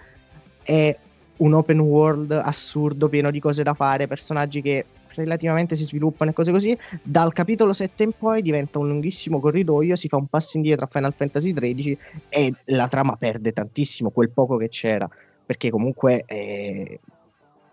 è 0.63 0.97
un 1.38 1.54
open 1.54 1.80
world 1.80 2.32
assurdo 2.32 3.08
pieno 3.08 3.30
di 3.30 3.39
cose 3.39 3.62
da 3.62 3.76
fare, 3.76 4.08
personaggi 4.08 4.62
che 4.62 4.86
relativamente 5.15 5.76
si 5.76 5.84
sviluppano 5.84 6.32
e 6.32 6.34
cose 6.34 6.52
così. 6.52 6.78
Dal 7.04 7.32
capitolo 7.34 7.74
7 7.74 8.04
in 8.04 8.12
poi 8.17 8.41
diventa 8.41 8.80
un 8.80 8.88
lunghissimo 8.88 9.39
corridoio, 9.39 9.95
si 9.95 10.08
fa 10.08 10.17
un 10.17 10.28
passo 10.28 10.58
indietro 10.58 10.86
a 10.86 10.88
Final 10.88 11.13
Fantasy 11.15 11.54
13 11.54 11.97
e 12.30 12.54
la 12.65 12.88
trama 12.88 13.15
perde 13.15 13.52
tantissimo 13.52 14.10
quel 14.12 14.32
poco 14.32 14.58
che 14.58 14.69
c'era, 14.69 15.08
perché 15.45 15.69
comunque 15.69 16.24
eh, 16.26 17.00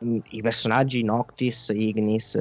i 0.01 0.41
personaggi 0.43 1.03
Noctis, 1.03 1.73
Ignis 1.75 2.39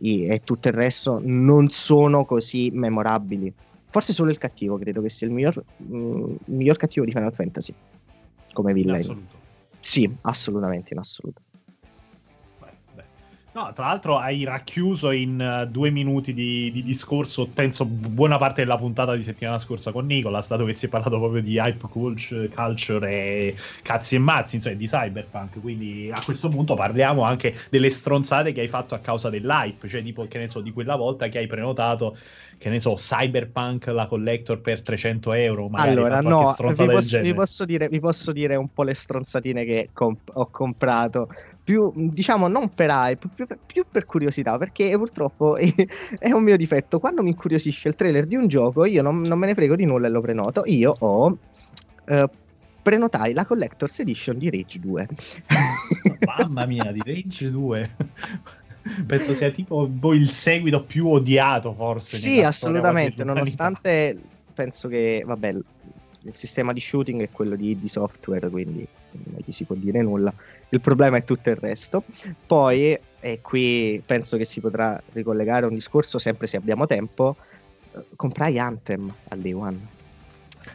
i- 0.00 0.26
e 0.26 0.40
tutto 0.44 0.68
il 0.68 0.74
resto 0.74 1.20
non 1.22 1.68
sono 1.68 2.24
così 2.24 2.70
memorabili. 2.72 3.52
Forse 3.90 4.12
solo 4.12 4.30
il 4.30 4.38
cattivo 4.38 4.76
credo 4.78 5.00
che 5.00 5.08
sia 5.08 5.26
il 5.26 5.32
miglior, 5.32 5.64
mm, 5.82 6.34
miglior 6.46 6.76
cattivo 6.76 7.04
di 7.04 7.12
Final 7.12 7.32
Fantasy 7.34 7.72
come 8.52 8.70
In 8.72 8.76
villain. 8.76 9.26
Sì, 9.80 10.10
assolutamente 10.22 10.92
in 10.92 10.98
assoluto. 10.98 11.42
No, 13.50 13.72
tra 13.72 13.86
l'altro 13.86 14.18
hai 14.18 14.44
racchiuso 14.44 15.10
in 15.10 15.40
eh, 15.40 15.66
due 15.68 15.90
minuti 15.90 16.34
di, 16.34 16.70
di 16.70 16.82
discorso, 16.82 17.50
penso, 17.50 17.86
bu- 17.86 18.10
buona 18.10 18.36
parte 18.36 18.60
della 18.60 18.76
puntata 18.76 19.16
di 19.16 19.22
settimana 19.22 19.58
scorsa 19.58 19.90
con 19.90 20.04
Nicola, 20.04 20.44
dato 20.46 20.64
che 20.66 20.74
si 20.74 20.86
è 20.86 20.88
parlato 20.88 21.18
proprio 21.18 21.42
di 21.42 21.56
hype 21.56 21.88
culture, 21.88 22.48
e 23.10 23.56
cazzi 23.82 24.16
e 24.16 24.18
mazzi, 24.18 24.56
insomma, 24.56 24.76
di 24.76 24.86
cyberpunk. 24.86 25.60
Quindi 25.60 26.10
a 26.12 26.22
questo 26.22 26.50
punto 26.50 26.74
parliamo 26.74 27.22
anche 27.22 27.54
delle 27.70 27.88
stronzate 27.90 28.52
che 28.52 28.60
hai 28.60 28.68
fatto 28.68 28.94
a 28.94 28.98
causa 29.00 29.30
dell'hype, 29.30 29.88
cioè 29.88 30.02
tipo, 30.02 30.28
che 30.28 30.38
ne 30.38 30.46
so, 30.46 30.60
di 30.60 30.70
quella 30.70 30.94
volta 30.96 31.28
che 31.28 31.38
hai 31.38 31.46
prenotato, 31.46 32.16
che 32.58 32.68
ne 32.68 32.78
so, 32.78 32.94
cyberpunk 32.94 33.86
la 33.86 34.06
collector 34.06 34.60
per 34.60 34.82
300 34.82 35.32
euro. 35.32 35.70
Allora, 35.72 36.20
no, 36.20 36.54
vi 36.66 36.74
posso, 36.74 37.20
vi, 37.22 37.34
posso 37.34 37.64
dire, 37.64 37.88
vi 37.88 37.98
posso 37.98 38.32
dire 38.32 38.56
un 38.56 38.68
po' 38.68 38.82
le 38.82 38.94
stronzatine 38.94 39.64
che 39.64 39.88
comp- 39.92 40.30
ho 40.34 40.50
comprato. 40.50 41.28
Più, 41.68 41.92
diciamo, 41.94 42.48
non 42.48 42.72
per 42.72 42.88
hype, 42.88 43.28
più, 43.34 43.46
più 43.66 43.84
per 43.90 44.06
curiosità, 44.06 44.56
perché 44.56 44.96
purtroppo 44.96 45.54
è 46.18 46.32
un 46.32 46.42
mio 46.42 46.56
difetto. 46.56 46.98
Quando 46.98 47.22
mi 47.22 47.28
incuriosisce 47.28 47.88
il 47.88 47.94
trailer 47.94 48.24
di 48.24 48.36
un 48.36 48.46
gioco, 48.46 48.86
io 48.86 49.02
non, 49.02 49.20
non 49.20 49.38
me 49.38 49.48
ne 49.48 49.54
frego 49.54 49.76
di 49.76 49.84
nulla 49.84 50.06
e 50.06 50.10
lo 50.10 50.22
prenoto. 50.22 50.62
Io 50.64 50.94
ho 50.98 51.36
eh, 52.06 52.28
prenotai 52.80 53.34
la 53.34 53.44
Collector's 53.44 53.98
Edition 53.98 54.38
di 54.38 54.48
Rage 54.48 54.78
2. 54.78 55.08
Mamma 56.38 56.64
mia, 56.64 56.90
di 56.90 57.02
Rage 57.04 57.50
2. 57.50 57.96
Penso 59.06 59.34
sia 59.34 59.50
tipo 59.50 59.86
boh, 59.86 60.14
il 60.14 60.30
seguito 60.30 60.82
più 60.84 61.06
odiato, 61.06 61.74
forse. 61.74 62.16
Sì, 62.16 62.42
assolutamente, 62.42 63.24
nonostante 63.24 64.18
penso 64.54 64.88
che, 64.88 65.22
vabbè, 65.26 65.54
il 66.22 66.34
sistema 66.34 66.72
di 66.72 66.80
shooting 66.80 67.22
è 67.22 67.30
quello 67.30 67.54
di, 67.54 67.78
di 67.78 67.88
software, 67.88 68.48
quindi 68.50 68.86
non 69.12 69.40
gli 69.44 69.52
si 69.52 69.64
può 69.64 69.74
dire 69.74 70.02
nulla. 70.02 70.32
Il 70.70 70.80
problema 70.80 71.16
è 71.16 71.24
tutto 71.24 71.50
il 71.50 71.56
resto. 71.56 72.04
Poi, 72.46 72.98
e 73.20 73.40
qui 73.40 74.02
penso 74.04 74.36
che 74.36 74.44
si 74.44 74.60
potrà 74.60 75.00
ricollegare 75.12 75.64
a 75.64 75.68
un 75.68 75.74
discorso, 75.74 76.18
sempre 76.18 76.46
se 76.46 76.56
abbiamo 76.56 76.86
tempo, 76.86 77.36
eh, 77.92 78.04
comprai 78.16 78.58
Anthem 78.58 79.12
al 79.28 79.38
day 79.38 79.52
one. 79.52 79.88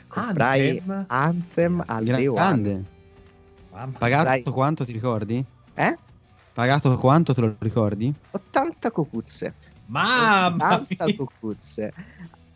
Comprai 0.08 0.78
Anthem? 0.78 1.06
Anthem, 1.08 1.84
al 1.86 2.04
day 2.04 2.28
one. 2.28 2.36
Grande. 2.36 2.84
Mamma 3.72 3.98
Pagato 3.98 4.24
Dai. 4.26 4.44
quanto 4.44 4.86
ti 4.86 4.92
ricordi? 4.92 5.44
Eh? 5.74 5.98
Pagato 6.54 6.98
quanto 6.98 7.34
te 7.34 7.42
lo 7.42 7.56
ricordi? 7.60 8.14
80 8.32 8.92
cocuzze. 8.92 9.54
Mamma 9.88 10.76
80 10.76 11.06
mia. 11.06 11.16
cocuzze. 11.16 11.94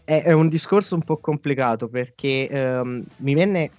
È, 0.08 0.24
è 0.24 0.32
un 0.32 0.48
discorso 0.48 0.96
un 0.96 1.04
po' 1.04 1.18
complicato 1.18 1.90
perché 1.90 2.48
ehm, 2.48 3.04
mi 3.18 3.34
venne 3.34 3.70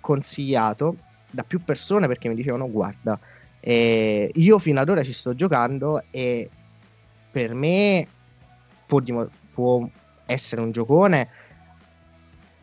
consigliato 0.00 0.96
da 1.30 1.44
più 1.44 1.62
persone 1.62 2.08
perché 2.08 2.28
mi 2.28 2.34
dicevano 2.34 2.68
guarda, 2.68 3.16
eh, 3.60 4.28
io 4.34 4.58
fino 4.58 4.80
ad 4.80 4.88
ora 4.88 5.04
ci 5.04 5.12
sto 5.12 5.34
giocando 5.34 6.02
e 6.10 6.50
per 7.30 7.54
me 7.54 8.08
può, 8.88 8.98
dimo- 8.98 9.28
può 9.54 9.88
essere 10.26 10.62
un 10.62 10.72
giocone 10.72 11.28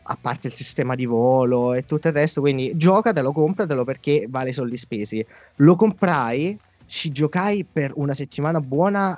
a 0.07 0.18
parte 0.20 0.47
il 0.47 0.53
sistema 0.53 0.93
di 0.93 1.05
volo 1.05 1.74
e 1.74 1.86
tutto 1.86 2.09
il 2.09 2.13
resto, 2.13 2.41
quindi 2.41 2.74
giocatelo, 2.76 3.32
compratelo 3.32 3.86
perché 3.86 4.28
vale 4.30 4.51
soldi 4.51 4.76
spesi. 4.76 5.26
Lo 5.59 5.78
comprai, 5.78 6.59
ci 6.86 7.13
giocai 7.13 7.63
per 7.63 7.93
una 7.95 8.11
settimana 8.11 8.59
buona 8.59 9.18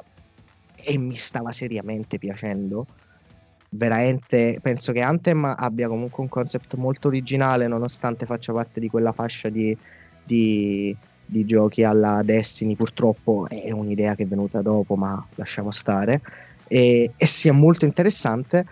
e 0.85 0.97
mi 0.99 1.15
stava 1.15 1.49
seriamente 1.49 2.19
piacendo. 2.19 2.85
Veramente 3.69 4.59
penso 4.61 4.91
che 4.93 5.01
Anthem 5.01 5.43
abbia 5.43 5.87
comunque 5.87 6.23
un 6.23 6.29
concept 6.29 6.75
molto 6.75 7.09
originale, 7.09 7.67
nonostante 7.67 8.25
faccia 8.25 8.53
parte 8.53 8.79
di 8.79 8.89
quella 8.89 9.11
fascia 9.11 9.49
di, 9.49 9.75
di- 10.23 10.95
di 11.25 11.45
giochi 11.45 11.83
alla 11.83 12.21
Destiny. 12.23 12.75
Purtroppo 12.75 13.47
è 13.49 13.71
un'idea 13.71 14.15
che 14.15 14.23
è 14.23 14.27
venuta 14.27 14.61
dopo, 14.61 14.95
ma 14.95 15.23
lasciamo 15.35 15.71
stare. 15.71 16.21
E, 16.67 17.11
e 17.15 17.25
sia 17.25 17.53
molto 17.53 17.85
interessante. 17.85 18.65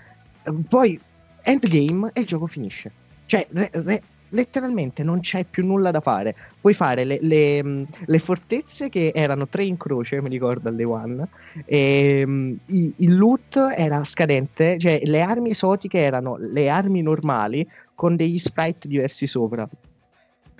Poi, 0.67 0.99
endgame 1.41 2.11
e 2.13 2.21
il 2.21 2.25
gioco 2.25 2.45
finisce. 2.45 2.91
Cioè, 3.25 3.47
re- 3.51 3.69
re- 3.73 4.01
letteralmente 4.29 5.03
non 5.03 5.19
c'è 5.19 5.45
più 5.45 5.65
nulla 5.65 5.91
da 5.91 6.01
fare. 6.01 6.35
Puoi 6.59 6.73
fare 6.73 7.03
le, 7.03 7.19
le, 7.21 7.63
mh, 7.63 7.87
le 8.05 8.19
fortezze 8.19 8.89
che 8.89 9.11
erano 9.13 9.47
tre 9.47 9.63
in 9.65 9.77
croce, 9.77 10.21
mi 10.21 10.29
ricordo 10.29 10.69
al 10.69 10.75
day 10.75 10.85
one. 10.85 11.27
E, 11.65 12.55
i- 12.65 12.93
il 12.97 13.15
loot 13.15 13.57
era 13.75 14.03
scadente, 14.03 14.77
cioè 14.77 15.01
le 15.03 15.21
armi 15.21 15.51
esotiche 15.51 15.99
erano 15.99 16.37
le 16.39 16.69
armi 16.69 17.01
normali 17.01 17.67
con 17.93 18.15
degli 18.15 18.37
sprite 18.37 18.87
diversi 18.87 19.27
sopra. 19.27 19.67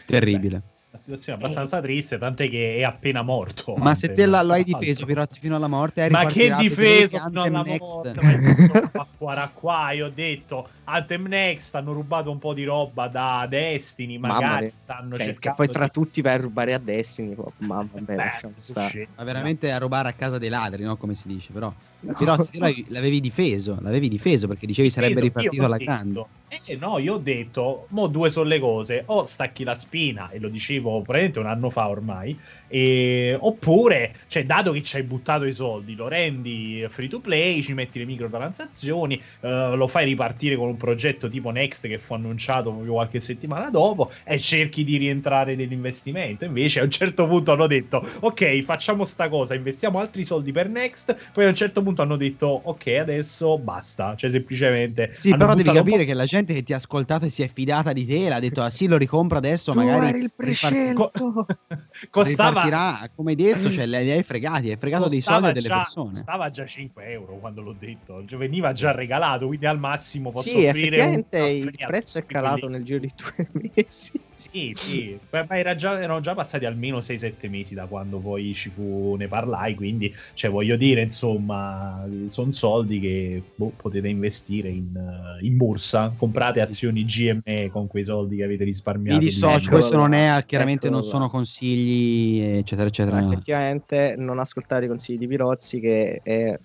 Terribile. 0.05 0.61
La 0.95 1.01
situazione 1.01 1.37
è 1.37 1.41
abbastanza 1.43 1.81
triste, 1.81 2.17
tant'è 2.17 2.49
che 2.49 2.77
è 2.77 2.83
appena 2.83 3.21
morto. 3.21 3.75
Ma 3.75 3.93
se 3.95 4.13
te 4.13 4.25
la- 4.25 4.41
lo 4.41 4.53
hai 4.53 4.63
difeso, 4.63 5.05
Pirozzi, 5.05 5.39
fino 5.41 5.57
alla 5.57 5.67
morte, 5.67 6.03
hai 6.03 6.09
Ma 6.09 6.25
che 6.27 6.55
difeso 6.57 7.19
fino 7.19 7.41
alla 7.43 7.63
Next. 7.63 7.79
morte? 7.81 8.21
Ma 8.21 8.31
io 8.31 8.55
sono 8.55 9.51
qua, 9.53 9.91
io 9.91 10.05
ho 10.05 10.09
detto 10.09 10.69
Anthem 10.85 11.25
Next 11.27 11.75
hanno 11.75 11.91
rubato 11.91 12.31
un 12.31 12.37
po' 12.39 12.53
di 12.53 12.63
roba 12.63 13.09
da 13.09 13.45
Destiny, 13.49 14.17
Mamma 14.17 14.39
magari 14.39 14.61
mia. 14.67 14.73
stanno 14.73 15.15
Cioè, 15.17 15.25
che 15.25 15.31
cercando 15.33 15.55
poi 15.57 15.67
tra 15.67 15.87
tutti 15.89 16.21
vai 16.21 16.33
a 16.35 16.37
rubare 16.37 16.73
a 16.73 16.77
Destiny. 16.77 17.35
poi- 17.35 17.51
Ma 17.57 17.75
vabbè, 17.75 18.01
Beh, 18.01 18.15
lasciamo 18.15 18.53
stare. 18.55 19.09
Ma 19.15 19.23
veramente 19.25 19.71
a 19.73 19.77
rubare 19.77 20.07
a 20.07 20.13
casa 20.13 20.37
dei 20.37 20.49
ladri, 20.49 20.83
no? 20.83 20.95
Come 20.95 21.13
si 21.13 21.27
dice, 21.27 21.51
però. 21.51 21.73
No. 22.01 22.13
Te 22.17 22.25
l'avevi- 22.59 23.19
difeso, 23.19 23.77
l'avevi 23.81 24.09
difeso 24.09 24.47
perché 24.47 24.65
dicevi 24.67 24.89
sarebbe 24.89 25.13
Peso, 25.15 25.25
ripartito 25.25 25.63
alla 25.65 25.77
detto- 25.77 25.91
grande. 25.91 26.25
Eh 26.47 26.75
no, 26.77 26.99
io 26.99 27.15
ho 27.15 27.17
detto, 27.17 27.87
mo 27.89 28.07
due 28.07 28.29
sono 28.29 28.47
le 28.47 28.59
cose, 28.59 29.03
o 29.07 29.25
stacchi 29.25 29.63
la 29.63 29.75
spina, 29.75 30.29
e 30.29 30.39
lo 30.39 30.49
dicevo 30.49 31.01
praticamente 31.01 31.39
un 31.39 31.47
anno 31.47 31.69
fa 31.69 31.89
ormai, 31.89 32.39
e- 32.67 33.37
oppure, 33.39 34.15
cioè, 34.27 34.45
dato 34.45 34.71
che 34.71 34.81
ci 34.81 34.95
hai 34.97 35.03
buttato 35.03 35.45
i 35.45 35.53
soldi, 35.53 35.95
lo 35.95 36.07
rendi 36.07 36.85
free 36.89 37.07
to 37.07 37.19
play, 37.19 37.61
ci 37.61 37.73
metti 37.73 37.99
le 37.99 38.05
microtransazioni, 38.05 39.21
eh, 39.41 39.75
lo 39.75 39.87
fai 39.87 40.05
ripartire 40.05 40.55
con 40.55 40.69
un 40.69 40.77
progetto 40.77 41.29
tipo 41.29 41.49
Next 41.51 41.87
che 41.87 41.99
fu 41.99 42.13
annunciato 42.13 42.71
proprio 42.71 42.93
qualche 42.93 43.19
settimana 43.19 43.69
dopo, 43.69 44.11
e 44.23 44.39
cerchi 44.39 44.83
di 44.83 44.97
rientrare 44.97 45.55
nell'investimento. 45.55 46.45
Invece 46.45 46.79
a 46.79 46.83
un 46.83 46.91
certo 46.91 47.27
punto 47.27 47.51
hanno 47.51 47.67
detto, 47.67 48.05
ok, 48.19 48.61
facciamo 48.61 49.03
sta 49.03 49.29
cosa, 49.29 49.53
investiamo 49.55 49.99
altri 49.99 50.23
soldi 50.23 50.51
per 50.51 50.69
Next, 50.69 51.31
poi 51.31 51.45
a 51.45 51.49
un 51.49 51.55
certo 51.55 51.81
punto 51.83 52.01
hanno 52.01 52.15
detto, 52.15 52.47
ok, 52.47 52.87
adesso 52.99 53.57
basta, 53.57 54.15
cioè 54.15 54.29
semplicemente... 54.29 55.13
Sì, 55.17 55.35
però 55.35 55.53
devi 55.53 55.71
capire 55.71 55.99
po' 55.99 56.05
che 56.05 56.13
la 56.13 56.25
gente 56.25 56.53
che 56.53 56.63
ti 56.63 56.73
ha 56.73 56.77
ascoltato 56.77 57.25
e 57.25 57.29
si 57.29 57.43
è 57.43 57.49
fidata 57.51 57.93
di 57.93 58.05
te 58.05 58.29
l'ha 58.29 58.39
detto, 58.39 58.61
ah 58.61 58.69
sì, 58.69 58.87
lo 58.87 58.97
ricompro 58.97 59.37
adesso, 59.37 59.71
Tu 59.71 59.77
magari 59.79 60.07
eri 60.07 60.19
il 60.19 60.31
riparti- 60.35 60.35
prescelto. 60.35 61.11
costava 62.09 62.54
ripartirà, 62.55 63.11
come 63.13 63.31
hai 63.31 63.35
detto, 63.35 63.69
cioè 63.69 63.85
li 63.87 64.11
hai 64.11 64.23
fregati, 64.23 64.69
hai 64.71 64.77
fregato 64.77 65.07
dei 65.07 65.21
soldi 65.21 65.51
delle 65.51 65.67
già, 65.67 65.77
persone. 65.77 66.11
Costava 66.11 66.49
già 66.49 66.65
5 66.65 67.05
euro 67.11 67.37
quando 67.39 67.61
l'ho 67.61 67.73
detto, 67.73 68.23
cioè, 68.25 68.37
veniva 68.39 68.73
già 68.73 68.91
regalato, 68.91 69.47
quindi 69.47 69.65
al 69.65 69.79
massimo 69.79 70.31
posso 70.31 70.49
Sì, 70.49 70.65
offrire 70.65 70.69
effettivamente 70.69 71.37
un 71.37 71.47
il 71.57 71.79
prezzo 71.85 72.17
è 72.19 72.25
calato 72.25 72.59
quelli- 72.61 72.73
nel 72.75 72.83
giro 72.83 72.99
di 72.99 73.13
due 73.15 73.49
mesi. 73.75 74.24
Sì, 74.37 74.73
sì, 74.75 75.17
ma 75.31 75.45
era 75.57 75.75
già- 75.75 75.97
erano 75.99 76.19
già 76.19 76.35
passati 76.35 76.65
almeno 76.65 76.99
6-7 76.99 77.47
mesi 77.47 77.73
da 77.73 77.87
quando 77.87 78.19
poi 78.19 78.53
ci 78.53 78.69
fu, 78.69 79.15
ne 79.17 79.29
parlai, 79.29 79.75
quindi 79.75 80.13
cioè, 80.33 80.51
voglio 80.51 80.75
dire, 80.75 81.01
insomma, 81.03 82.05
sono 82.27 82.51
soldi 82.51 82.99
che 82.99 83.43
boh, 83.55 83.71
potete 83.77 84.09
investire 84.09 84.69
in, 84.69 84.91
in 85.39 85.55
borsa, 85.55 86.13
comprate 86.17 86.59
azioni 86.59 87.05
GME 87.05 87.69
con 87.71 87.87
quei 87.87 88.03
soldi 88.03 88.35
che 88.35 88.43
avete 88.43 88.65
risparmiato. 88.65 89.19
Mi 89.19 89.23
di- 89.23 89.29
dissocio, 89.31 89.71
questo 89.71 89.95
non 89.95 90.11
è, 90.11 90.43
chiaramente 90.45 90.89
non 90.89 90.99
eccolo 90.99 91.11
sono 91.11 91.29
consigli, 91.29 92.41
eccetera, 92.57 92.87
eccetera. 92.89 93.21
Ma 93.21 93.25
effettivamente 93.25 94.15
non 94.17 94.39
ascoltate 94.39 94.83
i 94.83 94.87
consigli 94.89 95.17
di 95.17 95.27
Pirozzi 95.27 95.79
che 95.79 96.19
è, 96.21 96.59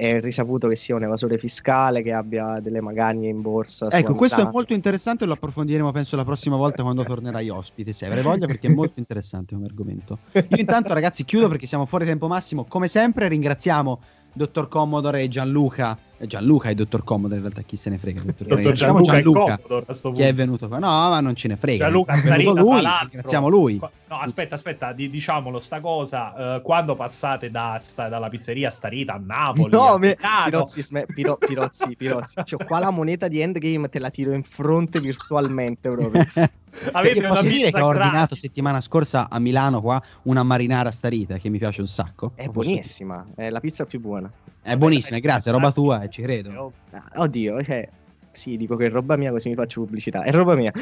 è 0.00 0.18
risaputo 0.18 0.66
che 0.66 0.76
sia 0.76 0.94
un 0.94 1.02
evasore 1.02 1.36
fiscale, 1.36 2.00
che 2.00 2.14
abbia 2.14 2.58
delle 2.60 2.80
magagne 2.80 3.28
in 3.28 3.42
borsa. 3.42 3.88
Ecco, 3.90 4.14
questo 4.14 4.40
è 4.40 4.48
molto 4.50 4.72
interessante, 4.72 5.26
lo 5.26 5.34
approfondiremo 5.34 5.92
penso 5.92 6.16
la 6.16 6.24
prossima 6.24 6.56
volta 6.56 6.82
quando 6.82 7.04
tornerai 7.04 7.50
ospite, 7.50 7.92
se 7.92 8.06
avrai 8.06 8.22
voglia, 8.22 8.46
perché 8.46 8.68
è 8.68 8.74
molto 8.74 8.98
interessante 8.98 9.54
come 9.54 9.66
argomento. 9.66 10.20
Io 10.32 10.56
intanto 10.56 10.94
ragazzi 10.94 11.22
chiudo 11.24 11.48
perché 11.48 11.66
siamo 11.66 11.84
fuori 11.84 12.06
tempo 12.06 12.28
massimo, 12.28 12.64
come 12.64 12.88
sempre 12.88 13.28
ringraziamo 13.28 14.00
Dottor 14.32 14.68
Commodore 14.68 15.20
e 15.20 15.28
Gianluca, 15.28 15.98
Gianluca 16.26 16.68
e 16.68 16.74
Dottor 16.74 17.02
Commodore 17.04 17.36
in 17.36 17.42
realtà 17.42 17.62
chi 17.62 17.76
se 17.76 17.90
ne 17.90 17.98
frega, 17.98 18.20
Dottor 18.22 18.46
Dottor 18.46 18.72
Gianluca, 18.72 19.12
Gianluca, 19.12 19.54
è 19.54 19.60
Commodore 19.62 20.14
che 20.14 20.28
è 20.28 20.34
venuto 20.34 20.68
qua, 20.68 20.78
no 20.78 20.86
ma 20.88 21.20
non 21.20 21.34
ce 21.34 21.48
ne 21.48 21.56
frega, 21.56 21.84
Gianluca 21.84 22.12
è 22.14 22.20
venuto 22.20 22.50
Starita, 22.50 22.60
lui, 22.60 22.98
ringraziamo 23.02 23.48
lui. 23.48 23.78
No, 23.80 24.16
aspetta, 24.16 24.54
aspetta, 24.56 24.92
di- 24.92 25.08
diciamolo 25.08 25.58
sta 25.58 25.80
cosa. 25.80 26.56
eh, 26.56 26.62
quando 26.62 26.96
passate 26.96 27.50
da, 27.50 27.78
sta- 27.80 28.08
dalla 28.08 28.28
pizzeria 28.28 28.68
Starita 28.70 29.14
a 29.14 29.20
Napoli, 29.24 29.70
No, 29.70 29.92
a 29.94 29.98
me- 29.98 30.16
Pirozzi, 30.44 30.82
sme- 30.82 31.06
Piro- 31.06 31.36
Pirozzi, 31.36 31.94
Pirozzi. 31.96 32.42
C'ho 32.42 32.58
qua 32.66 32.80
la 32.80 32.90
moneta 32.90 33.28
di 33.28 33.40
Endgame, 33.40 33.88
te 33.88 33.98
la 33.98 34.10
tiro 34.10 34.32
in 34.32 34.42
fronte 34.42 35.00
virtualmente 35.00 35.88
proprio. 35.90 36.26
avete 36.92 37.20
posso 37.22 37.42
dire 37.48 37.70
che 37.70 37.80
ho 37.80 37.86
ordinato 37.86 38.10
gratis. 38.12 38.40
settimana 38.40 38.80
scorsa 38.80 39.28
a 39.30 39.38
Milano 39.38 39.80
qua 39.80 40.00
una 40.22 40.42
marinara 40.42 40.90
starita 40.90 41.38
che 41.38 41.48
mi 41.48 41.58
piace 41.58 41.80
un 41.80 41.88
sacco. 41.88 42.32
È 42.34 42.46
buonissima, 42.48 43.26
è 43.36 43.48
la 43.50 43.60
pizza 43.60 43.84
più 43.84 44.00
buona. 44.00 44.30
È 44.62 44.76
buonissima, 44.76 45.18
grazie, 45.20 45.50
è 45.50 45.54
roba 45.54 45.72
tua 45.72 46.02
ci 46.10 46.20
Eh, 46.20 46.24
credo. 46.24 46.50
oh, 46.60 46.72
Ah, 46.92 47.22
Oddio, 47.22 47.62
cioè, 47.62 47.88
sì, 48.32 48.56
dico 48.56 48.76
che 48.76 48.86
è 48.86 48.90
roba 48.90 49.16
mia 49.16 49.30
così 49.30 49.48
mi 49.48 49.54
faccio 49.54 49.80
pubblicità. 49.82 50.22
È 50.22 50.30
roba 50.32 50.54
mia. 50.54 50.72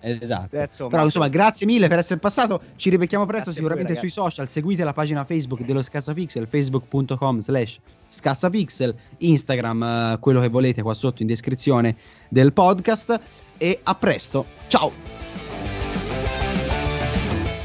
Esatto. 0.00 0.56
Eh, 0.56 0.62
insomma, 0.62 0.90
Però 0.90 1.04
insomma, 1.04 1.28
grazie 1.28 1.66
mille 1.66 1.88
per 1.88 1.98
essere 1.98 2.20
passato. 2.20 2.60
Ci 2.76 2.90
ribecchiamo 2.90 3.26
presto 3.26 3.50
Grazie 3.50 3.60
a 3.60 3.64
voi, 3.64 3.76
sicuramente 3.76 4.00
sui 4.00 4.10
social. 4.10 4.48
Seguite 4.48 4.84
la 4.84 4.92
pagina 4.92 5.24
Facebook 5.24 5.62
dello 5.62 5.82
Scassapixel, 5.82 6.46
facebook.com 6.46 7.38
slash 7.40 7.80
scassapixel, 8.08 8.94
Instagram, 9.18 9.82
eh, 9.82 10.16
quello 10.20 10.40
che 10.40 10.48
volete 10.48 10.82
qua 10.82 10.94
sotto 10.94 11.22
in 11.22 11.28
descrizione 11.28 11.96
del 12.28 12.52
podcast. 12.52 13.20
E 13.58 13.80
a 13.82 13.94
presto. 13.96 14.46
Ciao. 14.68 14.92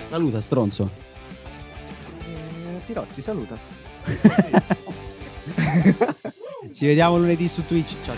Saluta, 0.10 0.42
stronzo. 0.42 0.90
Eh, 2.26 2.82
Pirozzi, 2.86 3.22
saluta. 3.22 3.58
Ci 6.74 6.86
vediamo 6.88 7.18
lunedì 7.18 7.48
su 7.48 7.66
Twitch. 7.66 7.96
Ciao. 8.06 8.16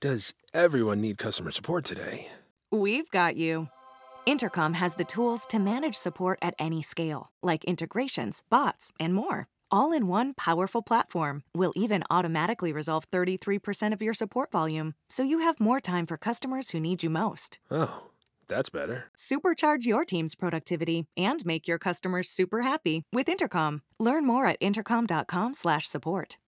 Does 0.00 0.32
everyone 0.54 1.00
need 1.00 1.18
customer 1.18 1.50
support 1.50 1.84
today? 1.84 2.28
We've 2.72 3.08
got 3.10 3.36
you. 3.36 3.68
Intercom 4.26 4.74
has 4.74 4.94
the 4.94 5.04
tools 5.04 5.46
to 5.46 5.58
manage 5.58 5.94
support 5.94 6.38
at 6.40 6.54
any 6.58 6.82
scale, 6.82 7.30
like 7.42 7.64
integrations, 7.64 8.42
bots, 8.48 8.92
and 8.98 9.14
more. 9.14 9.48
All 9.72 9.92
in 9.92 10.08
one 10.08 10.34
powerful 10.34 10.82
platform, 10.82 11.44
will 11.54 11.72
even 11.76 12.02
automatically 12.10 12.72
resolve 12.72 13.08
33% 13.12 13.92
of 13.92 14.02
your 14.02 14.14
support 14.14 14.50
volume, 14.50 14.94
so 15.08 15.22
you 15.22 15.38
have 15.38 15.60
more 15.60 15.80
time 15.80 16.06
for 16.06 16.16
customers 16.16 16.70
who 16.70 16.80
need 16.80 17.04
you 17.04 17.10
most. 17.10 17.60
Oh, 17.70 18.08
that's 18.48 18.68
better. 18.68 19.04
Supercharge 19.16 19.84
your 19.84 20.04
team's 20.04 20.34
productivity 20.34 21.06
and 21.16 21.46
make 21.46 21.68
your 21.68 21.78
customers 21.78 22.28
super 22.28 22.62
happy 22.62 23.04
with 23.12 23.28
Intercom. 23.28 23.82
Learn 24.00 24.26
more 24.26 24.46
at 24.46 24.56
intercom.com/support. 24.60 26.36